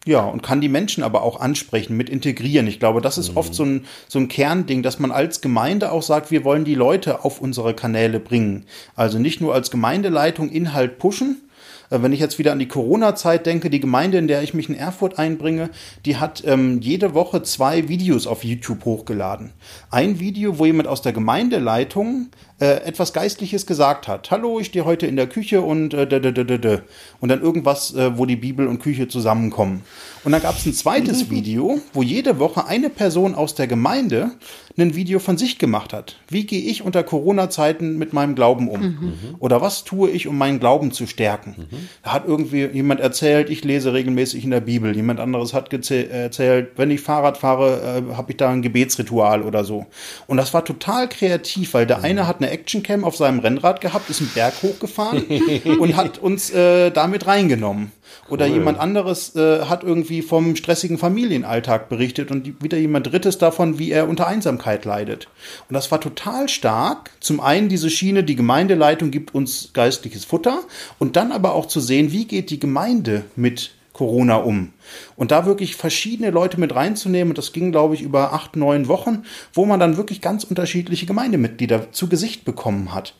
ja, 0.07 0.21
und 0.21 0.41
kann 0.41 0.59
die 0.59 0.69
Menschen 0.69 1.03
aber 1.03 1.21
auch 1.21 1.39
ansprechen, 1.39 1.95
mit 1.95 2.09
integrieren. 2.09 2.65
Ich 2.65 2.79
glaube, 2.79 3.01
das 3.01 3.19
ist 3.19 3.33
mhm. 3.33 3.37
oft 3.37 3.53
so 3.53 3.63
ein, 3.63 3.85
so 4.07 4.17
ein 4.17 4.27
Kernding, 4.27 4.81
dass 4.81 4.97
man 4.97 5.11
als 5.11 5.41
Gemeinde 5.41 5.91
auch 5.91 6.01
sagt, 6.01 6.31
wir 6.31 6.43
wollen 6.43 6.65
die 6.65 6.73
Leute 6.73 7.23
auf 7.23 7.41
unsere 7.41 7.75
Kanäle 7.75 8.19
bringen. 8.19 8.65
Also 8.95 9.19
nicht 9.19 9.39
nur 9.39 9.53
als 9.53 9.69
Gemeindeleitung 9.69 10.49
Inhalt 10.49 10.97
pushen, 10.97 11.46
wenn 11.89 12.13
ich 12.13 12.19
jetzt 12.19 12.39
wieder 12.39 12.51
an 12.51 12.59
die 12.59 12.67
Corona-Zeit 12.67 13.45
denke, 13.45 13.69
die 13.69 13.79
Gemeinde, 13.79 14.17
in 14.17 14.27
der 14.27 14.43
ich 14.43 14.53
mich 14.53 14.69
in 14.69 14.75
Erfurt 14.75 15.19
einbringe, 15.19 15.69
die 16.05 16.17
hat 16.17 16.43
ähm, 16.45 16.81
jede 16.81 17.13
Woche 17.13 17.43
zwei 17.43 17.87
Videos 17.87 18.27
auf 18.27 18.43
YouTube 18.43 18.85
hochgeladen. 18.85 19.51
Ein 19.89 20.19
Video, 20.19 20.59
wo 20.59 20.65
jemand 20.65 20.87
aus 20.87 21.01
der 21.01 21.13
Gemeindeleitung 21.13 22.27
äh, 22.59 22.83
etwas 22.85 23.13
Geistliches 23.13 23.65
gesagt 23.65 24.07
hat. 24.07 24.31
Hallo, 24.31 24.59
ich 24.59 24.67
stehe 24.67 24.85
heute 24.85 25.05
in 25.05 25.15
der 25.15 25.27
Küche 25.27 25.61
und 25.61 25.93
äh, 25.93 26.07
d 26.07 26.17
-d 26.17 26.31
-d 26.31 26.57
-d 26.57 26.81
und 27.19 27.29
dann 27.29 27.41
irgendwas, 27.41 27.93
äh, 27.93 28.17
wo 28.17 28.25
die 28.25 28.35
Bibel 28.35 28.67
und 28.67 28.79
Küche 28.79 29.07
zusammenkommen. 29.07 29.83
Und 30.23 30.31
dann 30.31 30.41
gab 30.41 30.57
es 30.57 30.65
ein 30.65 30.73
zweites 30.73 31.29
Video, 31.29 31.79
wo 31.93 32.01
jede 32.01 32.39
Woche 32.39 32.65
eine 32.65 32.89
Person 32.89 33.35
aus 33.35 33.55
der 33.55 33.67
Gemeinde 33.67 34.31
ein 34.79 34.95
Video 34.95 35.19
von 35.19 35.37
sich 35.37 35.57
gemacht 35.57 35.91
hat. 35.91 36.17
Wie 36.27 36.45
gehe 36.45 36.61
ich 36.61 36.83
unter 36.83 37.03
Corona-Zeiten 37.03 37.97
mit 37.97 38.13
meinem 38.13 38.35
Glauben 38.35 38.69
um? 38.69 38.81
Mhm. 38.81 39.13
Oder 39.39 39.59
was 39.59 39.83
tue 39.83 40.09
ich, 40.09 40.27
um 40.27 40.37
meinen 40.37 40.59
Glauben 40.59 40.91
zu 40.91 41.07
stärken? 41.07 41.55
Mhm. 41.57 41.89
Da 42.03 42.13
hat 42.13 42.27
irgendwie 42.27 42.65
jemand 42.65 42.99
erzählt, 42.99 43.49
ich 43.49 43.63
lese 43.63 43.93
regelmäßig 43.93 44.43
in 44.43 44.51
der 44.51 44.61
Bibel. 44.61 44.95
Jemand 44.95 45.19
anderes 45.19 45.53
hat 45.53 45.73
erzählt, 45.73 46.71
wenn 46.75 46.91
ich 46.91 47.01
Fahrrad 47.01 47.37
fahre, 47.37 48.03
äh, 48.11 48.15
habe 48.15 48.31
ich 48.31 48.37
da 48.37 48.49
ein 48.49 48.61
Gebetsritual 48.61 49.41
oder 49.41 49.63
so. 49.63 49.87
Und 50.27 50.37
das 50.37 50.53
war 50.53 50.63
total 50.63 51.09
kreativ, 51.09 51.73
weil 51.73 51.87
der 51.87 51.99
mhm. 51.99 52.05
eine 52.05 52.27
hat 52.27 52.37
eine 52.37 52.46
Actioncam 52.51 53.03
auf 53.03 53.15
seinem 53.15 53.39
Rennrad 53.39 53.81
gehabt, 53.81 54.09
ist 54.09 54.21
einen 54.21 54.31
Berg 54.33 54.53
hochgefahren 54.61 55.25
und 55.79 55.95
hat 55.95 56.17
uns 56.17 56.49
äh, 56.51 56.91
damit 56.91 57.27
reingenommen. 57.27 57.91
Oder 58.29 58.45
cool. 58.47 58.53
jemand 58.53 58.79
anderes 58.79 59.35
äh, 59.35 59.65
hat 59.65 59.83
irgendwie 59.83 60.21
vom 60.21 60.55
stressigen 60.55 60.97
Familienalltag 60.97 61.89
berichtet 61.89 62.31
und 62.31 62.61
wieder 62.63 62.77
jemand 62.77 63.07
Drittes 63.11 63.37
davon, 63.37 63.79
wie 63.79 63.91
er 63.91 64.07
unter 64.07 64.27
Einsamkeit 64.27 64.85
leidet. 64.85 65.27
Und 65.69 65.73
das 65.73 65.91
war 65.91 66.01
total 66.01 66.49
stark. 66.49 67.11
Zum 67.19 67.39
einen 67.39 67.69
diese 67.69 67.89
Schiene, 67.89 68.23
die 68.23 68.35
Gemeindeleitung 68.35 69.11
gibt 69.11 69.33
uns 69.35 69.71
geistliches 69.73 70.25
Futter 70.25 70.61
und 70.99 71.15
dann 71.15 71.31
aber 71.31 71.53
auch 71.53 71.67
zu 71.67 71.79
sehen, 71.79 72.11
wie 72.11 72.25
geht 72.25 72.49
die 72.49 72.59
Gemeinde 72.59 73.23
mit 73.35 73.71
Corona 73.97 74.35
um. 74.35 74.71
Und 75.15 75.31
da 75.31 75.45
wirklich 75.45 75.75
verschiedene 75.75 76.29
Leute 76.29 76.59
mit 76.59 76.73
reinzunehmen, 76.73 77.31
und 77.31 77.37
das 77.37 77.51
ging, 77.51 77.71
glaube 77.71 77.95
ich, 77.95 78.01
über 78.01 78.31
acht, 78.33 78.55
neun 78.55 78.87
Wochen, 78.87 79.23
wo 79.53 79.65
man 79.65 79.79
dann 79.79 79.97
wirklich 79.97 80.21
ganz 80.21 80.43
unterschiedliche 80.43 81.05
Gemeindemitglieder 81.05 81.91
zu 81.91 82.07
Gesicht 82.07 82.45
bekommen 82.45 82.93
hat 82.93 83.13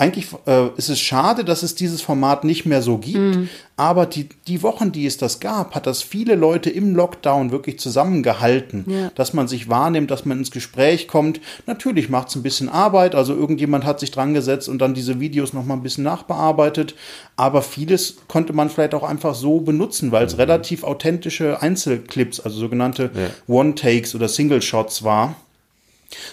eigentlich 0.00 0.28
äh, 0.46 0.68
ist 0.78 0.88
es 0.88 0.98
schade, 0.98 1.44
dass 1.44 1.62
es 1.62 1.74
dieses 1.74 2.00
Format 2.00 2.42
nicht 2.42 2.64
mehr 2.64 2.80
so 2.80 2.96
gibt. 2.96 3.18
Mhm. 3.18 3.50
Aber 3.76 4.06
die, 4.06 4.30
die 4.48 4.62
Wochen, 4.62 4.92
die 4.92 5.04
es 5.04 5.18
das 5.18 5.40
gab, 5.40 5.74
hat 5.74 5.86
das 5.86 6.02
viele 6.02 6.36
Leute 6.36 6.70
im 6.70 6.96
Lockdown 6.96 7.50
wirklich 7.50 7.78
zusammengehalten, 7.78 8.86
ja. 8.88 9.10
dass 9.14 9.34
man 9.34 9.46
sich 9.46 9.68
wahrnimmt, 9.68 10.10
dass 10.10 10.24
man 10.24 10.38
ins 10.38 10.50
Gespräch 10.50 11.06
kommt. 11.06 11.42
Natürlich 11.66 12.08
macht 12.08 12.28
es 12.28 12.36
ein 12.36 12.42
bisschen 12.42 12.70
Arbeit, 12.70 13.14
also 13.14 13.34
irgendjemand 13.34 13.84
hat 13.84 14.00
sich 14.00 14.10
dran 14.10 14.32
gesetzt 14.32 14.70
und 14.70 14.78
dann 14.78 14.94
diese 14.94 15.20
Videos 15.20 15.52
noch 15.52 15.66
mal 15.66 15.74
ein 15.74 15.82
bisschen 15.82 16.04
nachbearbeitet. 16.04 16.94
Aber 17.36 17.60
vieles 17.60 18.16
konnte 18.26 18.54
man 18.54 18.70
vielleicht 18.70 18.94
auch 18.94 19.02
einfach 19.02 19.34
so 19.34 19.60
benutzen, 19.60 20.12
weil 20.12 20.24
es 20.24 20.32
mhm. 20.32 20.40
relativ 20.40 20.82
authentische 20.82 21.60
Einzelclips, 21.60 22.40
also 22.40 22.58
sogenannte 22.58 23.10
ja. 23.14 23.54
One-Takes 23.54 24.14
oder 24.14 24.28
Single-Shots 24.28 25.04
war. 25.04 25.36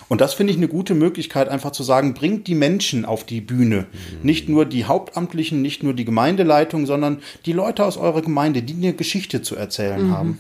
Und 0.08 0.22
das 0.22 0.34
finde 0.34 0.52
ich 0.52 0.58
eine 0.58 0.68
gute 0.68 0.96
Möglichkeit, 0.96 1.50
einfach 1.50 1.72
zu 1.72 1.84
sagen, 1.84 2.14
bringt 2.14 2.48
die 2.48 2.56
Menschen 2.56 3.06
auf 3.06 3.24
die 3.24 3.42
Bühne. 3.42 3.86
Mhm. 3.92 4.24
Nicht 4.24 4.50
nur 4.50 4.66
die 4.66 4.86
Hauptamtlichen, 4.86 5.62
nicht 5.62 5.84
nur 5.84 5.94
die 5.94 6.06
Gemeindeleitung, 6.06 6.86
sondern 6.86 7.20
die 7.46 7.54
Leute 7.54 7.86
aus 7.86 7.98
eurer 7.98 8.22
Gemeinde, 8.22 8.64
die 8.64 8.74
eine 8.74 8.94
Geschichte 8.94 9.42
zu 9.42 9.56
erzählen 9.56 10.08
mhm. 10.08 10.12
haben. 10.12 10.40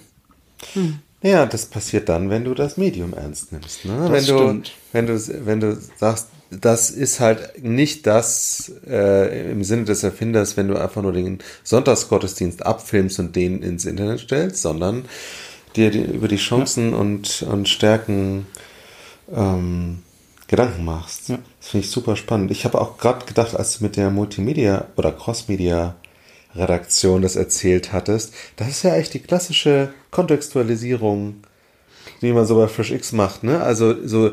Mhm. 0.76 1.00
Ja, 1.22 1.46
das 1.46 1.66
passiert 1.66 2.10
dann, 2.10 2.30
wenn 2.30 2.46
du 2.46 2.54
das 2.54 2.78
Medium 2.78 3.14
ernst 3.14 3.52
nimmst. 3.52 3.86
Ne? 3.86 3.98
Das 3.98 4.12
wenn, 4.12 4.24
stimmt. 4.24 4.68
du, 4.68 4.72
wenn, 4.94 5.08
du, 5.08 5.46
wenn 5.46 5.60
du 5.60 5.78
sagst, 5.98 6.28
das 6.50 6.92
ist 6.92 7.20
halt 7.20 7.64
nicht 7.64 8.08
das 8.08 8.72
äh, 8.88 9.52
im 9.52 9.64
Sinne 9.64 9.84
des 9.86 10.04
Erfinders, 10.04 10.56
wenn 10.56 10.68
du 10.68 10.78
einfach 10.78 11.02
nur 11.02 11.12
den 11.12 11.40
Sonntagsgottesdienst 11.64 12.66
abfilmst 12.66 13.20
und 13.20 13.36
den 13.36 13.64
ins 13.64 13.86
Internet 13.86 14.22
stellst, 14.22 14.62
sondern 14.62 15.06
dir 15.76 15.92
die, 15.92 16.04
über 16.04 16.28
die 16.28 16.38
Chancen 16.38 16.92
ja. 16.92 16.98
und, 16.98 17.46
und 17.50 17.68
Stärken 17.68 18.46
ähm, 19.34 20.04
Gedanken 20.48 20.86
machst. 20.86 21.30
Ja. 21.30 21.40
Das 21.60 21.70
finde 21.70 21.86
ich 21.86 21.92
super 21.92 22.16
spannend. 22.16 22.52
Ich 22.52 22.66
habe 22.66 22.80
auch 22.80 22.98
gerade 22.98 23.26
gedacht, 23.26 23.56
als 23.56 23.78
du 23.78 23.84
mit 23.84 23.98
der 23.98 24.10
Multimedia 24.10 24.88
oder 24.96 25.12
Crossmedia 25.12 25.96
Redaktion 26.56 27.22
das 27.22 27.36
erzählt 27.36 27.94
hattest, 27.94 28.34
das 28.56 28.70
ist 28.70 28.84
ja 28.84 28.96
echt 28.96 29.14
die 29.14 29.20
klassische 29.20 29.94
Kontextualisierung, 30.12 31.36
die 32.22 32.32
man 32.32 32.46
so 32.46 32.56
bei 32.56 32.68
FreshX 32.68 33.12
macht, 33.12 33.44
ne? 33.44 33.62
Also 33.62 34.08
so 34.08 34.32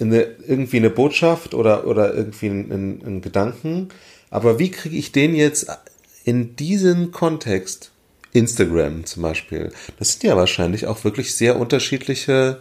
eine, 0.00 0.22
irgendwie 0.46 0.78
eine 0.78 0.90
Botschaft 0.90 1.54
oder, 1.54 1.86
oder 1.86 2.14
irgendwie 2.14 2.48
einen, 2.48 3.02
einen 3.04 3.20
Gedanken. 3.20 3.88
Aber 4.30 4.58
wie 4.58 4.70
kriege 4.70 4.96
ich 4.96 5.12
den 5.12 5.34
jetzt 5.34 5.66
in 6.24 6.56
diesen 6.56 7.10
Kontext? 7.10 7.90
Instagram 8.32 9.04
zum 9.06 9.24
Beispiel. 9.24 9.72
Das 9.98 10.12
sind 10.12 10.22
ja 10.22 10.36
wahrscheinlich 10.36 10.86
auch 10.86 11.02
wirklich 11.02 11.34
sehr 11.34 11.58
unterschiedliche 11.58 12.60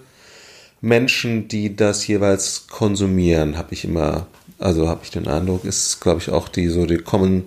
Menschen, 0.82 1.48
die 1.48 1.76
das 1.76 2.08
jeweils 2.08 2.68
konsumieren, 2.68 3.58
habe 3.58 3.74
ich 3.74 3.84
immer, 3.86 4.28
also 4.58 4.88
habe 4.88 5.02
ich 5.04 5.12
den 5.12 5.28
Eindruck, 5.28 5.66
ist, 5.66 6.00
glaube 6.00 6.20
ich, 6.22 6.30
auch 6.30 6.48
die 6.48 6.68
so 6.68 6.86
die 6.86 6.98
Common, 6.98 7.44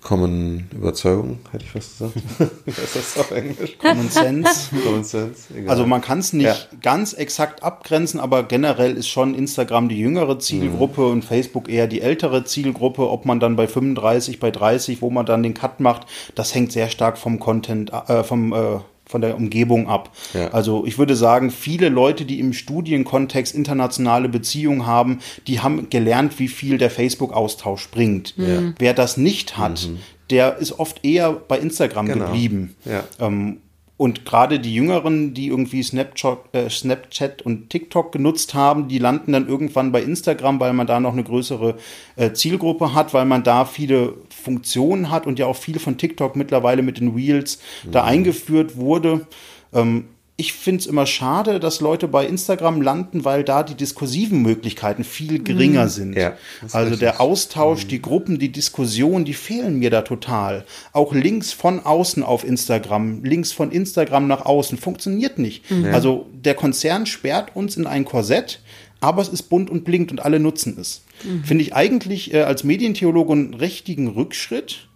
Common 0.00 0.68
Überzeugung, 0.72 1.40
hätte 1.50 1.64
ich 1.64 1.72
fast 1.72 1.98
gesagt. 1.98 2.14
Ist 2.66 2.96
das 2.96 3.18
auf 3.18 3.30
Englisch? 3.32 3.76
Common 3.78 4.08
Sense. 4.08 4.70
Common 4.84 5.04
Sense. 5.04 5.42
Egal. 5.54 5.68
Also 5.70 5.86
man 5.86 6.00
kann 6.00 6.20
es 6.20 6.32
nicht 6.32 6.46
Ja. 6.46 6.56
ganz 6.80 7.12
exakt 7.14 7.62
abgrenzen, 7.64 8.20
aber 8.20 8.44
generell 8.44 8.96
ist 8.96 9.08
schon 9.08 9.34
Instagram 9.34 9.88
die 9.88 9.98
jüngere 9.98 10.38
Zielgruppe 10.38 11.04
und 11.08 11.24
Facebook 11.24 11.68
eher 11.68 11.88
die 11.88 12.00
ältere 12.00 12.44
Zielgruppe. 12.44 13.10
Ob 13.10 13.26
man 13.26 13.40
dann 13.40 13.56
bei 13.56 13.66
35, 13.66 14.38
bei 14.38 14.50
30, 14.52 15.02
wo 15.02 15.10
man 15.10 15.26
dann 15.26 15.42
den 15.42 15.52
Cut 15.52 15.80
macht, 15.80 16.06
das 16.36 16.54
hängt 16.54 16.72
sehr 16.72 16.88
stark 16.88 17.18
vom 17.18 17.38
Content, 17.40 17.92
äh, 17.92 18.22
vom 18.22 18.52
äh, 18.52 18.78
von 19.08 19.20
der 19.22 19.36
Umgebung 19.36 19.88
ab. 19.88 20.12
Ja. 20.34 20.48
Also 20.48 20.84
ich 20.86 20.98
würde 20.98 21.16
sagen, 21.16 21.50
viele 21.50 21.88
Leute, 21.88 22.24
die 22.24 22.38
im 22.38 22.52
Studienkontext 22.52 23.54
internationale 23.54 24.28
Beziehungen 24.28 24.86
haben, 24.86 25.18
die 25.46 25.60
haben 25.60 25.90
gelernt, 25.90 26.38
wie 26.38 26.48
viel 26.48 26.78
der 26.78 26.90
Facebook-Austausch 26.90 27.88
bringt. 27.88 28.34
Wer 28.78 28.94
das 28.94 29.16
nicht 29.16 29.56
hat, 29.56 29.88
der 30.30 30.58
ist 30.58 30.78
oft 30.78 31.04
eher 31.04 31.32
bei 31.32 31.58
Instagram 31.58 32.06
Genau. 32.06 32.26
geblieben. 32.26 32.74
Ja. 32.84 33.04
Ähm, 33.18 33.58
und 33.98 34.24
gerade 34.24 34.60
die 34.60 34.74
Jüngeren, 34.74 35.34
die 35.34 35.48
irgendwie 35.48 35.82
Snapchat, 35.82 36.38
äh, 36.52 36.70
Snapchat 36.70 37.42
und 37.42 37.68
TikTok 37.68 38.12
genutzt 38.12 38.54
haben, 38.54 38.86
die 38.86 38.98
landen 38.98 39.32
dann 39.32 39.48
irgendwann 39.48 39.90
bei 39.90 40.00
Instagram, 40.00 40.60
weil 40.60 40.72
man 40.72 40.86
da 40.86 41.00
noch 41.00 41.12
eine 41.12 41.24
größere 41.24 41.76
äh, 42.14 42.32
Zielgruppe 42.32 42.94
hat, 42.94 43.12
weil 43.12 43.24
man 43.24 43.42
da 43.42 43.64
viele 43.64 44.14
Funktionen 44.30 45.10
hat 45.10 45.26
und 45.26 45.40
ja 45.40 45.46
auch 45.46 45.56
viel 45.56 45.80
von 45.80 45.98
TikTok 45.98 46.36
mittlerweile 46.36 46.82
mit 46.82 47.00
den 47.00 47.12
Reels 47.12 47.60
da 47.90 48.04
eingeführt 48.04 48.76
wurde. 48.76 49.26
Ähm, 49.74 50.04
ich 50.40 50.52
finde 50.52 50.78
es 50.82 50.86
immer 50.86 51.04
schade, 51.04 51.58
dass 51.58 51.80
Leute 51.80 52.06
bei 52.06 52.24
Instagram 52.24 52.80
landen, 52.80 53.24
weil 53.24 53.42
da 53.42 53.64
die 53.64 53.74
diskursiven 53.74 54.40
Möglichkeiten 54.40 55.02
viel 55.02 55.42
geringer 55.42 55.88
sind. 55.88 56.16
Ja, 56.16 56.36
also 56.62 56.78
richtig. 56.78 57.00
der 57.00 57.20
Austausch, 57.20 57.88
die 57.88 58.00
Gruppen, 58.00 58.38
die 58.38 58.52
Diskussion, 58.52 59.24
die 59.24 59.34
fehlen 59.34 59.80
mir 59.80 59.90
da 59.90 60.02
total. 60.02 60.64
Auch 60.92 61.12
Links 61.12 61.52
von 61.52 61.80
außen 61.80 62.22
auf 62.22 62.44
Instagram, 62.44 63.24
Links 63.24 63.50
von 63.50 63.72
Instagram 63.72 64.28
nach 64.28 64.46
außen, 64.46 64.78
funktioniert 64.78 65.40
nicht. 65.40 65.64
Also 65.92 66.26
der 66.32 66.54
Konzern 66.54 67.06
sperrt 67.06 67.56
uns 67.56 67.76
in 67.76 67.88
ein 67.88 68.04
Korsett, 68.04 68.60
aber 69.00 69.22
es 69.22 69.28
ist 69.28 69.42
bunt 69.44 69.70
und 69.70 69.82
blinkt 69.82 70.12
und 70.12 70.20
alle 70.20 70.38
nutzen 70.38 70.76
es. 70.80 71.02
Finde 71.42 71.64
ich 71.64 71.74
eigentlich 71.74 72.32
äh, 72.32 72.42
als 72.42 72.62
Medientheologe 72.62 73.32
einen 73.32 73.54
richtigen 73.54 74.06
Rückschritt. 74.06 74.86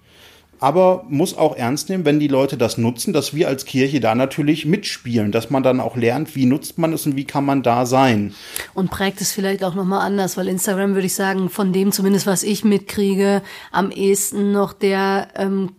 Aber 0.62 1.04
muss 1.08 1.36
auch 1.36 1.56
ernst 1.56 1.88
nehmen, 1.88 2.04
wenn 2.04 2.20
die 2.20 2.28
Leute 2.28 2.56
das 2.56 2.78
nutzen, 2.78 3.12
dass 3.12 3.34
wir 3.34 3.48
als 3.48 3.64
Kirche 3.64 3.98
da 3.98 4.14
natürlich 4.14 4.64
mitspielen, 4.64 5.32
dass 5.32 5.50
man 5.50 5.64
dann 5.64 5.80
auch 5.80 5.96
lernt, 5.96 6.36
wie 6.36 6.46
nutzt 6.46 6.78
man 6.78 6.92
es 6.92 7.04
und 7.04 7.16
wie 7.16 7.24
kann 7.24 7.44
man 7.44 7.64
da 7.64 7.84
sein. 7.84 8.32
Und 8.72 8.88
prägt 8.88 9.20
es 9.20 9.32
vielleicht 9.32 9.64
auch 9.64 9.74
nochmal 9.74 10.06
anders, 10.06 10.36
weil 10.36 10.46
Instagram, 10.46 10.94
würde 10.94 11.06
ich 11.06 11.16
sagen, 11.16 11.50
von 11.50 11.72
dem 11.72 11.90
zumindest, 11.90 12.28
was 12.28 12.44
ich 12.44 12.62
mitkriege, 12.64 13.42
am 13.72 13.90
ehesten 13.90 14.52
noch 14.52 14.72
der 14.72 15.26
ähm, 15.34 15.72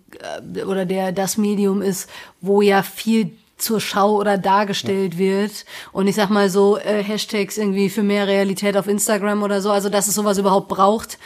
äh, 0.54 0.63
oder 0.63 0.86
der 0.86 1.13
das 1.13 1.38
Medium 1.38 1.82
ist, 1.82 2.10
wo 2.41 2.62
ja 2.62 2.84
viel 2.84 3.32
zur 3.58 3.80
Schau 3.80 4.17
oder 4.17 4.38
dargestellt 4.38 5.17
wird. 5.17 5.63
Und 5.93 6.08
ich 6.08 6.15
sag 6.15 6.30
mal 6.30 6.50
so, 6.50 6.78
äh, 6.78 7.02
Hashtags 7.02 7.58
irgendwie 7.58 7.89
für 7.89 8.04
mehr 8.04 8.28
Realität 8.28 8.76
auf 8.76 8.88
Instagram 8.88 9.43
oder 9.43 9.62
so, 9.62 9.72
also 9.72 9.88
dass 9.88 10.10
es 10.10 10.15
sowas 10.15 10.38
überhaupt 10.38 10.67
braucht, 10.67 11.17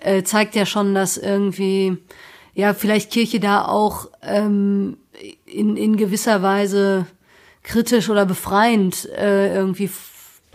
äh, 0.00 0.22
zeigt 0.22 0.54
ja 0.54 0.66
schon, 0.66 0.94
dass 0.94 1.16
irgendwie, 1.16 1.96
ja, 2.56 2.72
vielleicht 2.72 3.12
Kirche 3.12 3.38
da 3.38 3.66
auch 3.66 4.08
ähm, 4.22 4.96
in, 5.44 5.76
in 5.76 5.98
gewisser 5.98 6.40
Weise 6.40 7.06
kritisch 7.62 8.08
oder 8.08 8.24
befreiend 8.24 9.06
äh, 9.10 9.54
irgendwie 9.54 9.90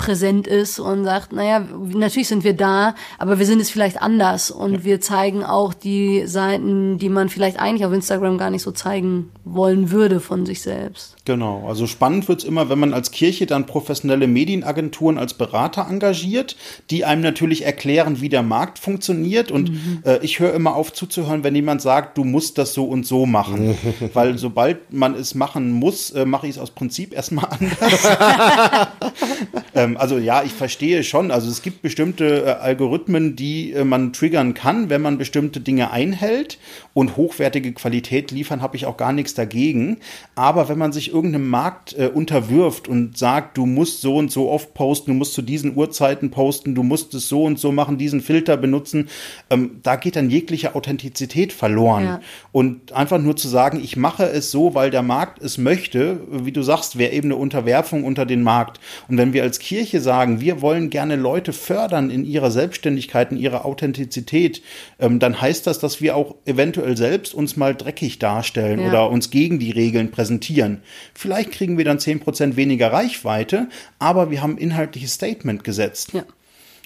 präsent 0.02 0.48
ist 0.48 0.80
und 0.80 1.04
sagt, 1.04 1.32
naja, 1.32 1.64
natürlich 1.94 2.28
sind 2.28 2.44
wir 2.44 2.54
da, 2.54 2.96
aber 3.20 3.38
wir 3.38 3.46
sind 3.46 3.62
es 3.62 3.70
vielleicht 3.70 4.02
anders 4.02 4.50
und 4.50 4.84
wir 4.84 5.00
zeigen 5.00 5.44
auch 5.44 5.76
die 5.76 6.26
Seiten, 6.26 6.98
die 6.98 7.08
man 7.08 7.30
vielleicht 7.30 7.60
eigentlich 7.60 7.86
auf 7.86 7.94
Instagram 7.94 8.40
gar 8.40 8.50
nicht 8.50 8.64
so 8.64 8.72
zeigen 8.72 9.30
wollen 9.46 9.92
würde 9.92 10.20
von 10.20 10.48
sich 10.48 10.62
selbst. 10.62 11.16
Genau, 11.26 11.68
also 11.68 11.86
spannend 11.86 12.28
wird's 12.28 12.44
immer, 12.44 12.70
wenn 12.70 12.80
man 12.80 12.96
als 12.96 13.12
Kirche 13.12 13.46
dann 13.46 13.68
professionelle 13.68 14.26
Medienagenturen 14.26 15.20
als 15.20 15.36
Berater 15.36 15.86
engagiert, 15.88 16.56
die 16.90 17.06
einem 17.06 17.22
natürlich 17.22 17.64
erklären, 17.64 18.22
wie 18.22 18.30
der 18.30 18.42
Markt 18.42 18.80
funktioniert. 18.80 19.52
Und 19.52 19.72
äh, 20.04 20.18
ich 20.24 20.40
höre 20.40 20.56
immer 20.56 20.76
auf 20.76 20.94
zuzuhören, 20.94 21.44
wenn 21.44 21.54
jemand 21.54 21.84
sagt, 21.84 22.18
du 22.18 22.24
musst 22.24 22.58
das 22.58 22.74
so 22.74 22.86
und 22.86 23.06
so 23.06 23.28
machen. 23.28 23.78
Weil 24.14 24.40
sobald 24.40 24.92
man 24.92 25.14
es 25.14 25.36
machen 25.36 25.72
muss, 25.72 26.10
äh, 26.10 26.26
mache 26.26 26.48
ich 26.48 26.56
es 26.56 26.60
aus 26.60 26.72
Prinzip 26.72 27.14
erstmal 27.14 27.50
anders. 27.52 28.08
ähm, 29.76 29.91
also 29.98 30.18
ja, 30.18 30.44
ich 30.44 30.54
verstehe 30.54 31.04
schon. 31.04 31.32
Also 31.32 31.50
es 31.50 31.62
gibt 31.62 31.82
bestimmte 31.82 32.46
äh, 32.46 32.50
Algorithmen, 32.50 33.36
die 33.36 33.72
äh, 33.72 33.84
man 33.84 34.14
triggern 34.14 34.54
kann, 34.54 34.90
wenn 34.90 35.02
man 35.02 35.18
bestimmte 35.18 35.60
Dinge 35.60 35.92
einhält 35.92 36.58
und 36.94 37.16
hochwertige 37.16 37.72
Qualität 37.74 38.32
liefern, 38.32 38.62
habe 38.62 38.76
ich 38.76 38.86
auch 38.86 38.98
gar 38.98 39.14
nichts 39.14 39.34
dagegen. 39.34 39.98
Aber 40.36 40.68
wenn 40.70 40.78
man 40.78 40.92
sich 40.92 41.14
irgendeinem 41.14 41.48
Markt 41.48 41.98
äh, 41.98 42.08
unterwirft 42.14 42.88
und 42.88 43.18
sagt, 43.18 43.58
du 43.58 43.66
musst 43.66 44.02
so 44.02 44.18
und 44.18 44.32
so 44.32 44.50
oft 44.50 44.74
posten, 44.74 45.12
du 45.12 45.18
musst 45.18 45.34
zu 45.34 45.42
diesen 45.42 45.76
Uhrzeiten 45.76 46.32
posten, 46.32 46.76
du 46.76 46.84
musst 46.84 47.14
es 47.14 47.30
so 47.30 47.44
und 47.44 47.60
so 47.60 47.72
machen, 47.72 47.98
diesen 47.98 48.22
Filter 48.22 48.58
benutzen, 48.58 49.08
ähm, 49.50 49.80
da 49.84 49.96
geht 49.96 50.16
dann 50.16 50.30
jegliche 50.30 50.76
Authentizität 50.76 51.54
verloren. 51.54 52.04
Ja. 52.04 52.22
Und 52.52 52.92
einfach 52.92 53.20
nur 53.20 53.38
zu 53.38 53.48
sagen, 53.48 53.82
ich 53.82 53.96
mache 53.96 54.26
es 54.26 54.52
so, 54.52 54.76
weil 54.76 54.92
der 54.92 55.02
Markt 55.02 55.42
es 55.42 55.58
möchte, 55.58 56.20
wie 56.30 56.52
du 56.52 56.62
sagst, 56.62 56.98
wäre 56.98 57.14
eben 57.14 57.28
eine 57.28 57.38
Unterwerfung 57.38 58.04
unter 58.04 58.26
den 58.26 58.44
Markt. 58.44 58.80
Und 59.08 59.18
wenn 59.18 59.34
wir 59.34 59.44
als 59.44 59.60
Kirche 59.60 60.02
sagen, 60.02 60.42
wir 60.42 60.62
wollen 60.62 60.90
gerne 60.90 61.16
Leute 61.16 61.54
fördern 61.54 62.10
in 62.10 62.26
ihrer 62.26 62.52
Selbstständigkeit, 62.52 63.32
in 63.32 63.38
ihrer 63.38 63.66
Authentizität, 63.66 64.62
ähm, 65.00 65.20
dann 65.20 65.40
heißt 65.40 65.66
das, 65.68 65.80
dass 65.80 66.02
wir 66.02 66.16
auch 66.16 66.36
eventuell 66.46 66.81
selbst 66.96 67.34
uns 67.34 67.56
mal 67.58 67.76
dreckig 67.76 68.20
darstellen 68.20 68.80
Ja. 68.80 68.88
oder 68.88 69.10
uns 69.10 69.30
gegen 69.30 69.60
die 69.60 69.72
Regeln 69.72 70.12
präsentieren. 70.12 70.82
Vielleicht 71.14 71.52
kriegen 71.52 71.78
wir 71.78 71.86
dann 71.86 71.98
10% 72.00 72.56
weniger 72.56 72.92
Reichweite, 72.92 73.68
aber 74.00 74.32
wir 74.32 74.42
haben 74.42 74.54
ein 74.56 74.58
inhaltliches 74.60 75.14
Statement 75.14 75.64
gesetzt. 75.64 76.14
Ja. 76.14 76.24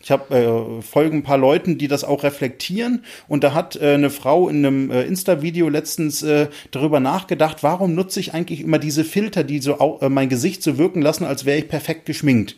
Ich 0.03 0.11
habe 0.11 0.35
äh, 0.35 0.81
folgen 0.83 1.17
ein 1.17 1.23
paar 1.23 1.39
Leuten, 1.39 1.79
die 1.79 1.87
das 1.87 2.03
auch 2.03 2.21
reflektieren. 2.21 3.03
Und 3.27 3.43
da 3.43 3.55
hat 3.55 3.75
äh, 3.75 3.95
eine 3.95 4.11
Frau 4.11 4.47
in 4.49 4.63
einem 4.63 4.91
äh, 4.91 5.01
Insta-Video 5.01 5.67
letztens 5.67 6.21
äh, 6.21 6.47
darüber 6.69 6.99
nachgedacht, 6.99 7.63
warum 7.63 7.95
nutze 7.95 8.19
ich 8.19 8.35
eigentlich 8.35 8.61
immer 8.61 8.77
diese 8.77 9.03
Filter, 9.03 9.43
die 9.43 9.57
so 9.59 9.99
äh, 10.01 10.09
mein 10.09 10.29
Gesicht 10.29 10.61
so 10.61 10.77
wirken 10.77 11.01
lassen, 11.01 11.23
als 11.25 11.45
wäre 11.45 11.57
ich 11.57 11.67
perfekt 11.67 12.05
geschminkt. 12.05 12.55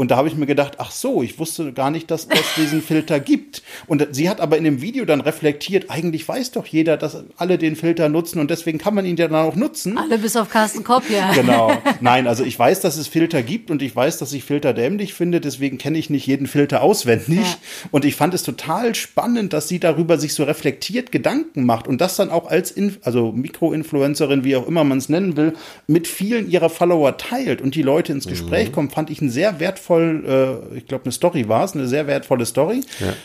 Und 0.00 0.10
da 0.10 0.16
habe 0.16 0.28
ich 0.28 0.34
mir 0.34 0.46
gedacht, 0.46 0.76
ach 0.78 0.92
so, 0.92 1.22
ich 1.22 1.38
wusste 1.38 1.74
gar 1.74 1.90
nicht, 1.90 2.10
dass 2.10 2.26
es 2.30 2.54
diesen 2.56 2.80
Filter 2.80 3.20
gibt. 3.20 3.62
Und 3.86 4.08
sie 4.12 4.30
hat 4.30 4.40
aber 4.40 4.56
in 4.56 4.64
dem 4.64 4.80
Video 4.80 5.04
dann 5.04 5.20
reflektiert, 5.20 5.90
eigentlich 5.90 6.26
weiß 6.26 6.52
doch 6.52 6.64
jeder, 6.64 6.96
dass 6.96 7.22
alle 7.36 7.58
den 7.58 7.76
Filter 7.76 8.08
nutzen 8.08 8.40
und 8.40 8.50
deswegen 8.50 8.78
kann 8.78 8.94
man 8.94 9.04
ihn 9.04 9.18
ja 9.18 9.28
dann 9.28 9.44
auch 9.44 9.56
nutzen. 9.56 9.98
Alle 9.98 10.16
bis 10.16 10.36
auf 10.36 10.48
Carsten 10.48 10.84
Kopp, 10.84 11.02
ja. 11.10 11.34
Genau. 11.34 11.76
Nein, 12.00 12.26
also 12.26 12.44
ich 12.44 12.58
weiß, 12.58 12.80
dass 12.80 12.96
es 12.96 13.08
Filter 13.08 13.42
gibt 13.42 13.70
und 13.70 13.82
ich 13.82 13.94
weiß, 13.94 14.16
dass 14.16 14.32
ich 14.32 14.42
Filter 14.42 14.72
dämlich 14.72 15.12
finde, 15.12 15.38
deswegen 15.38 15.76
kenne 15.76 15.98
ich 15.98 16.08
nicht 16.08 16.26
jeden 16.26 16.46
Filter 16.46 16.80
auswendig. 16.80 17.36
Ja. 17.38 17.88
Und 17.90 18.06
ich 18.06 18.16
fand 18.16 18.32
es 18.32 18.42
total 18.42 18.94
spannend, 18.94 19.52
dass 19.52 19.68
sie 19.68 19.80
darüber 19.80 20.16
sich 20.16 20.32
so 20.32 20.44
reflektiert 20.44 21.12
Gedanken 21.12 21.66
macht 21.66 21.86
und 21.86 22.00
das 22.00 22.16
dann 22.16 22.30
auch 22.30 22.48
als 22.48 22.70
In 22.70 22.96
also 23.02 23.32
Mikroinfluencerin, 23.32 24.44
wie 24.44 24.56
auch 24.56 24.66
immer 24.66 24.82
man 24.82 24.96
es 24.96 25.10
nennen 25.10 25.36
will, 25.36 25.52
mit 25.86 26.08
vielen 26.08 26.50
ihrer 26.50 26.70
Follower 26.70 27.18
teilt 27.18 27.60
und 27.60 27.74
die 27.74 27.82
Leute 27.82 28.12
ins 28.12 28.26
Gespräch 28.26 28.72
kommen, 28.72 28.88
fand 28.88 29.10
ich 29.10 29.20
einen 29.20 29.28
sehr 29.28 29.60
wertvoll, 29.90 30.70
äh, 30.72 30.76
ich 30.78 30.86
glaube, 30.86 31.04
eine 31.04 31.12
Story 31.12 31.48
war 31.48 31.64
es, 31.64 31.74
eine 31.74 31.88
sehr 31.88 32.06
wertvolle 32.06 32.46
Story. 32.46 32.82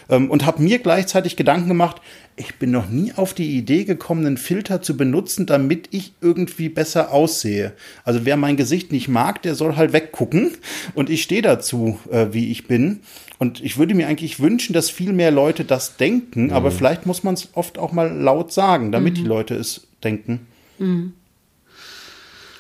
Ähm, 0.10 0.30
und 0.30 0.46
habe 0.46 0.62
mir 0.62 0.80
gleichzeitig 0.80 1.36
Gedanken 1.36 1.68
gemacht, 1.68 2.02
ich 2.36 2.56
bin 2.56 2.72
noch 2.72 2.90
nie 2.90 3.14
auf 3.14 3.34
die 3.34 3.58
Idee 3.58 3.86
gekommen, 3.86 4.26
einen 4.26 4.38
Filter 4.38 4.82
zu 4.82 4.98
benutzen, 4.98 5.46
damit 5.46 5.88
ich 5.92 6.14
irgendwie 6.22 6.68
besser 6.68 7.12
aussehe. 7.14 7.74
Also 8.04 8.26
wer 8.26 8.36
mein 8.36 8.58
Gesicht 8.58 8.92
nicht 8.92 9.08
mag, 9.08 9.42
der 9.42 9.56
soll 9.56 9.78
halt 9.78 9.94
weggucken. 9.94 10.52
Und 10.96 11.10
ich 11.10 11.24
stehe 11.24 11.42
dazu, 11.42 12.00
äh, 12.12 12.28
wie 12.32 12.52
ich 12.52 12.68
bin. 12.68 13.00
Und 13.38 13.64
ich 13.64 13.78
würde 13.78 13.94
mir 13.96 14.08
eigentlich 14.08 14.40
wünschen, 14.40 14.74
dass 14.74 14.90
viel 14.90 15.14
mehr 15.14 15.32
Leute 15.32 15.66
das 15.66 15.98
denken, 15.98 16.52
aber 16.52 16.72
vielleicht 16.72 17.06
muss 17.06 17.24
man 17.24 17.34
es 17.34 17.50
oft 17.54 17.78
auch 17.78 17.92
mal 17.92 18.10
laut 18.10 18.54
sagen, 18.54 18.94
damit 18.94 19.18
die 19.18 19.24
Leute 19.24 19.56
es 19.56 19.88
denken. 20.06 20.48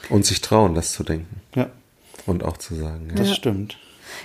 Und 0.09 0.25
sich 0.25 0.41
trauen, 0.41 0.75
das 0.75 0.91
zu 0.91 1.03
denken. 1.03 1.41
Ja, 1.55 1.69
Und 2.25 2.43
auch 2.43 2.57
zu 2.57 2.75
sagen. 2.75 3.07
Ja. 3.09 3.15
das 3.15 3.33
stimmt. 3.35 3.77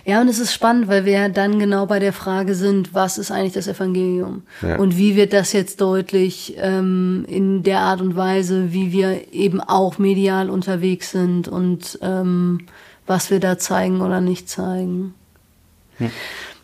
Ja, 0.05 0.21
und 0.21 0.29
es 0.29 0.39
ist 0.39 0.53
spannend, 0.53 0.89
weil 0.89 1.05
wir 1.05 1.13
ja 1.13 1.29
dann 1.29 1.59
genau 1.59 1.87
bei 1.87 1.99
der 1.99 2.13
Frage 2.13 2.55
sind, 2.55 2.95
was 2.95 3.19
ist 3.19 3.31
eigentlich 3.31 3.53
das 3.53 3.69
Evangelium? 3.69 4.43
Ja. 4.63 4.77
Und 4.77 4.97
wie 4.97 5.17
wird 5.17 5.33
das 5.33 5.53
jetzt 5.53 5.81
deutlich 5.81 6.55
ähm, 6.59 7.25
in 7.29 7.63
der 7.63 7.81
Art 7.81 8.01
und 8.01 8.17
Weise, 8.17 8.73
wie 8.73 8.93
wir 8.93 9.33
eben 9.33 9.61
auch 9.61 9.99
medial 9.99 10.51
unterwegs 10.51 11.11
sind 11.11 11.49
und 11.49 11.99
ähm, 12.03 12.67
was 13.11 13.31
wir 13.31 13.41
da 13.41 13.59
zeigen 13.59 14.01
oder 14.03 14.21
nicht 14.21 14.49
zeigen. 14.49 15.15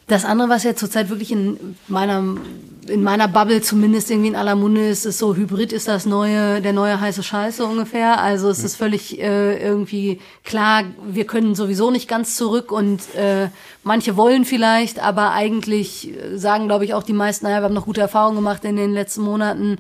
Das 0.07 0.25
andere, 0.25 0.49
was 0.49 0.63
ja 0.63 0.77
zurzeit 0.77 1.11
wirklich 1.11 1.33
in 1.33 1.77
meiner 1.89 2.23
in 2.89 3.03
meiner 3.03 3.29
Bubble 3.29 3.63
zumindest 3.63 4.11
irgendwie 4.11 4.29
in 4.29 4.37
aller 4.37 4.55
Munde 4.55 4.89
ist 4.89 5.07
es 5.07 5.19
so, 5.19 5.35
Hybrid 5.35 5.73
ist 5.73 5.89
das 5.89 6.07
neue, 6.07 6.61
der 6.61 6.73
neue 6.73 7.01
heiße 7.01 7.23
Scheiße 7.23 7.65
ungefähr. 7.65 8.21
Also 8.21 8.49
es 8.49 8.63
ist 8.63 8.77
völlig 8.77 9.21
äh, 9.21 9.63
irgendwie 9.63 10.21
klar, 10.45 10.85
wir 11.07 11.27
können 11.27 11.55
sowieso 11.55 11.91
nicht 11.91 12.09
ganz 12.09 12.37
zurück 12.37 12.73
und 12.73 13.15
äh, 13.15 13.49
manche 13.83 14.17
wollen 14.17 14.45
vielleicht, 14.45 14.99
aber 14.99 15.33
eigentlich 15.33 16.11
äh, 16.15 16.37
sagen, 16.37 16.67
glaube 16.67 16.85
ich, 16.85 16.95
auch 16.95 17.03
die 17.03 17.13
meisten, 17.13 17.47
naja, 17.47 17.61
wir 17.61 17.65
haben 17.65 17.75
noch 17.75 17.87
gute 17.87 18.01
Erfahrungen 18.01 18.37
gemacht 18.37 18.65
in 18.65 18.77
den 18.77 18.93
letzten 18.93 19.23
Monaten. 19.23 19.79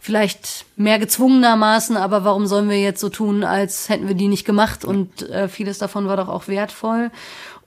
Vielleicht 0.00 0.64
mehr 0.76 0.98
gezwungenermaßen, 0.98 1.96
aber 1.96 2.24
warum 2.24 2.46
sollen 2.46 2.70
wir 2.70 2.80
jetzt 2.80 3.00
so 3.00 3.08
tun, 3.08 3.42
als 3.42 3.88
hätten 3.88 4.06
wir 4.06 4.14
die 4.14 4.28
nicht 4.28 4.44
gemacht? 4.44 4.84
Und 4.84 5.28
äh, 5.28 5.48
vieles 5.48 5.78
davon 5.78 6.06
war 6.06 6.16
doch 6.16 6.28
auch 6.28 6.46
wertvoll. 6.46 7.10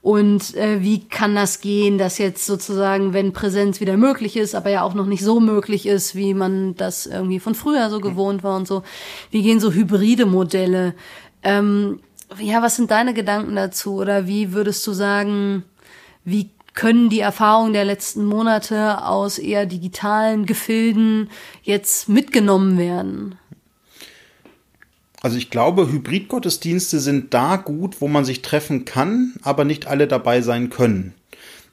Und 0.02 0.56
äh, 0.56 0.82
wie 0.82 1.04
kann 1.04 1.36
das 1.36 1.60
gehen, 1.60 1.96
dass 1.96 2.18
jetzt 2.18 2.44
sozusagen, 2.44 3.12
wenn 3.12 3.32
Präsenz 3.32 3.80
wieder 3.80 3.96
möglich 3.96 4.36
ist, 4.36 4.56
aber 4.56 4.68
ja 4.68 4.82
auch 4.82 4.94
noch 4.94 5.06
nicht 5.06 5.22
so 5.22 5.38
möglich 5.38 5.86
ist, 5.86 6.16
wie 6.16 6.34
man 6.34 6.74
das 6.74 7.06
irgendwie 7.06 7.38
von 7.38 7.54
früher 7.54 7.88
so 7.88 8.00
gewohnt 8.00 8.42
war 8.42 8.56
und 8.56 8.66
so. 8.66 8.82
Wie 9.30 9.42
gehen 9.42 9.60
so 9.60 9.70
hybride 9.72 10.26
Modelle? 10.26 10.94
Ähm, 11.44 12.00
ja, 12.40 12.62
was 12.62 12.74
sind 12.74 12.90
deine 12.90 13.14
Gedanken 13.14 13.54
dazu? 13.54 13.94
Oder 13.94 14.26
wie 14.26 14.52
würdest 14.52 14.84
du 14.88 14.92
sagen, 14.92 15.62
wie 16.24 16.50
können 16.74 17.08
die 17.08 17.20
Erfahrungen 17.20 17.72
der 17.72 17.84
letzten 17.84 18.24
Monate 18.24 19.06
aus 19.06 19.38
eher 19.38 19.66
digitalen 19.66 20.46
Gefilden 20.46 21.30
jetzt 21.62 22.08
mitgenommen 22.08 22.76
werden? 22.76 23.36
Also 25.22 25.36
ich 25.36 25.50
glaube, 25.50 25.90
Hybridgottesdienste 25.90 26.98
sind 26.98 27.32
da 27.32 27.56
gut, 27.56 28.00
wo 28.00 28.08
man 28.08 28.24
sich 28.24 28.42
treffen 28.42 28.84
kann, 28.84 29.34
aber 29.42 29.64
nicht 29.64 29.86
alle 29.86 30.08
dabei 30.08 30.42
sein 30.42 30.68
können. 30.68 31.14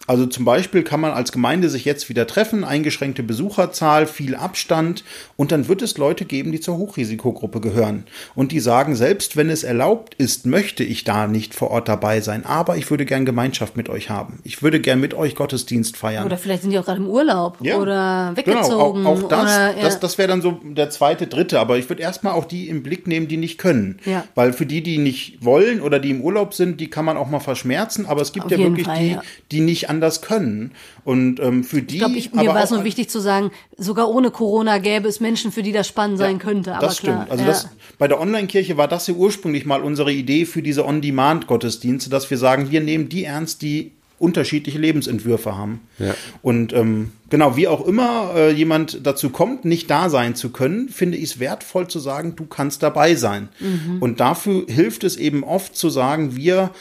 Also 0.10 0.26
zum 0.26 0.44
Beispiel 0.44 0.82
kann 0.82 1.02
man 1.02 1.12
als 1.12 1.32
Gemeinde 1.32 1.70
sich 1.70 1.86
jetzt 1.86 2.10
wieder 2.10 2.26
treffen, 2.26 2.64
eingeschränkte 2.64 3.22
Besucherzahl, 3.22 4.08
viel 4.08 4.34
Abstand 4.34 5.04
und 5.38 5.52
dann 5.52 5.68
wird 5.68 5.84
es 5.84 6.00
Leute 6.00 6.26
geben, 6.26 6.52
die 6.52 6.60
zur 6.60 6.78
Hochrisikogruppe 6.78 7.62
gehören 7.62 8.06
und 8.34 8.52
die 8.52 8.60
sagen, 8.60 8.96
selbst 8.96 9.38
wenn 9.38 9.52
es 9.52 9.62
erlaubt 9.62 10.16
ist, 10.16 10.48
möchte 10.48 10.84
ich 10.84 11.04
da 11.04 11.28
nicht 11.28 11.54
vor 11.54 11.70
Ort 11.70 11.88
dabei 11.88 12.22
sein, 12.22 12.44
aber 12.44 12.76
ich 12.76 12.90
würde 12.90 13.06
gern 13.06 13.24
Gemeinschaft 13.24 13.78
mit 13.78 13.88
euch 13.88 14.10
haben. 14.10 14.40
Ich 14.44 14.64
würde 14.64 14.80
gern 14.80 15.00
mit 15.00 15.14
euch 15.14 15.36
Gottesdienst 15.36 15.96
feiern. 15.96 16.26
Oder 16.26 16.40
vielleicht 16.40 16.64
sind 16.64 16.72
die 16.72 16.80
auch 16.80 16.86
gerade 16.86 17.02
im 17.02 17.08
Urlaub 17.08 17.60
ja. 17.62 17.78
oder 17.78 18.32
weggezogen. 18.34 19.04
Genau, 19.04 19.12
auch, 19.12 19.24
auch 19.24 19.28
das, 19.28 19.44
oder, 19.44 19.78
ja. 19.78 19.84
das, 19.84 20.00
das 20.00 20.18
wäre 20.18 20.30
dann 20.30 20.42
so 20.42 20.60
der 20.64 20.90
zweite, 20.90 21.28
dritte, 21.28 21.60
aber 21.60 21.78
ich 21.78 21.88
würde 21.88 22.02
erstmal 22.02 22.34
auch 22.34 22.46
die 22.46 22.68
im 22.68 22.82
Blick 22.82 23.06
nehmen, 23.06 23.28
die 23.28 23.38
nicht 23.38 23.60
können. 23.60 24.00
Ja. 24.06 24.24
Weil 24.34 24.54
für 24.54 24.66
die, 24.66 24.82
die 24.82 24.98
nicht 24.98 25.46
wollen 25.46 25.82
oder 25.82 26.00
die 26.00 26.10
im 26.10 26.22
Urlaub 26.22 26.56
sind, 26.56 26.82
die 26.82 26.90
kann 26.90 27.06
man 27.06 27.16
auch 27.16 27.30
mal 27.30 27.42
verschmerzen, 27.42 28.08
aber 28.08 28.24
es 28.24 28.34
gibt 28.34 28.48
Auf 28.48 28.52
ja 28.52 28.58
wirklich 28.58 28.88
Fall, 28.88 29.22
die, 29.52 29.58
die 29.58 29.62
nicht 29.62 29.88
an 29.88 29.99
anders 30.00 30.22
können. 30.22 30.72
Und 31.04 31.40
ähm, 31.40 31.64
für 31.64 31.82
die. 31.82 31.96
Ich 31.96 32.00
glaube, 32.00 32.18
ich, 32.18 32.34
mir 32.34 32.48
war 32.48 32.64
es 32.64 32.72
nur 32.72 32.84
wichtig 32.86 33.10
zu 33.10 33.20
sagen, 33.20 33.52
sogar 33.78 34.10
ohne 34.10 34.32
Corona 34.32 34.78
gäbe 34.78 35.08
es 35.08 35.20
Menschen, 35.20 35.52
für 35.52 35.62
die 35.62 35.74
das 35.74 35.88
spannend 35.88 36.20
ja, 36.20 36.26
sein 36.26 36.40
könnte. 36.40 36.76
Aber 36.76 36.88
das 36.88 36.98
stimmt. 36.98 37.26
Klar, 37.26 37.32
also 37.32 37.44
ja. 37.44 37.50
das, 37.50 37.70
bei 37.98 38.08
der 38.08 38.22
Online-Kirche 38.22 38.78
war 38.78 38.88
das 38.88 39.08
ja 39.08 39.14
ursprünglich 39.14 39.66
mal 39.66 39.82
unsere 39.82 40.12
Idee 40.12 40.46
für 40.46 40.62
diese 40.62 40.86
On-Demand-Gottesdienste, 40.86 42.10
dass 42.10 42.30
wir 42.30 42.38
sagen, 42.38 42.72
wir 42.72 42.82
nehmen 42.82 43.10
die 43.10 43.26
ernst, 43.26 43.62
die 43.62 43.92
unterschiedliche 44.20 44.78
Lebensentwürfe 44.78 45.58
haben. 45.58 45.80
Ja. 45.98 46.14
Und 46.42 46.74
ähm, 46.74 47.12
genau, 47.30 47.56
wie 47.56 47.70
auch 47.70 47.86
immer 47.86 48.34
äh, 48.36 48.52
jemand 48.52 49.06
dazu 49.06 49.30
kommt, 49.30 49.64
nicht 49.64 49.90
da 49.90 50.10
sein 50.10 50.36
zu 50.36 50.50
können, 50.50 50.90
finde 50.90 51.18
ich 51.18 51.24
es 51.24 51.40
wertvoll 51.40 51.88
zu 51.88 52.00
sagen, 52.00 52.36
du 52.36 52.46
kannst 52.46 52.84
dabei 52.84 53.16
sein. 53.16 53.48
Mhm. 53.60 54.02
Und 54.02 54.20
dafür 54.20 54.66
hilft 54.68 55.06
es 55.06 55.16
eben 55.16 55.46
oft 55.46 55.76
zu 55.78 55.90
sagen, 55.90 56.36
wir 56.36 56.72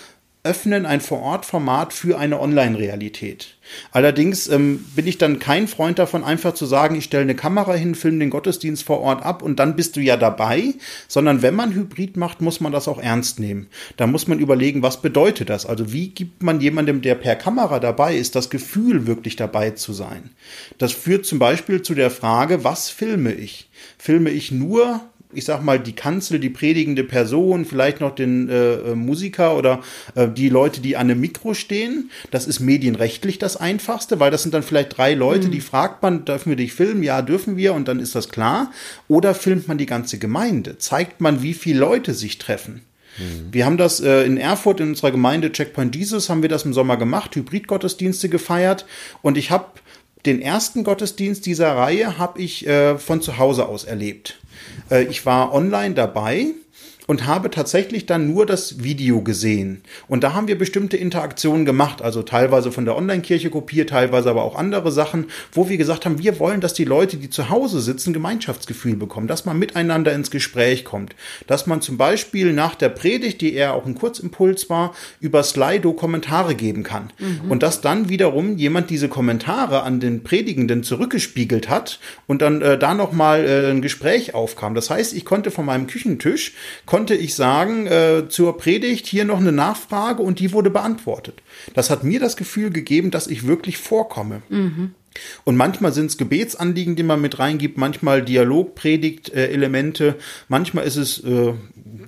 öffnen 0.45 0.86
ein 0.86 1.01
Vor-Ort-Format 1.01 1.93
für 1.93 2.18
eine 2.18 2.41
Online-Realität. 2.41 3.57
Allerdings 3.91 4.49
ähm, 4.49 4.84
bin 4.95 5.07
ich 5.07 5.18
dann 5.18 5.39
kein 5.39 5.68
Freund 5.68 5.99
davon, 5.99 6.24
einfach 6.24 6.55
zu 6.55 6.64
sagen, 6.64 6.95
ich 6.95 7.05
stelle 7.05 7.24
eine 7.24 7.34
Kamera 7.34 7.74
hin, 7.74 7.95
filme 7.95 8.20
den 8.20 8.30
Gottesdienst 8.30 8.84
vor 8.84 9.01
Ort 9.01 9.24
ab 9.24 9.43
und 9.43 9.59
dann 9.59 9.76
bist 9.76 9.97
du 9.97 10.01
ja 10.01 10.16
dabei, 10.16 10.74
sondern 11.07 11.43
wenn 11.43 11.55
man 11.55 11.74
Hybrid 11.74 12.16
macht, 12.16 12.41
muss 12.41 12.61
man 12.61 12.72
das 12.72 12.89
auch 12.89 12.99
ernst 12.99 13.41
nehmen. 13.41 13.66
Da 13.97 14.07
muss 14.07 14.28
man 14.28 14.39
überlegen, 14.39 14.82
was 14.82 15.03
bedeutet 15.03 15.51
das? 15.51 15.66
Also 15.66 15.93
wie 15.93 16.09
gibt 16.09 16.43
man 16.43 16.61
jemandem, 16.61 17.03
der 17.03 17.16
per 17.16 17.36
Kamera 17.36 17.80
dabei 17.80 18.16
ist, 18.16 18.36
das 18.36 18.49
Gefühl, 18.49 19.07
wirklich 19.07 19.36
dabei 19.36 19.72
zu 19.72 19.93
sein? 19.93 20.30
Das 20.78 20.93
führt 20.93 21.26
zum 21.26 21.39
Beispiel 21.39 21.82
zu 21.82 21.95
der 21.95 22.11
Frage, 22.11 22.64
was 22.64 22.91
filme 22.91 23.32
ich? 23.32 23.68
Filme 23.99 24.30
ich 24.30 24.51
nur 24.53 25.03
ich 25.32 25.44
sag 25.44 25.62
mal, 25.62 25.78
die 25.78 25.92
Kanzel, 25.92 26.40
die 26.40 26.48
predigende 26.48 27.04
Person, 27.04 27.64
vielleicht 27.64 28.00
noch 28.00 28.14
den 28.14 28.48
äh, 28.48 28.74
äh, 28.74 28.94
Musiker 28.94 29.56
oder 29.56 29.82
äh, 30.14 30.28
die 30.28 30.48
Leute, 30.48 30.80
die 30.80 30.96
an 30.96 31.10
einem 31.10 31.20
Mikro 31.20 31.52
stehen. 31.52 32.10
Das 32.30 32.46
ist 32.46 32.60
medienrechtlich 32.60 33.38
das 33.38 33.56
Einfachste, 33.56 34.20
weil 34.20 34.30
das 34.30 34.42
sind 34.42 34.54
dann 34.54 34.62
vielleicht 34.62 34.96
drei 34.96 35.14
Leute, 35.14 35.48
mhm. 35.48 35.52
die 35.52 35.60
fragt 35.60 36.02
man, 36.02 36.24
dürfen 36.24 36.50
wir 36.50 36.56
dich 36.56 36.72
filmen? 36.72 37.02
Ja, 37.02 37.20
dürfen 37.20 37.56
wir 37.56 37.74
und 37.74 37.88
dann 37.88 38.00
ist 38.00 38.14
das 38.14 38.30
klar. 38.30 38.72
Oder 39.06 39.34
filmt 39.34 39.68
man 39.68 39.76
die 39.76 39.86
ganze 39.86 40.18
Gemeinde? 40.18 40.78
Zeigt 40.78 41.20
man, 41.20 41.42
wie 41.42 41.54
viele 41.54 41.80
Leute 41.80 42.14
sich 42.14 42.38
treffen? 42.38 42.82
Mhm. 43.18 43.48
Wir 43.52 43.66
haben 43.66 43.76
das 43.76 44.00
äh, 44.00 44.22
in 44.22 44.38
Erfurt 44.38 44.80
in 44.80 44.90
unserer 44.90 45.10
Gemeinde 45.10 45.52
Checkpoint 45.52 45.94
Jesus 45.94 46.30
haben 46.30 46.42
wir 46.42 46.48
das 46.48 46.64
im 46.64 46.72
Sommer 46.72 46.96
gemacht, 46.96 47.36
Hybrid-Gottesdienste 47.36 48.28
gefeiert 48.28 48.86
und 49.22 49.36
ich 49.36 49.50
habe 49.50 49.66
den 50.26 50.42
ersten 50.42 50.84
Gottesdienst 50.84 51.46
dieser 51.46 51.76
Reihe 51.76 52.18
habe 52.18 52.40
ich 52.40 52.66
äh, 52.66 52.98
von 52.98 53.22
zu 53.22 53.38
Hause 53.38 53.66
aus 53.66 53.84
erlebt. 53.84 54.38
Äh, 54.90 55.04
ich 55.04 55.24
war 55.26 55.52
online 55.52 55.94
dabei 55.94 56.46
und 57.09 57.26
habe 57.26 57.50
tatsächlich 57.50 58.04
dann 58.04 58.30
nur 58.30 58.44
das 58.44 58.84
Video 58.84 59.22
gesehen. 59.22 59.82
Und 60.09 60.22
da 60.22 60.34
haben 60.34 60.46
wir 60.46 60.59
bestimmte 60.59 60.98
Interaktionen 60.98 61.64
gemacht, 61.64 62.02
also 62.02 62.22
teilweise 62.22 62.70
von 62.70 62.84
der 62.84 62.96
Online-Kirche 62.96 63.48
kopiert, 63.48 63.88
teilweise 63.88 64.28
aber 64.28 64.44
auch 64.44 64.54
andere 64.54 64.92
Sachen, 64.92 65.26
wo 65.50 65.70
wir 65.70 65.78
gesagt 65.78 66.04
haben, 66.04 66.18
wir 66.18 66.38
wollen, 66.38 66.61
dass 66.61 66.74
die 66.74 66.84
Leute, 66.84 67.16
die 67.16 67.30
zu 67.30 67.48
Hause 67.48 67.80
sitzen, 67.80 68.12
Gemeinschaftsgefühl 68.12 68.94
bekommen, 68.94 69.26
dass 69.26 69.46
man 69.46 69.59
miteinander 69.59 70.12
ins 70.12 70.30
Gespräch 70.30 70.84
kommt, 70.84 71.16
dass 71.46 71.66
man 71.66 71.80
zum 71.80 71.96
Beispiel 71.96 72.52
nach 72.52 72.74
der 72.74 72.90
Predigt, 72.90 73.40
die 73.40 73.54
eher 73.54 73.72
auch 73.72 73.86
ein 73.86 73.94
Kurzimpuls 73.94 74.68
war, 74.68 74.94
über 75.18 75.42
Slido 75.42 75.94
Kommentare 75.94 76.54
geben 76.54 76.82
kann. 76.82 77.11
Mhm. 77.18 77.50
Und 77.50 77.62
dass 77.62 77.80
dann 77.80 78.11
wiederum 78.11 78.59
jemand 78.59 78.90
diese 78.90 79.09
Kommentare 79.09 79.82
an 79.82 79.98
den 79.98 80.24
Predigenden 80.24 80.82
zurückgespiegelt 80.82 81.70
hat 81.70 82.00
und 82.26 82.42
dann 82.42 82.61
äh, 82.61 82.76
da 82.76 82.92
nochmal 82.92 83.46
äh, 83.46 83.70
ein 83.70 83.80
Gespräch 83.80 84.34
aufkam. 84.34 84.74
Das 84.74 84.90
heißt, 84.90 85.14
ich 85.14 85.24
konnte 85.24 85.50
von 85.50 85.64
meinem 85.64 85.86
Küchentisch, 85.86 86.52
konnte 86.84 86.97
ich 87.07 87.34
sagen, 87.34 87.86
äh, 87.86 88.28
zur 88.28 88.57
Predigt 88.57 89.07
hier 89.07 89.24
noch 89.24 89.38
eine 89.38 89.53
Nachfrage 89.53 90.22
und 90.22 90.38
die 90.38 90.53
wurde 90.53 90.70
beantwortet. 90.70 91.42
Das 91.74 91.90
hat 91.90 92.05
mir 92.05 92.20
das 92.20 92.36
Gefühl 92.36 92.70
gegeben, 92.70 93.11
dass 93.11 93.26
ich 93.26 93.46
wirklich 93.46 93.78
vorkomme. 93.78 94.42
Mhm. 94.49 94.94
Und 95.44 95.56
manchmal 95.56 95.92
sind 95.92 96.06
es 96.06 96.18
Gebetsanliegen, 96.18 96.96
die 96.96 97.02
man 97.02 97.20
mit 97.20 97.38
reingibt, 97.38 97.78
manchmal 97.78 98.22
Dialogpredigt-Elemente, 98.22 100.16
manchmal 100.48 100.84
ist 100.84 100.96
es 100.96 101.22
äh, 101.24 101.54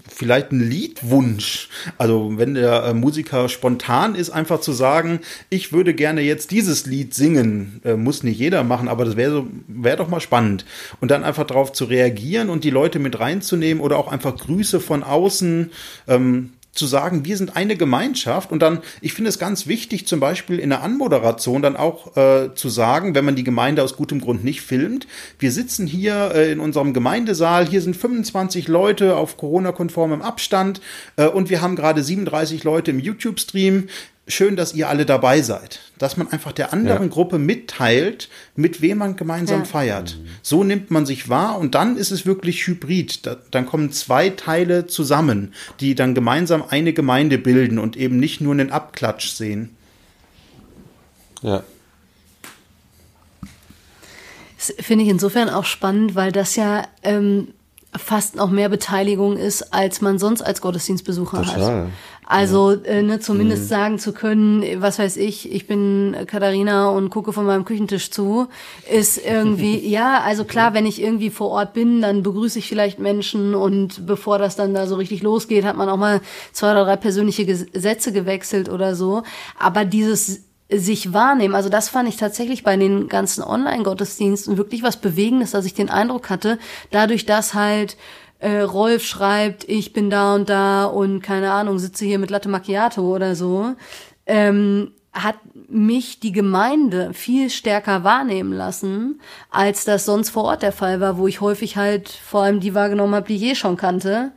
vielleicht 0.08 0.52
ein 0.52 0.60
Liedwunsch. 0.60 1.68
Also 1.98 2.32
wenn 2.36 2.54
der 2.54 2.84
äh, 2.84 2.94
Musiker 2.94 3.48
spontan 3.48 4.14
ist, 4.14 4.30
einfach 4.30 4.60
zu 4.60 4.72
sagen, 4.72 5.20
ich 5.48 5.72
würde 5.72 5.94
gerne 5.94 6.20
jetzt 6.20 6.50
dieses 6.50 6.86
Lied 6.86 7.14
singen, 7.14 7.80
äh, 7.84 7.94
muss 7.94 8.22
nicht 8.22 8.38
jeder 8.38 8.64
machen, 8.64 8.88
aber 8.88 9.04
das 9.04 9.16
wäre 9.16 9.32
so, 9.32 9.46
wäre 9.66 9.96
doch 9.96 10.08
mal 10.08 10.20
spannend. 10.20 10.64
Und 11.00 11.10
dann 11.10 11.24
einfach 11.24 11.46
darauf 11.46 11.72
zu 11.72 11.84
reagieren 11.84 12.50
und 12.50 12.64
die 12.64 12.70
Leute 12.70 12.98
mit 12.98 13.18
reinzunehmen 13.18 13.82
oder 13.82 13.98
auch 13.98 14.08
einfach 14.08 14.36
Grüße 14.36 14.80
von 14.80 15.02
außen. 15.02 15.70
Ähm, 16.08 16.52
zu 16.72 16.86
sagen, 16.86 17.24
wir 17.24 17.36
sind 17.36 17.56
eine 17.56 17.76
Gemeinschaft 17.76 18.52
und 18.52 18.60
dann, 18.60 18.80
ich 19.00 19.12
finde 19.12 19.28
es 19.28 19.38
ganz 19.38 19.66
wichtig, 19.66 20.06
zum 20.06 20.20
Beispiel 20.20 20.58
in 20.58 20.70
der 20.70 20.82
Anmoderation 20.82 21.62
dann 21.62 21.76
auch 21.76 22.16
äh, 22.16 22.54
zu 22.54 22.68
sagen, 22.68 23.14
wenn 23.14 23.24
man 23.24 23.34
die 23.34 23.44
Gemeinde 23.44 23.82
aus 23.82 23.96
gutem 23.96 24.20
Grund 24.20 24.44
nicht 24.44 24.62
filmt, 24.62 25.06
wir 25.38 25.50
sitzen 25.50 25.86
hier 25.86 26.32
äh, 26.34 26.52
in 26.52 26.60
unserem 26.60 26.94
Gemeindesaal, 26.94 27.66
hier 27.66 27.82
sind 27.82 27.96
25 27.96 28.68
Leute 28.68 29.16
auf 29.16 29.36
Corona-konformem 29.36 30.22
Abstand 30.22 30.80
äh, 31.16 31.26
und 31.26 31.50
wir 31.50 31.60
haben 31.60 31.74
gerade 31.74 32.02
37 32.02 32.62
Leute 32.62 32.92
im 32.92 33.00
YouTube-Stream 33.00 33.88
schön, 34.26 34.56
dass 34.56 34.74
ihr 34.74 34.88
alle 34.88 35.06
dabei 35.06 35.42
seid. 35.42 35.80
Dass 35.98 36.16
man 36.16 36.28
einfach 36.28 36.52
der 36.52 36.72
anderen 36.72 37.04
ja. 37.04 37.08
Gruppe 37.08 37.38
mitteilt, 37.38 38.28
mit 38.56 38.80
wem 38.80 38.98
man 38.98 39.16
gemeinsam 39.16 39.60
ja. 39.60 39.64
feiert. 39.64 40.18
So 40.42 40.64
nimmt 40.64 40.90
man 40.90 41.06
sich 41.06 41.28
wahr 41.28 41.58
und 41.58 41.74
dann 41.74 41.96
ist 41.96 42.10
es 42.10 42.26
wirklich 42.26 42.66
hybrid. 42.66 43.26
Da, 43.26 43.36
dann 43.50 43.66
kommen 43.66 43.92
zwei 43.92 44.30
Teile 44.30 44.86
zusammen, 44.86 45.52
die 45.80 45.94
dann 45.94 46.14
gemeinsam 46.14 46.64
eine 46.68 46.92
Gemeinde 46.92 47.38
bilden 47.38 47.78
und 47.78 47.96
eben 47.96 48.18
nicht 48.18 48.40
nur 48.40 48.52
einen 48.52 48.70
Abklatsch 48.70 49.30
sehen. 49.30 49.76
Ja. 51.42 51.62
Das 54.56 54.74
finde 54.78 55.04
ich 55.04 55.10
insofern 55.10 55.48
auch 55.48 55.64
spannend, 55.64 56.14
weil 56.14 56.32
das 56.32 56.54
ja 56.54 56.86
ähm, 57.02 57.48
fast 57.96 58.36
noch 58.36 58.50
mehr 58.50 58.68
Beteiligung 58.68 59.36
ist, 59.36 59.72
als 59.72 60.00
man 60.00 60.18
sonst 60.18 60.42
als 60.42 60.60
Gottesdienstbesucher 60.60 61.42
Total. 61.42 61.84
hat. 61.84 61.90
Also 62.30 62.70
äh, 62.84 63.02
ne, 63.02 63.18
zumindest 63.18 63.64
mhm. 63.64 63.66
sagen 63.66 63.98
zu 63.98 64.12
können, 64.12 64.80
was 64.80 65.00
weiß 65.00 65.16
ich, 65.16 65.50
ich 65.50 65.66
bin 65.66 66.14
Katharina 66.28 66.88
und 66.90 67.10
gucke 67.10 67.32
von 67.32 67.44
meinem 67.44 67.64
Küchentisch 67.64 68.12
zu, 68.12 68.46
ist 68.88 69.18
irgendwie, 69.18 69.78
ja, 69.88 70.20
also 70.20 70.44
klar, 70.44 70.72
wenn 70.72 70.86
ich 70.86 71.02
irgendwie 71.02 71.30
vor 71.30 71.48
Ort 71.48 71.74
bin, 71.74 72.00
dann 72.02 72.22
begrüße 72.22 72.60
ich 72.60 72.68
vielleicht 72.68 73.00
Menschen 73.00 73.56
und 73.56 74.06
bevor 74.06 74.38
das 74.38 74.54
dann 74.54 74.74
da 74.74 74.86
so 74.86 74.94
richtig 74.94 75.22
losgeht, 75.22 75.64
hat 75.64 75.76
man 75.76 75.88
auch 75.88 75.96
mal 75.96 76.20
zwei 76.52 76.70
oder 76.70 76.84
drei 76.84 76.94
persönliche 76.94 77.44
Gesetze 77.44 78.12
gewechselt 78.12 78.68
oder 78.68 78.94
so. 78.94 79.24
Aber 79.58 79.84
dieses 79.84 80.42
sich 80.72 81.12
wahrnehmen. 81.12 81.56
Also 81.56 81.68
das 81.68 81.88
fand 81.88 82.08
ich 82.08 82.16
tatsächlich 82.16 82.62
bei 82.62 82.76
den 82.76 83.08
ganzen 83.08 83.42
Online-Gottesdiensten 83.42 84.56
wirklich 84.56 84.84
was 84.84 84.98
Bewegendes, 84.98 85.50
dass 85.50 85.64
ich 85.64 85.74
den 85.74 85.90
Eindruck 85.90 86.30
hatte, 86.30 86.60
dadurch, 86.92 87.26
dass 87.26 87.54
halt 87.54 87.96
äh, 88.40 88.60
Rolf 88.60 89.04
schreibt, 89.04 89.68
ich 89.68 89.92
bin 89.92 90.10
da 90.10 90.34
und 90.34 90.48
da 90.48 90.86
und 90.86 91.20
keine 91.20 91.52
Ahnung, 91.52 91.78
sitze 91.78 92.04
hier 92.04 92.18
mit 92.18 92.30
Latte 92.30 92.48
Macchiato 92.48 93.02
oder 93.02 93.36
so, 93.36 93.74
ähm, 94.26 94.92
hat 95.12 95.36
mich 95.68 96.20
die 96.20 96.32
Gemeinde 96.32 97.12
viel 97.12 97.50
stärker 97.50 98.04
wahrnehmen 98.04 98.52
lassen, 98.52 99.20
als 99.50 99.84
das 99.84 100.04
sonst 100.04 100.30
vor 100.30 100.44
Ort 100.44 100.62
der 100.62 100.72
Fall 100.72 101.00
war, 101.00 101.18
wo 101.18 101.26
ich 101.26 101.40
häufig 101.40 101.76
halt 101.76 102.08
vor 102.08 102.42
allem 102.42 102.60
die 102.60 102.74
wahrgenommen 102.74 103.14
habe, 103.14 103.26
die 103.26 103.36
ich 103.36 103.42
eh 103.42 103.54
schon 103.54 103.76
kannte. 103.76 104.32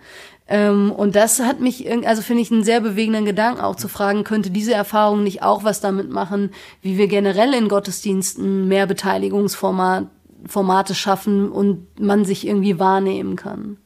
Ähm, 0.47 0.91
und 0.91 1.16
das 1.16 1.39
hat 1.39 1.62
mich, 1.62 1.89
also 2.06 2.22
finde 2.22 2.41
ich 2.41 2.51
einen 2.51 2.64
sehr 2.64 2.82
bewegenden 2.82 3.26
Gedanken 3.26 3.62
auch 3.62 3.76
zu 3.76 3.88
fragen, 3.88 4.24
könnte 4.24 4.49
diese 4.49 4.74
Erfahrung 4.74 5.24
nicht 5.24 5.43
auch 5.43 5.64
was 5.64 5.80
damit 5.80 6.10
machen, 6.10 6.51
wie 6.82 6.97
wir 6.97 7.08
generell 7.08 7.54
in 7.54 7.70
Gottesdiensten 7.70 8.68
mehr 8.68 8.88
Beteiligungsformate 8.88 10.95
schaffen 10.95 11.51
und 11.51 11.99
man 11.99 12.26
sich 12.26 12.45
irgendwie 12.45 12.80
wahrnehmen 12.80 13.36
kann. 13.36 13.78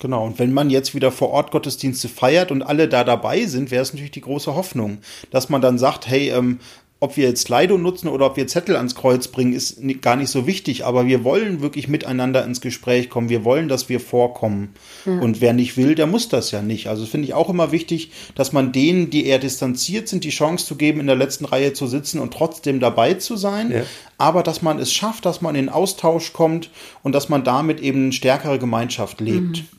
Genau, 0.00 0.26
und 0.26 0.38
wenn 0.38 0.52
man 0.52 0.70
jetzt 0.70 0.94
wieder 0.94 1.10
vor 1.10 1.30
Ort 1.30 1.50
Gottesdienste 1.50 2.08
feiert 2.08 2.50
und 2.50 2.62
alle 2.62 2.88
da 2.88 3.04
dabei 3.04 3.46
sind, 3.46 3.70
wäre 3.70 3.82
es 3.82 3.92
natürlich 3.92 4.12
die 4.12 4.20
große 4.20 4.54
Hoffnung, 4.54 4.98
dass 5.30 5.48
man 5.48 5.62
dann 5.62 5.78
sagt, 5.78 6.06
hey, 6.06 6.30
ähm, 6.30 6.58
ob 6.98 7.16
wir 7.16 7.28
jetzt 7.28 7.46
Slido 7.46 7.76
nutzen 7.76 8.08
oder 8.08 8.26
ob 8.26 8.36
wir 8.36 8.46
Zettel 8.46 8.74
ans 8.74 8.94
Kreuz 8.94 9.28
bringen, 9.28 9.52
ist 9.52 9.78
gar 10.00 10.16
nicht 10.16 10.30
so 10.30 10.46
wichtig, 10.46 10.86
aber 10.86 11.06
wir 11.06 11.24
wollen 11.24 11.60
wirklich 11.60 11.88
miteinander 11.88 12.42
ins 12.42 12.62
Gespräch 12.62 13.10
kommen. 13.10 13.28
Wir 13.28 13.44
wollen, 13.44 13.68
dass 13.68 13.90
wir 13.90 14.00
vorkommen. 14.00 14.70
Ja. 15.04 15.18
Und 15.18 15.42
wer 15.42 15.52
nicht 15.52 15.76
will, 15.76 15.94
der 15.94 16.06
muss 16.06 16.30
das 16.30 16.52
ja 16.52 16.62
nicht. 16.62 16.88
Also 16.88 17.04
finde 17.04 17.28
ich 17.28 17.34
auch 17.34 17.50
immer 17.50 17.70
wichtig, 17.70 18.12
dass 18.34 18.54
man 18.54 18.72
denen, 18.72 19.10
die 19.10 19.26
eher 19.26 19.38
distanziert 19.38 20.08
sind, 20.08 20.24
die 20.24 20.30
Chance 20.30 20.64
zu 20.64 20.76
geben, 20.76 21.00
in 21.00 21.06
der 21.06 21.16
letzten 21.16 21.44
Reihe 21.44 21.74
zu 21.74 21.86
sitzen 21.86 22.18
und 22.18 22.32
trotzdem 22.32 22.80
dabei 22.80 23.14
zu 23.14 23.36
sein. 23.36 23.70
Ja. 23.70 23.82
Aber 24.16 24.42
dass 24.42 24.62
man 24.62 24.78
es 24.78 24.90
schafft, 24.90 25.26
dass 25.26 25.42
man 25.42 25.54
in 25.54 25.68
Austausch 25.68 26.32
kommt 26.32 26.70
und 27.02 27.14
dass 27.14 27.28
man 27.28 27.44
damit 27.44 27.80
eben 27.80 28.04
eine 28.04 28.12
stärkere 28.12 28.58
Gemeinschaft 28.58 29.20
lebt. 29.20 29.58
Mhm. 29.58 29.75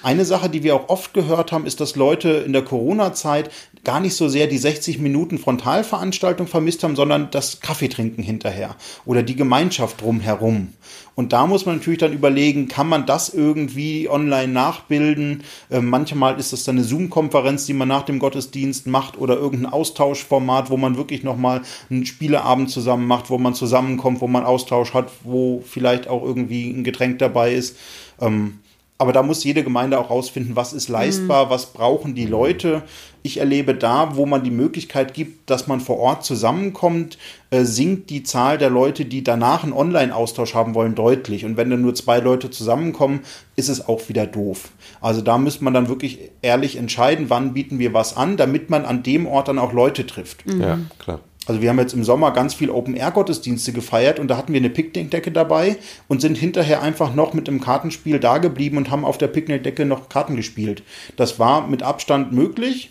Eine 0.00 0.24
Sache, 0.24 0.48
die 0.48 0.62
wir 0.62 0.76
auch 0.76 0.88
oft 0.88 1.12
gehört 1.12 1.50
haben, 1.50 1.66
ist, 1.66 1.80
dass 1.80 1.96
Leute 1.96 2.28
in 2.28 2.52
der 2.52 2.62
Corona-Zeit 2.62 3.50
gar 3.82 3.98
nicht 3.98 4.14
so 4.14 4.28
sehr 4.28 4.46
die 4.46 4.58
60 4.58 5.00
Minuten 5.00 5.38
Frontalveranstaltung 5.38 6.46
vermisst 6.46 6.84
haben, 6.84 6.94
sondern 6.94 7.30
das 7.32 7.60
Kaffeetrinken 7.60 8.22
hinterher 8.22 8.76
oder 9.06 9.24
die 9.24 9.34
Gemeinschaft 9.34 10.00
drumherum. 10.00 10.74
Und 11.16 11.32
da 11.32 11.48
muss 11.48 11.66
man 11.66 11.76
natürlich 11.76 11.98
dann 11.98 12.12
überlegen, 12.12 12.68
kann 12.68 12.88
man 12.88 13.06
das 13.06 13.28
irgendwie 13.34 14.08
online 14.08 14.52
nachbilden? 14.52 15.42
Äh, 15.68 15.80
manchmal 15.80 16.38
ist 16.38 16.52
das 16.52 16.62
dann 16.62 16.76
eine 16.76 16.84
Zoom-Konferenz, 16.84 17.66
die 17.66 17.74
man 17.74 17.88
nach 17.88 18.04
dem 18.04 18.20
Gottesdienst 18.20 18.86
macht 18.86 19.18
oder 19.18 19.34
irgendein 19.34 19.72
Austauschformat, 19.72 20.70
wo 20.70 20.76
man 20.76 20.96
wirklich 20.96 21.24
nochmal 21.24 21.62
einen 21.90 22.06
Spieleabend 22.06 22.70
zusammen 22.70 23.08
macht, 23.08 23.30
wo 23.30 23.38
man 23.38 23.54
zusammenkommt, 23.54 24.20
wo 24.20 24.28
man 24.28 24.44
Austausch 24.44 24.94
hat, 24.94 25.10
wo 25.24 25.60
vielleicht 25.66 26.06
auch 26.06 26.22
irgendwie 26.22 26.70
ein 26.70 26.84
Getränk 26.84 27.18
dabei 27.18 27.52
ist. 27.52 27.76
Ähm, 28.20 28.60
aber 29.00 29.12
da 29.12 29.22
muss 29.22 29.44
jede 29.44 29.62
Gemeinde 29.62 29.96
auch 29.96 30.10
rausfinden, 30.10 30.56
was 30.56 30.72
ist 30.72 30.88
leistbar, 30.88 31.46
mhm. 31.46 31.50
was 31.50 31.66
brauchen 31.66 32.16
die 32.16 32.26
Leute. 32.26 32.82
Ich 33.22 33.38
erlebe 33.38 33.74
da, 33.74 34.16
wo 34.16 34.26
man 34.26 34.42
die 34.42 34.50
Möglichkeit 34.50 35.14
gibt, 35.14 35.48
dass 35.48 35.68
man 35.68 35.80
vor 35.80 35.98
Ort 35.98 36.24
zusammenkommt, 36.24 37.16
äh, 37.50 37.62
sinkt 37.62 38.10
die 38.10 38.24
Zahl 38.24 38.58
der 38.58 38.70
Leute, 38.70 39.04
die 39.04 39.22
danach 39.22 39.62
einen 39.62 39.72
Online-Austausch 39.72 40.54
haben 40.54 40.74
wollen, 40.74 40.96
deutlich. 40.96 41.44
Und 41.44 41.56
wenn 41.56 41.70
dann 41.70 41.80
nur 41.80 41.94
zwei 41.94 42.18
Leute 42.18 42.50
zusammenkommen, 42.50 43.20
ist 43.54 43.68
es 43.68 43.86
auch 43.86 44.08
wieder 44.08 44.26
doof. 44.26 44.70
Also 45.00 45.20
da 45.20 45.38
müsste 45.38 45.62
man 45.62 45.74
dann 45.74 45.88
wirklich 45.88 46.18
ehrlich 46.42 46.76
entscheiden, 46.76 47.30
wann 47.30 47.54
bieten 47.54 47.78
wir 47.78 47.94
was 47.94 48.16
an, 48.16 48.36
damit 48.36 48.68
man 48.68 48.84
an 48.84 49.04
dem 49.04 49.28
Ort 49.28 49.46
dann 49.46 49.60
auch 49.60 49.72
Leute 49.72 50.06
trifft. 50.06 50.44
Mhm. 50.44 50.60
Ja, 50.60 50.78
klar. 50.98 51.20
Also 51.48 51.62
wir 51.62 51.70
haben 51.70 51.78
jetzt 51.78 51.94
im 51.94 52.04
Sommer 52.04 52.30
ganz 52.32 52.52
viel 52.52 52.68
Open-Air-Gottesdienste 52.68 53.72
gefeiert 53.72 54.20
und 54.20 54.28
da 54.28 54.36
hatten 54.36 54.52
wir 54.52 54.60
eine 54.60 54.68
Picknickdecke 54.68 55.32
dabei 55.32 55.78
und 56.06 56.20
sind 56.20 56.36
hinterher 56.36 56.82
einfach 56.82 57.14
noch 57.14 57.32
mit 57.32 57.48
einem 57.48 57.60
Kartenspiel 57.60 58.20
da 58.20 58.36
geblieben 58.36 58.76
und 58.76 58.90
haben 58.90 59.06
auf 59.06 59.16
der 59.16 59.28
Picknickdecke 59.28 59.86
noch 59.86 60.10
Karten 60.10 60.36
gespielt. 60.36 60.82
Das 61.16 61.38
war 61.38 61.66
mit 61.66 61.82
Abstand 61.82 62.32
möglich. 62.32 62.90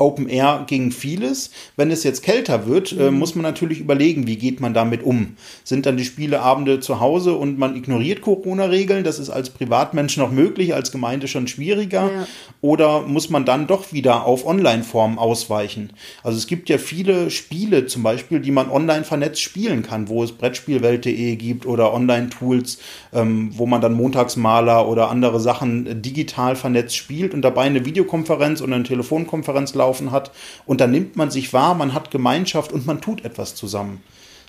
Open 0.00 0.28
Air 0.28 0.64
ging 0.66 0.90
vieles. 0.90 1.50
Wenn 1.76 1.90
es 1.90 2.04
jetzt 2.04 2.22
kälter 2.22 2.66
wird, 2.66 2.92
äh, 2.92 3.10
mhm. 3.10 3.18
muss 3.18 3.34
man 3.34 3.42
natürlich 3.42 3.80
überlegen, 3.80 4.26
wie 4.26 4.36
geht 4.36 4.60
man 4.60 4.72
damit 4.72 5.02
um. 5.02 5.36
Sind 5.62 5.84
dann 5.86 5.98
die 5.98 6.04
Spieleabende 6.04 6.80
zu 6.80 7.00
Hause 7.00 7.34
und 7.34 7.58
man 7.58 7.76
ignoriert 7.76 8.22
Corona-Regeln? 8.22 9.04
Das 9.04 9.18
ist 9.18 9.28
als 9.28 9.50
Privatmensch 9.50 10.16
noch 10.16 10.30
möglich, 10.30 10.74
als 10.74 10.90
Gemeinde 10.90 11.28
schon 11.28 11.46
schwieriger. 11.46 12.10
Ja. 12.12 12.26
Oder 12.62 13.02
muss 13.02 13.28
man 13.28 13.44
dann 13.44 13.66
doch 13.66 13.92
wieder 13.92 14.24
auf 14.24 14.46
Online-Formen 14.46 15.18
ausweichen? 15.18 15.92
Also 16.22 16.38
es 16.38 16.46
gibt 16.46 16.70
ja 16.70 16.78
viele 16.78 17.30
Spiele 17.30 17.86
zum 17.86 18.02
Beispiel, 18.02 18.40
die 18.40 18.50
man 18.50 18.70
online 18.70 19.04
vernetzt 19.04 19.42
spielen 19.42 19.82
kann, 19.82 20.08
wo 20.08 20.24
es 20.24 20.32
Brettspielwelt.de 20.32 21.36
gibt 21.36 21.66
oder 21.66 21.92
Online-Tools, 21.92 22.78
ähm, 23.12 23.50
wo 23.54 23.66
man 23.66 23.82
dann 23.82 23.92
Montagsmaler 23.92 24.88
oder 24.88 25.10
andere 25.10 25.40
Sachen 25.40 26.00
digital 26.00 26.56
vernetzt 26.56 26.96
spielt 26.96 27.34
und 27.34 27.42
dabei 27.42 27.62
eine 27.62 27.84
Videokonferenz 27.84 28.62
oder 28.62 28.76
eine 28.76 28.84
Telefonkonferenz 28.84 29.74
laufen 29.74 29.89
laufen 29.90 30.12
hat. 30.12 30.30
Und 30.66 30.80
dann 30.80 30.92
nimmt 30.92 31.16
man 31.16 31.30
sich 31.30 31.52
wahr, 31.52 31.74
man 31.74 31.94
hat 31.94 32.10
Gemeinschaft 32.10 32.72
und 32.72 32.86
man 32.86 33.00
tut 33.00 33.24
etwas 33.24 33.54
zusammen. 33.54 34.02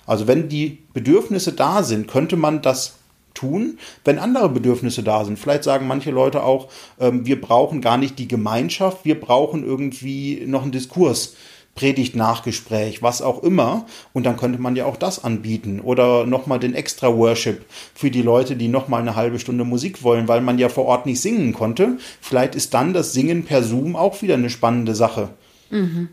Also 0.06 0.26
wenn 0.26 0.48
die 0.48 0.78
Bedürfnisse 0.94 1.52
da 1.52 1.82
sind, 1.82 2.08
könnte 2.08 2.36
man 2.36 2.62
das 2.62 2.94
tun, 3.34 3.78
wenn 4.04 4.18
andere 4.18 4.48
Bedürfnisse 4.48 5.02
da 5.02 5.24
sind. 5.24 5.38
Vielleicht 5.38 5.64
sagen 5.64 5.86
manche 5.86 6.10
Leute 6.10 6.42
auch, 6.42 6.68
ähm, 7.00 7.26
wir 7.26 7.40
brauchen 7.40 7.80
gar 7.80 7.96
nicht 7.96 8.18
die 8.18 8.28
Gemeinschaft, 8.28 9.04
wir 9.04 9.18
brauchen 9.18 9.64
irgendwie 9.64 10.42
noch 10.46 10.62
einen 10.62 10.72
Diskurs. 10.72 11.34
Predigt 11.74 12.14
Nachgespräch, 12.14 13.02
was 13.02 13.22
auch 13.22 13.42
immer. 13.42 13.86
Und 14.12 14.24
dann 14.24 14.36
könnte 14.36 14.60
man 14.60 14.76
ja 14.76 14.84
auch 14.84 14.96
das 14.96 15.24
anbieten. 15.24 15.80
Oder 15.80 16.26
nochmal 16.26 16.58
den 16.58 16.74
extra 16.74 17.16
Worship 17.16 17.64
für 17.94 18.10
die 18.10 18.22
Leute, 18.22 18.56
die 18.56 18.68
nochmal 18.68 19.00
eine 19.00 19.16
halbe 19.16 19.38
Stunde 19.38 19.64
Musik 19.64 20.02
wollen, 20.02 20.28
weil 20.28 20.42
man 20.42 20.58
ja 20.58 20.68
vor 20.68 20.84
Ort 20.84 21.06
nicht 21.06 21.20
singen 21.20 21.52
konnte. 21.52 21.98
Vielleicht 22.20 22.54
ist 22.54 22.74
dann 22.74 22.92
das 22.92 23.12
Singen 23.12 23.44
per 23.44 23.62
Zoom 23.62 23.96
auch 23.96 24.20
wieder 24.22 24.34
eine 24.34 24.50
spannende 24.50 24.94
Sache. 24.94 25.30
Mhm. 25.70 26.08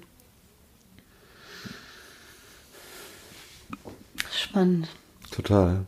Spannend. 4.32 4.88
Total. 5.32 5.86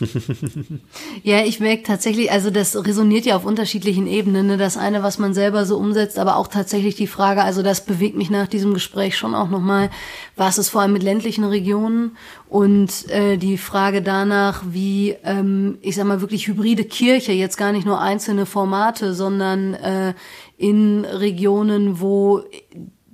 ja, 1.22 1.44
ich 1.44 1.60
merke 1.60 1.82
tatsächlich, 1.82 2.30
also 2.30 2.50
das 2.50 2.76
resoniert 2.86 3.26
ja 3.26 3.36
auf 3.36 3.44
unterschiedlichen 3.44 4.06
Ebenen. 4.06 4.46
Ne? 4.46 4.56
Das 4.56 4.76
eine, 4.76 5.02
was 5.02 5.18
man 5.18 5.34
selber 5.34 5.66
so 5.66 5.76
umsetzt, 5.76 6.18
aber 6.18 6.36
auch 6.36 6.48
tatsächlich 6.48 6.94
die 6.94 7.06
Frage, 7.06 7.42
also 7.42 7.62
das 7.62 7.84
bewegt 7.84 8.16
mich 8.16 8.30
nach 8.30 8.48
diesem 8.48 8.74
Gespräch 8.74 9.16
schon 9.16 9.34
auch 9.34 9.48
nochmal, 9.48 9.90
was 10.36 10.58
ist 10.58 10.70
vor 10.70 10.80
allem 10.80 10.92
mit 10.92 11.02
ländlichen 11.02 11.44
Regionen 11.44 12.16
und 12.48 13.08
äh, 13.10 13.36
die 13.36 13.58
Frage 13.58 14.02
danach, 14.02 14.62
wie, 14.70 15.16
ähm, 15.24 15.78
ich 15.82 15.96
sag 15.96 16.06
mal, 16.06 16.20
wirklich 16.20 16.46
hybride 16.46 16.84
Kirche, 16.84 17.32
jetzt 17.32 17.56
gar 17.56 17.72
nicht 17.72 17.86
nur 17.86 18.00
einzelne 18.00 18.46
Formate, 18.46 19.14
sondern 19.14 19.74
äh, 19.74 20.14
in 20.56 21.04
Regionen, 21.04 22.00
wo 22.00 22.42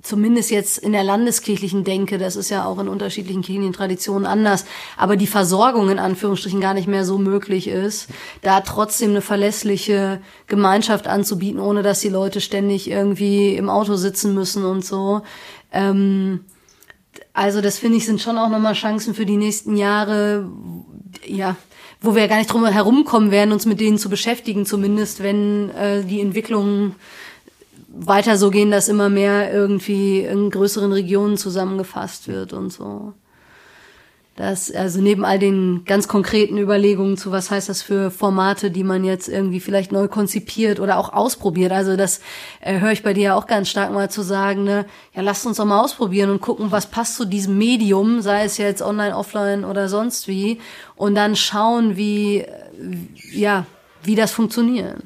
zumindest 0.07 0.49
jetzt 0.51 0.77
in 0.77 0.93
der 0.93 1.03
landeskirchlichen 1.03 1.83
Denke, 1.83 2.17
das 2.17 2.35
ist 2.35 2.49
ja 2.49 2.65
auch 2.65 2.79
in 2.79 2.87
unterschiedlichen 2.87 3.41
kirchlichen 3.41 3.73
Traditionen 3.73 4.25
anders, 4.25 4.65
aber 4.95 5.17
die 5.17 5.27
Versorgung 5.27 5.89
in 5.89 5.99
Anführungsstrichen 5.99 6.61
gar 6.61 6.73
nicht 6.73 6.87
mehr 6.87 7.05
so 7.05 7.17
möglich 7.17 7.67
ist, 7.67 8.07
da 8.41 8.61
trotzdem 8.61 9.11
eine 9.11 9.21
verlässliche 9.21 10.21
Gemeinschaft 10.47 11.07
anzubieten, 11.07 11.59
ohne 11.59 11.83
dass 11.83 11.99
die 11.99 12.09
Leute 12.09 12.41
ständig 12.41 12.89
irgendwie 12.89 13.55
im 13.55 13.69
Auto 13.69 13.95
sitzen 13.95 14.33
müssen 14.33 14.65
und 14.65 14.85
so. 14.85 15.21
Ähm, 15.71 16.45
also 17.33 17.61
das 17.61 17.77
finde 17.77 17.97
ich 17.97 18.05
sind 18.05 18.21
schon 18.21 18.37
auch 18.37 18.49
nochmal 18.49 18.73
Chancen 18.73 19.13
für 19.13 19.25
die 19.25 19.37
nächsten 19.37 19.77
Jahre, 19.77 20.49
ja, 21.25 21.55
wo 22.01 22.15
wir 22.15 22.27
gar 22.27 22.37
nicht 22.37 22.51
drum 22.51 22.65
herumkommen 22.65 23.31
werden, 23.31 23.51
uns 23.51 23.65
mit 23.65 23.79
denen 23.79 23.97
zu 23.97 24.09
beschäftigen, 24.09 24.65
zumindest 24.65 25.21
wenn 25.21 25.69
äh, 25.71 26.03
die 26.03 26.21
Entwicklungen 26.21 26.95
weiter 28.05 28.37
so 28.37 28.51
gehen, 28.51 28.71
dass 28.71 28.89
immer 28.89 29.09
mehr 29.09 29.51
irgendwie 29.51 30.21
in 30.21 30.49
größeren 30.49 30.91
Regionen 30.91 31.37
zusammengefasst 31.37 32.27
wird 32.27 32.53
und 32.53 32.71
so. 32.71 33.13
Das, 34.37 34.71
also 34.71 35.01
neben 35.01 35.25
all 35.25 35.39
den 35.39 35.83
ganz 35.85 36.07
konkreten 36.07 36.59
Überlegungen 36.59 37.17
zu, 37.17 37.31
was 37.31 37.49
heißt 37.49 37.69
das 37.69 37.81
für 37.81 38.11
Formate, 38.11 38.69
die 38.69 38.83
man 38.83 39.03
jetzt 39.03 39.27
irgendwie 39.27 39.59
vielleicht 39.59 39.91
neu 39.91 40.07
konzipiert 40.07 40.79
oder 40.79 40.99
auch 40.99 41.11
ausprobiert. 41.11 41.71
Also 41.71 41.95
das 41.95 42.21
äh, 42.61 42.79
höre 42.79 42.91
ich 42.91 43.01
bei 43.01 43.13
dir 43.13 43.23
ja 43.23 43.35
auch 43.35 43.47
ganz 43.47 43.67
stark 43.67 43.91
mal 43.91 44.11
zu 44.11 44.21
sagen, 44.21 44.63
ne, 44.63 44.85
ja, 45.15 45.23
lasst 45.23 45.47
uns 45.47 45.57
doch 45.57 45.65
mal 45.65 45.81
ausprobieren 45.81 46.29
und 46.29 46.39
gucken, 46.39 46.71
was 46.71 46.85
passt 46.85 47.15
zu 47.15 47.25
diesem 47.25 47.57
Medium, 47.57 48.21
sei 48.21 48.43
es 48.43 48.59
jetzt 48.59 48.83
online, 48.83 49.17
offline 49.17 49.65
oder 49.65 49.89
sonst 49.89 50.27
wie, 50.27 50.59
und 50.95 51.15
dann 51.15 51.35
schauen, 51.35 51.97
wie, 51.97 52.45
ja, 53.31 53.65
wie 54.03 54.13
das 54.13 54.31
funktioniert. 54.31 55.01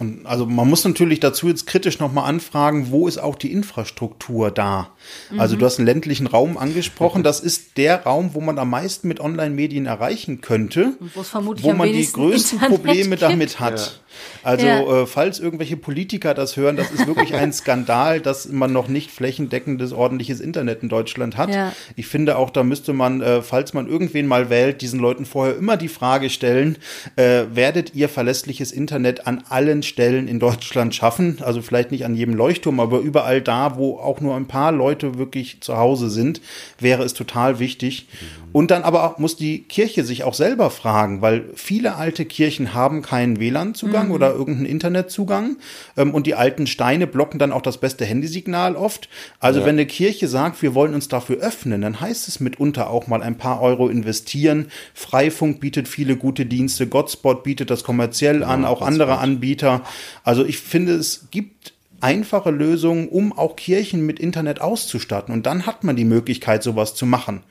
Und 0.00 0.24
also 0.24 0.46
man 0.46 0.68
muss 0.68 0.82
natürlich 0.84 1.20
dazu 1.20 1.46
jetzt 1.46 1.66
kritisch 1.66 1.98
nochmal 1.98 2.24
anfragen, 2.24 2.90
wo 2.90 3.06
ist 3.06 3.18
auch 3.18 3.36
die 3.36 3.52
Infrastruktur 3.52 4.50
da? 4.50 4.88
Mhm. 5.30 5.40
Also 5.40 5.56
du 5.56 5.64
hast 5.64 5.78
einen 5.78 5.86
ländlichen 5.86 6.26
Raum 6.26 6.56
angesprochen, 6.58 7.22
das 7.22 7.40
ist 7.40 7.76
der 7.76 8.02
Raum, 8.04 8.30
wo 8.34 8.40
man 8.40 8.58
am 8.58 8.70
meisten 8.70 9.08
mit 9.08 9.20
Online-Medien 9.20 9.86
erreichen 9.86 10.40
könnte, 10.40 10.92
wo 11.14 11.72
man 11.72 11.92
die 11.92 12.06
größten 12.10 12.58
Internet 12.58 12.68
Probleme 12.76 13.10
gibt. 13.10 13.22
damit 13.22 13.60
hat. 13.60 14.00
Also 14.42 14.66
Ja. 14.66 15.02
äh, 15.02 15.06
falls 15.06 15.38
irgendwelche 15.38 15.76
Politiker 15.76 16.34
das 16.34 16.56
hören, 16.56 16.76
das 16.76 16.90
ist 16.90 17.06
wirklich 17.06 17.34
ein 17.34 17.52
Skandal, 17.52 18.20
dass 18.20 18.48
man 18.48 18.72
noch 18.72 18.88
nicht 18.88 19.10
flächendeckendes 19.10 19.92
ordentliches 19.92 20.40
Internet 20.40 20.82
in 20.82 20.88
Deutschland 20.88 21.36
hat. 21.36 21.50
Ja. 21.54 21.72
Ich 21.96 22.06
finde 22.06 22.36
auch, 22.36 22.50
da 22.50 22.62
müsste 22.62 22.92
man, 22.92 23.20
äh, 23.20 23.42
falls 23.42 23.72
man 23.72 23.86
irgendwen 23.88 24.26
mal 24.26 24.50
wählt, 24.50 24.82
diesen 24.82 24.98
Leuten 25.00 25.24
vorher 25.26 25.56
immer 25.56 25.76
die 25.76 25.88
Frage 25.88 26.28
stellen, 26.28 26.76
äh, 27.16 27.44
werdet 27.54 27.94
ihr 27.94 28.08
verlässliches 28.08 28.72
Internet 28.72 29.26
an 29.26 29.42
allen 29.48 29.82
Stellen 29.82 30.26
in 30.28 30.40
Deutschland 30.40 30.94
schaffen? 30.94 31.38
Also 31.40 31.62
vielleicht 31.62 31.90
nicht 31.92 32.04
an 32.04 32.14
jedem 32.14 32.34
Leuchtturm, 32.34 32.80
aber 32.80 32.98
überall 32.98 33.40
da, 33.40 33.76
wo 33.76 33.98
auch 33.98 34.20
nur 34.20 34.34
ein 34.36 34.46
paar 34.46 34.72
Leute 34.72 34.89
wirklich 35.18 35.60
zu 35.60 35.76
Hause 35.76 36.10
sind, 36.10 36.40
wäre 36.78 37.02
es 37.02 37.14
total 37.14 37.58
wichtig. 37.58 38.06
Und 38.52 38.70
dann 38.70 38.82
aber 38.82 39.04
auch 39.04 39.18
muss 39.18 39.36
die 39.36 39.62
Kirche 39.62 40.04
sich 40.04 40.24
auch 40.24 40.34
selber 40.34 40.70
fragen, 40.70 41.22
weil 41.22 41.44
viele 41.54 41.94
alte 41.94 42.24
Kirchen 42.24 42.74
haben 42.74 43.00
keinen 43.00 43.38
WLAN-Zugang 43.38 44.10
oder 44.10 44.32
irgendeinen 44.32 44.66
Internetzugang 44.66 45.56
ähm, 45.96 46.12
und 46.12 46.26
die 46.26 46.34
alten 46.34 46.66
Steine 46.66 47.06
blocken 47.06 47.38
dann 47.38 47.52
auch 47.52 47.62
das 47.62 47.78
beste 47.78 48.04
Handysignal 48.04 48.74
oft. 48.74 49.08
Also 49.38 49.60
wenn 49.60 49.76
eine 49.76 49.86
Kirche 49.86 50.26
sagt, 50.26 50.62
wir 50.62 50.74
wollen 50.74 50.94
uns 50.94 51.08
dafür 51.08 51.36
öffnen, 51.36 51.82
dann 51.82 52.00
heißt 52.00 52.26
es 52.26 52.40
mitunter 52.40 52.90
auch 52.90 53.06
mal 53.06 53.22
ein 53.22 53.38
paar 53.38 53.60
Euro 53.62 53.88
investieren. 53.88 54.70
Freifunk 54.94 55.60
bietet 55.60 55.86
viele 55.86 56.16
gute 56.16 56.46
Dienste, 56.46 56.86
Godspot 56.88 57.44
bietet 57.44 57.70
das 57.70 57.84
kommerziell 57.84 58.42
an, 58.42 58.64
auch 58.64 58.82
andere 58.82 59.18
Anbieter. 59.18 59.82
Also 60.24 60.44
ich 60.44 60.58
finde, 60.58 60.94
es 60.94 61.28
gibt 61.30 61.72
einfache 62.00 62.50
Lösungen, 62.50 63.08
um 63.08 63.32
auch 63.32 63.56
Kirchen 63.56 64.04
mit 64.06 64.18
Internet 64.18 64.60
auszustatten. 64.60 65.32
Und 65.32 65.46
dann 65.46 65.66
hat 65.66 65.84
man 65.84 65.96
die 65.96 66.04
Möglichkeit, 66.04 66.62
sowas 66.62 66.94
zu 66.94 67.06
machen. 67.06 67.42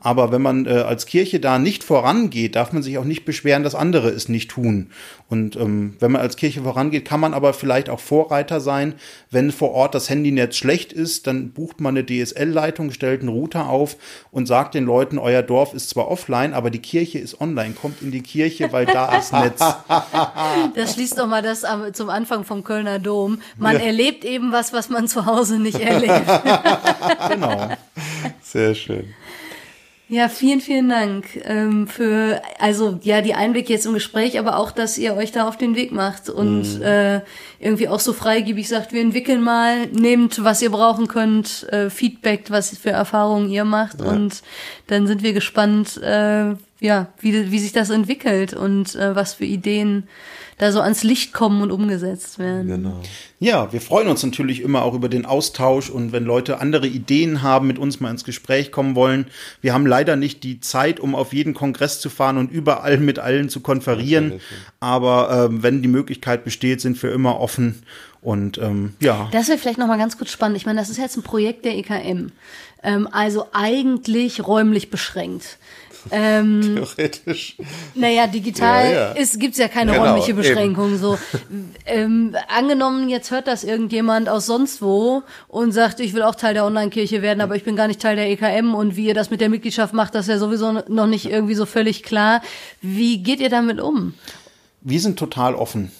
Aber 0.00 0.30
wenn 0.30 0.42
man 0.42 0.64
äh, 0.66 0.70
als 0.70 1.06
Kirche 1.06 1.40
da 1.40 1.58
nicht 1.58 1.82
vorangeht, 1.82 2.54
darf 2.54 2.72
man 2.72 2.84
sich 2.84 2.98
auch 2.98 3.04
nicht 3.04 3.24
beschweren, 3.24 3.64
dass 3.64 3.74
andere 3.74 4.10
es 4.10 4.28
nicht 4.28 4.48
tun. 4.50 4.90
Und 5.28 5.56
ähm, 5.56 5.96
wenn 5.98 6.12
man 6.12 6.20
als 6.22 6.36
Kirche 6.36 6.62
vorangeht, 6.62 7.04
kann 7.04 7.18
man 7.18 7.34
aber 7.34 7.52
vielleicht 7.52 7.90
auch 7.90 7.98
Vorreiter 7.98 8.60
sein. 8.60 8.94
Wenn 9.32 9.50
vor 9.50 9.72
Ort 9.72 9.96
das 9.96 10.08
Handynetz 10.08 10.56
schlecht 10.56 10.92
ist, 10.92 11.26
dann 11.26 11.50
bucht 11.50 11.80
man 11.80 11.96
eine 11.96 12.06
DSL-Leitung, 12.06 12.92
stellt 12.92 13.20
einen 13.22 13.30
Router 13.30 13.68
auf 13.68 13.96
und 14.30 14.46
sagt 14.46 14.74
den 14.74 14.84
Leuten, 14.84 15.18
euer 15.18 15.42
Dorf 15.42 15.74
ist 15.74 15.90
zwar 15.90 16.08
offline, 16.08 16.54
aber 16.54 16.70
die 16.70 16.78
Kirche 16.78 17.18
ist 17.18 17.40
online. 17.40 17.74
Kommt 17.74 18.00
in 18.00 18.12
die 18.12 18.22
Kirche, 18.22 18.72
weil 18.72 18.86
da 18.86 19.18
ist 19.18 19.32
Netz. 19.32 19.60
Das 20.76 20.94
schließt 20.94 21.18
doch 21.18 21.26
mal 21.26 21.42
das 21.42 21.64
am- 21.64 21.92
zum 21.92 22.08
Anfang 22.08 22.44
vom 22.44 22.62
Kölner 22.62 22.98
Dom. 23.00 23.40
Man 23.56 23.76
erlebt 23.80 24.24
eben 24.24 24.52
was, 24.52 24.72
was 24.72 24.88
man 24.90 25.08
zu 25.08 25.26
Hause 25.26 25.58
nicht 25.58 25.80
erlebt. 25.80 26.12
Genau. 27.28 27.68
Sehr 28.42 28.74
schön. 28.74 29.12
Ja, 30.10 30.30
vielen, 30.30 30.62
vielen 30.62 30.88
Dank 30.88 31.26
ähm, 31.44 31.86
für, 31.86 32.40
also 32.58 32.98
ja, 33.02 33.20
die 33.20 33.34
Einblicke 33.34 33.74
jetzt 33.74 33.84
im 33.84 33.92
Gespräch, 33.92 34.38
aber 34.38 34.56
auch, 34.56 34.70
dass 34.70 34.96
ihr 34.96 35.14
euch 35.14 35.32
da 35.32 35.46
auf 35.46 35.58
den 35.58 35.76
Weg 35.76 35.92
macht 35.92 36.30
und 36.30 36.80
äh, 36.80 37.20
irgendwie 37.60 37.88
auch 37.88 38.00
so 38.00 38.14
freigebig 38.14 38.68
sagt, 38.68 38.94
wir 38.94 39.02
entwickeln 39.02 39.42
mal, 39.42 39.86
nehmt, 39.88 40.42
was 40.42 40.62
ihr 40.62 40.70
brauchen 40.70 41.08
könnt, 41.08 41.66
äh, 41.70 41.90
Feedback, 41.90 42.46
was 42.48 42.76
für 42.78 42.88
Erfahrungen 42.88 43.50
ihr 43.50 43.66
macht 43.66 44.00
und 44.00 44.42
dann 44.86 45.06
sind 45.06 45.22
wir 45.22 45.34
gespannt, 45.34 45.98
äh, 45.98 46.54
ja, 46.80 47.08
wie, 47.20 47.50
wie 47.50 47.58
sich 47.58 47.72
das 47.72 47.90
entwickelt 47.90 48.54
und 48.54 48.94
äh, 48.94 49.14
was 49.16 49.34
für 49.34 49.44
Ideen 49.44 50.04
da 50.58 50.72
so 50.72 50.80
ans 50.80 51.04
Licht 51.04 51.32
kommen 51.32 51.62
und 51.62 51.70
umgesetzt 51.70 52.38
werden. 52.38 52.66
Genau. 52.66 53.00
Ja, 53.38 53.72
wir 53.72 53.80
freuen 53.80 54.08
uns 54.08 54.24
natürlich 54.24 54.60
immer 54.60 54.82
auch 54.82 54.94
über 54.94 55.08
den 55.08 55.24
Austausch 55.24 55.88
und 55.88 56.10
wenn 56.10 56.24
Leute 56.24 56.60
andere 56.60 56.88
Ideen 56.88 57.42
haben, 57.42 57.68
mit 57.68 57.78
uns 57.78 58.00
mal 58.00 58.10
ins 58.10 58.24
Gespräch 58.24 58.72
kommen 58.72 58.96
wollen. 58.96 59.26
Wir 59.60 59.72
haben 59.72 59.86
leider 59.86 60.16
nicht 60.16 60.42
die 60.42 60.60
Zeit, 60.60 60.98
um 60.98 61.14
auf 61.14 61.32
jeden 61.32 61.54
Kongress 61.54 62.00
zu 62.00 62.10
fahren 62.10 62.38
und 62.38 62.50
überall 62.50 62.98
mit 62.98 63.20
allen 63.20 63.48
zu 63.48 63.60
konferieren. 63.60 64.40
Aber 64.80 65.46
ähm, 65.48 65.62
wenn 65.62 65.80
die 65.80 65.88
Möglichkeit 65.88 66.44
besteht, 66.44 66.80
sind 66.80 67.00
wir 67.02 67.12
immer 67.12 67.38
offen. 67.38 67.82
Und 68.20 68.58
ähm, 68.58 68.94
ja, 69.00 69.28
Das 69.30 69.48
wäre 69.48 69.58
vielleicht 69.58 69.78
noch 69.78 69.86
mal 69.86 69.96
ganz 69.98 70.18
kurz 70.18 70.30
spannend. 70.30 70.56
Ich 70.56 70.66
meine, 70.66 70.80
das 70.80 70.90
ist 70.90 70.98
jetzt 70.98 71.16
ein 71.16 71.22
Projekt 71.22 71.64
der 71.64 71.76
EKM. 71.76 72.32
Ähm, 72.82 73.08
also 73.12 73.46
eigentlich 73.52 74.44
räumlich 74.44 74.90
beschränkt. 74.90 75.58
Ähm, 76.10 76.76
Theoretisch. 76.76 77.56
naja, 77.94 78.26
digital 78.26 78.84
Ja, 78.84 78.90
ja. 78.90 79.10
ist 79.12 79.38
gibt's 79.40 79.58
ja 79.58 79.68
keine 79.68 79.92
Genau, 79.92 80.04
räumliche 80.04 80.30
eben. 80.30 80.38
Beschränkung. 80.38 80.96
So, 80.98 81.18
ähm, 81.86 82.34
angenommen, 82.48 83.08
jetzt 83.08 83.30
hört 83.30 83.46
das 83.46 83.64
irgendjemand 83.64 84.28
aus 84.28 84.46
sonst 84.46 84.80
wo 84.82 85.22
und 85.48 85.72
sagt, 85.72 86.00
ich 86.00 86.14
will 86.14 86.22
auch 86.22 86.34
Teil 86.34 86.54
der 86.54 86.64
Online-Kirche 86.64 87.22
werden, 87.22 87.40
aber 87.40 87.56
ich 87.56 87.64
bin 87.64 87.76
gar 87.76 87.88
nicht 87.88 88.00
Teil 88.00 88.16
der 88.16 88.30
EKM 88.30 88.74
und 88.74 88.96
wie 88.96 89.06
ihr 89.06 89.14
das 89.14 89.30
mit 89.30 89.40
der 89.40 89.48
Mitgliedschaft 89.48 89.94
macht, 89.94 90.14
das 90.14 90.26
ist 90.26 90.30
ja 90.30 90.38
sowieso 90.38 90.72
noch 90.88 91.06
nicht 91.06 91.26
irgendwie 91.30 91.54
so 91.54 91.66
völlig 91.66 92.02
klar. 92.02 92.42
Wie 92.80 93.22
geht 93.22 93.40
ihr 93.40 93.50
damit 93.50 93.80
um? 93.80 94.14
wir 94.80 95.00
sind 95.00 95.18
total 95.18 95.54
offen. 95.54 95.90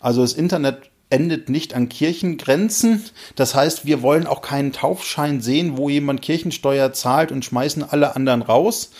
Also 0.00 0.22
das 0.22 0.32
Internet 0.32 0.90
endet 1.10 1.48
nicht 1.48 1.74
an 1.74 1.88
Kirchengrenzen. 1.88 3.04
Das 3.34 3.54
heißt, 3.54 3.84
wir 3.86 4.02
wollen 4.02 4.26
auch 4.26 4.42
keinen 4.42 4.72
Taufschein 4.72 5.40
sehen, 5.40 5.76
wo 5.76 5.88
jemand 5.88 6.22
Kirchensteuer 6.22 6.92
zahlt 6.92 7.32
und 7.32 7.44
schmeißen 7.44 7.82
alle 7.82 8.14
anderen 8.14 8.42
raus. 8.42 8.90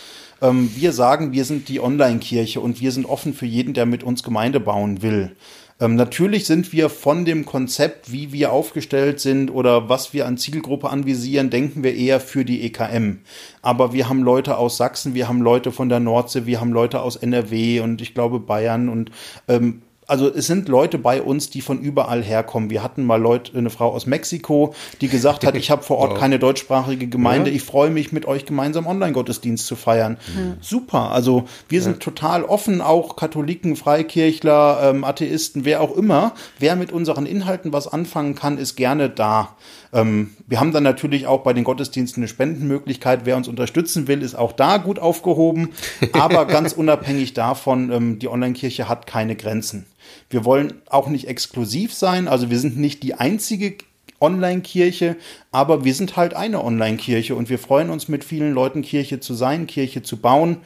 Ähm, 0.41 0.71
wir 0.75 0.93
sagen, 0.93 1.33
wir 1.33 1.45
sind 1.45 1.69
die 1.69 1.81
Online-Kirche 1.81 2.61
und 2.61 2.81
wir 2.81 2.93
sind 2.93 3.07
offen 3.07 3.35
für 3.35 3.47
jeden, 3.47 3.75
der 3.75 3.87
mit 3.87 4.03
uns 4.03 4.23
Gemeinde 4.23 4.61
bauen 4.61 5.03
will. 5.03 5.33
Ähm, 5.81 5.95
natürlich 5.95 6.47
sind 6.47 6.73
wir 6.73 6.91
von 6.91 7.25
dem 7.25 7.47
Konzept, 7.47 8.11
wie 8.11 8.33
wir 8.33 8.53
aufgestellt 8.53 9.21
sind 9.21 9.51
oder 9.51 9.89
was 9.89 10.13
wir 10.13 10.27
an 10.27 10.37
Zielgruppe 10.37 10.91
anvisieren, 10.91 11.51
denken 11.51 11.85
wir 11.85 11.95
eher 11.95 12.19
für 12.19 12.45
die 12.45 12.63
EKM. 12.63 13.21
Aber 13.63 13.93
wir 13.93 14.09
haben 14.09 14.23
Leute 14.23 14.59
aus 14.59 14.77
Sachsen, 14.77 15.15
wir 15.15 15.29
haben 15.29 15.41
Leute 15.41 15.71
von 15.71 15.89
der 15.89 16.01
Nordsee, 16.01 16.47
wir 16.47 16.61
haben 16.61 16.73
Leute 16.73 17.01
aus 17.01 17.15
NRW 17.15 17.81
und 17.81 18.01
ich 18.01 18.13
glaube 18.13 18.41
Bayern 18.41 18.89
und 18.89 19.13
ähm, 19.47 19.83
also 20.09 20.33
es 20.35 20.47
sind 20.47 20.69
Leute 20.69 20.99
bei 20.99 21.23
uns, 21.23 21.51
die 21.51 21.61
von 21.61 21.79
überall 21.81 22.23
herkommen. 22.23 22.71
Wir 22.71 22.83
hatten 22.83 23.05
mal 23.05 23.21
Leute, 23.21 23.57
eine 23.57 23.69
Frau 23.69 23.93
aus 23.93 24.07
Mexiko, 24.07 24.75
die 25.01 25.09
gesagt 25.09 25.47
hat, 25.47 25.55
ich 25.55 25.71
habe 25.71 25.83
vor 25.83 25.99
Ort 25.99 26.19
keine 26.19 26.39
deutschsprachige 26.39 27.07
Gemeinde. 27.07 27.51
Ja. 27.51 27.57
Ich 27.57 27.63
freue 27.63 27.91
mich, 27.91 28.11
mit 28.11 28.27
euch 28.27 28.47
gemeinsam 28.47 28.87
Online-Gottesdienst 28.87 29.67
zu 29.67 29.77
feiern. 29.77 30.17
Super. 30.61 31.13
Also 31.13 31.45
wir 31.69 31.83
sind 31.83 32.01
total 32.01 32.43
offen, 32.45 32.81
auch 32.81 33.17
Katholiken, 33.17 33.77
Freikirchler, 33.77 34.81
ähm, 34.83 35.05
Atheisten, 35.05 35.67
wer 35.67 35.83
auch 35.83 35.95
immer. 35.95 36.33
Wer 36.59 36.75
mit 36.77 36.91
unseren 36.91 37.27
Inhalten 37.27 37.73
was 37.73 37.87
anfangen 37.87 38.35
kann, 38.35 38.57
ist 38.57 38.77
gerne 38.77 39.11
da. 39.11 39.57
Ähm, 39.93 40.31
wir 40.47 40.61
haben 40.61 40.73
dann 40.73 40.83
natürlich 40.83 41.27
auch 41.27 41.43
bei 41.43 41.53
den 41.53 41.65
Gottesdiensten 41.65 42.23
eine 42.23 42.29
Spendenmöglichkeit. 42.29 43.21
Wer 43.25 43.37
uns 43.37 43.49
unterstützen 43.49 44.09
will, 44.09 44.23
ist 44.23 44.35
auch 44.35 44.53
da 44.53 44.79
gut 44.79 44.99
aufgehoben. 44.99 45.71
Aber 46.13 46.47
ganz 46.47 46.73
unabhängig 46.73 47.35
davon, 47.35 47.91
ähm, 47.93 48.19
die 48.19 48.29
Online-Kirche 48.29 48.89
hat 48.89 49.07
keine 49.07 49.37
Grenzen. 49.37 49.87
Wir 50.31 50.45
wollen 50.45 50.83
auch 50.89 51.09
nicht 51.09 51.29
exklusiv 51.29 51.95
sein. 51.95 52.29
Also 52.29 52.51
wir 52.51 52.59
sind 52.59 52.79
nicht 52.79 53.03
die 53.03 53.15
einzige 53.15 53.77
Online-Kirche, 54.21 55.17
aber 55.53 55.85
wir 55.85 55.95
sind 55.95 56.17
halt 56.17 56.35
eine 56.35 56.65
Online-Kirche 56.65 57.35
und 57.35 57.49
wir 57.49 57.59
freuen 57.59 57.91
uns 57.91 58.09
mit 58.09 58.25
vielen 58.25 58.53
Leuten 58.53 58.83
Kirche 58.83 59.21
zu 59.21 59.35
sein, 59.35 59.67
Kirche 59.67 60.03
zu 60.03 60.17
bauen. 60.17 60.59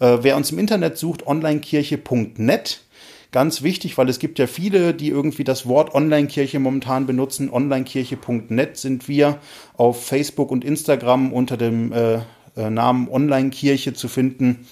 Äh, 0.00 0.18
wer 0.22 0.36
uns 0.36 0.50
im 0.50 0.58
Internet 0.58 0.98
sucht, 0.98 1.26
onlinekirche.net. 1.26 2.82
Ganz 3.30 3.62
wichtig, 3.62 3.98
weil 3.98 4.08
es 4.08 4.18
gibt 4.18 4.38
ja 4.38 4.46
viele, 4.46 4.94
die 4.94 5.08
irgendwie 5.08 5.44
das 5.44 5.66
Wort 5.66 5.94
Online-Kirche 5.94 6.58
momentan 6.58 7.06
benutzen. 7.06 7.50
Onlinekirche.net 7.50 8.76
sind 8.78 9.08
wir 9.08 9.38
auf 9.76 10.06
Facebook 10.06 10.50
und 10.50 10.64
Instagram 10.64 11.32
unter 11.32 11.56
dem 11.56 11.92
äh, 11.92 12.20
äh, 12.56 12.70
Namen 12.70 13.08
Online-Kirche 13.08 13.92
zu 13.92 14.08
finden. 14.08 14.66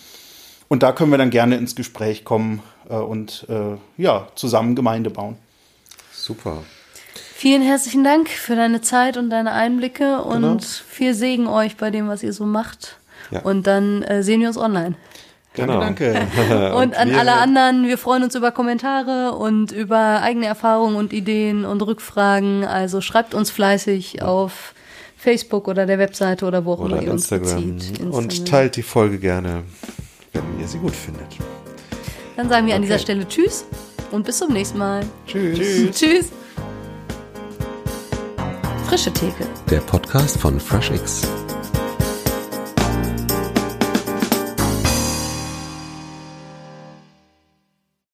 Und 0.69 0.83
da 0.83 0.93
können 0.93 1.11
wir 1.11 1.19
dann 1.19 1.31
gerne 1.31 1.57
ins 1.57 1.77
Gespräch 1.77 2.25
kommen 2.25 2.63
und 2.95 3.47
äh, 3.49 3.77
ja, 4.03 4.29
zusammen 4.35 4.75
Gemeinde 4.75 5.11
bauen. 5.11 5.37
Super. 6.13 6.63
Vielen 7.35 7.63
herzlichen 7.63 8.03
Dank 8.03 8.29
für 8.29 8.57
deine 8.57 8.81
Zeit 8.81 9.17
und 9.17 9.29
deine 9.31 9.53
Einblicke 9.53 10.23
und 10.23 10.41
Genau. 10.43 10.59
viel 10.89 11.15
Segen 11.15 11.47
euch 11.49 11.77
bei 11.77 11.91
dem, 11.91 12.09
was 12.09 12.23
ihr 12.23 12.33
so 12.33 12.47
macht. 12.47 12.99
Ja. 13.31 13.41
Und 13.43 13.67
dann 13.67 14.03
äh, 14.03 14.23
sehen 14.23 14.41
wir 14.41 14.49
uns 14.49 14.57
online. 14.57 14.95
Genau. 15.55 15.81
Danke, 15.81 16.13
danke. 16.37 16.75
Und, 16.75 16.97
an 16.97 17.15
alle 17.15 17.35
anderen, 17.35 17.87
wir 17.87 17.99
freuen 17.99 18.23
uns 18.23 18.35
über 18.35 18.53
Kommentare 18.53 19.33
und 19.33 19.73
über 19.73 20.23
eigene 20.23 20.47
Erfahrungen 20.47 20.97
und 20.97 21.13
Ideen 21.13 21.65
und 21.65 21.83
Rückfragen. 21.83 22.65
Also 22.65 23.01
schreibt 23.01 23.35
uns 23.35 23.51
fleißig 23.51 24.23
auf 24.23 24.75
Facebook 25.17 25.69
oder 25.69 25.87
der 25.87 25.99
Webseite 25.99 26.47
oder 26.47 26.65
wo 26.65 26.75
auch 26.75 26.79
Oder 26.81 26.97
immer 26.99 27.07
ihr 27.07 27.13
uns 27.13 27.31
Instagram. 27.31 27.77
bezieht. 27.77 28.01
Und 28.01 28.49
teilt 28.49 28.77
die 28.77 28.83
Folge 28.83 29.19
gerne, 29.19 29.65
wenn 30.33 30.61
ihr 30.61 30.69
sie 30.69 30.79
gut 30.79 30.95
findet. 30.95 31.27
Dann 32.37 32.49
sagen 32.49 32.67
wir 32.67 32.75
an 32.75 32.83
dieser 32.83 32.95
Okay. 32.95 33.03
Stelle 33.05 33.29
Tschüss 33.29 33.65
und 34.11 34.25
bis 34.25 34.39
zum 34.39 34.53
nächsten 34.53 34.79
Mal. 34.79 35.05
Tschüss. 35.27 35.91
Tschüss. 35.93 36.27
Frische 38.89 39.13
Theke. 39.13 39.47
Der 39.71 39.81
Podcast 39.81 40.39
von 40.39 40.61
FreshX. 40.61 41.23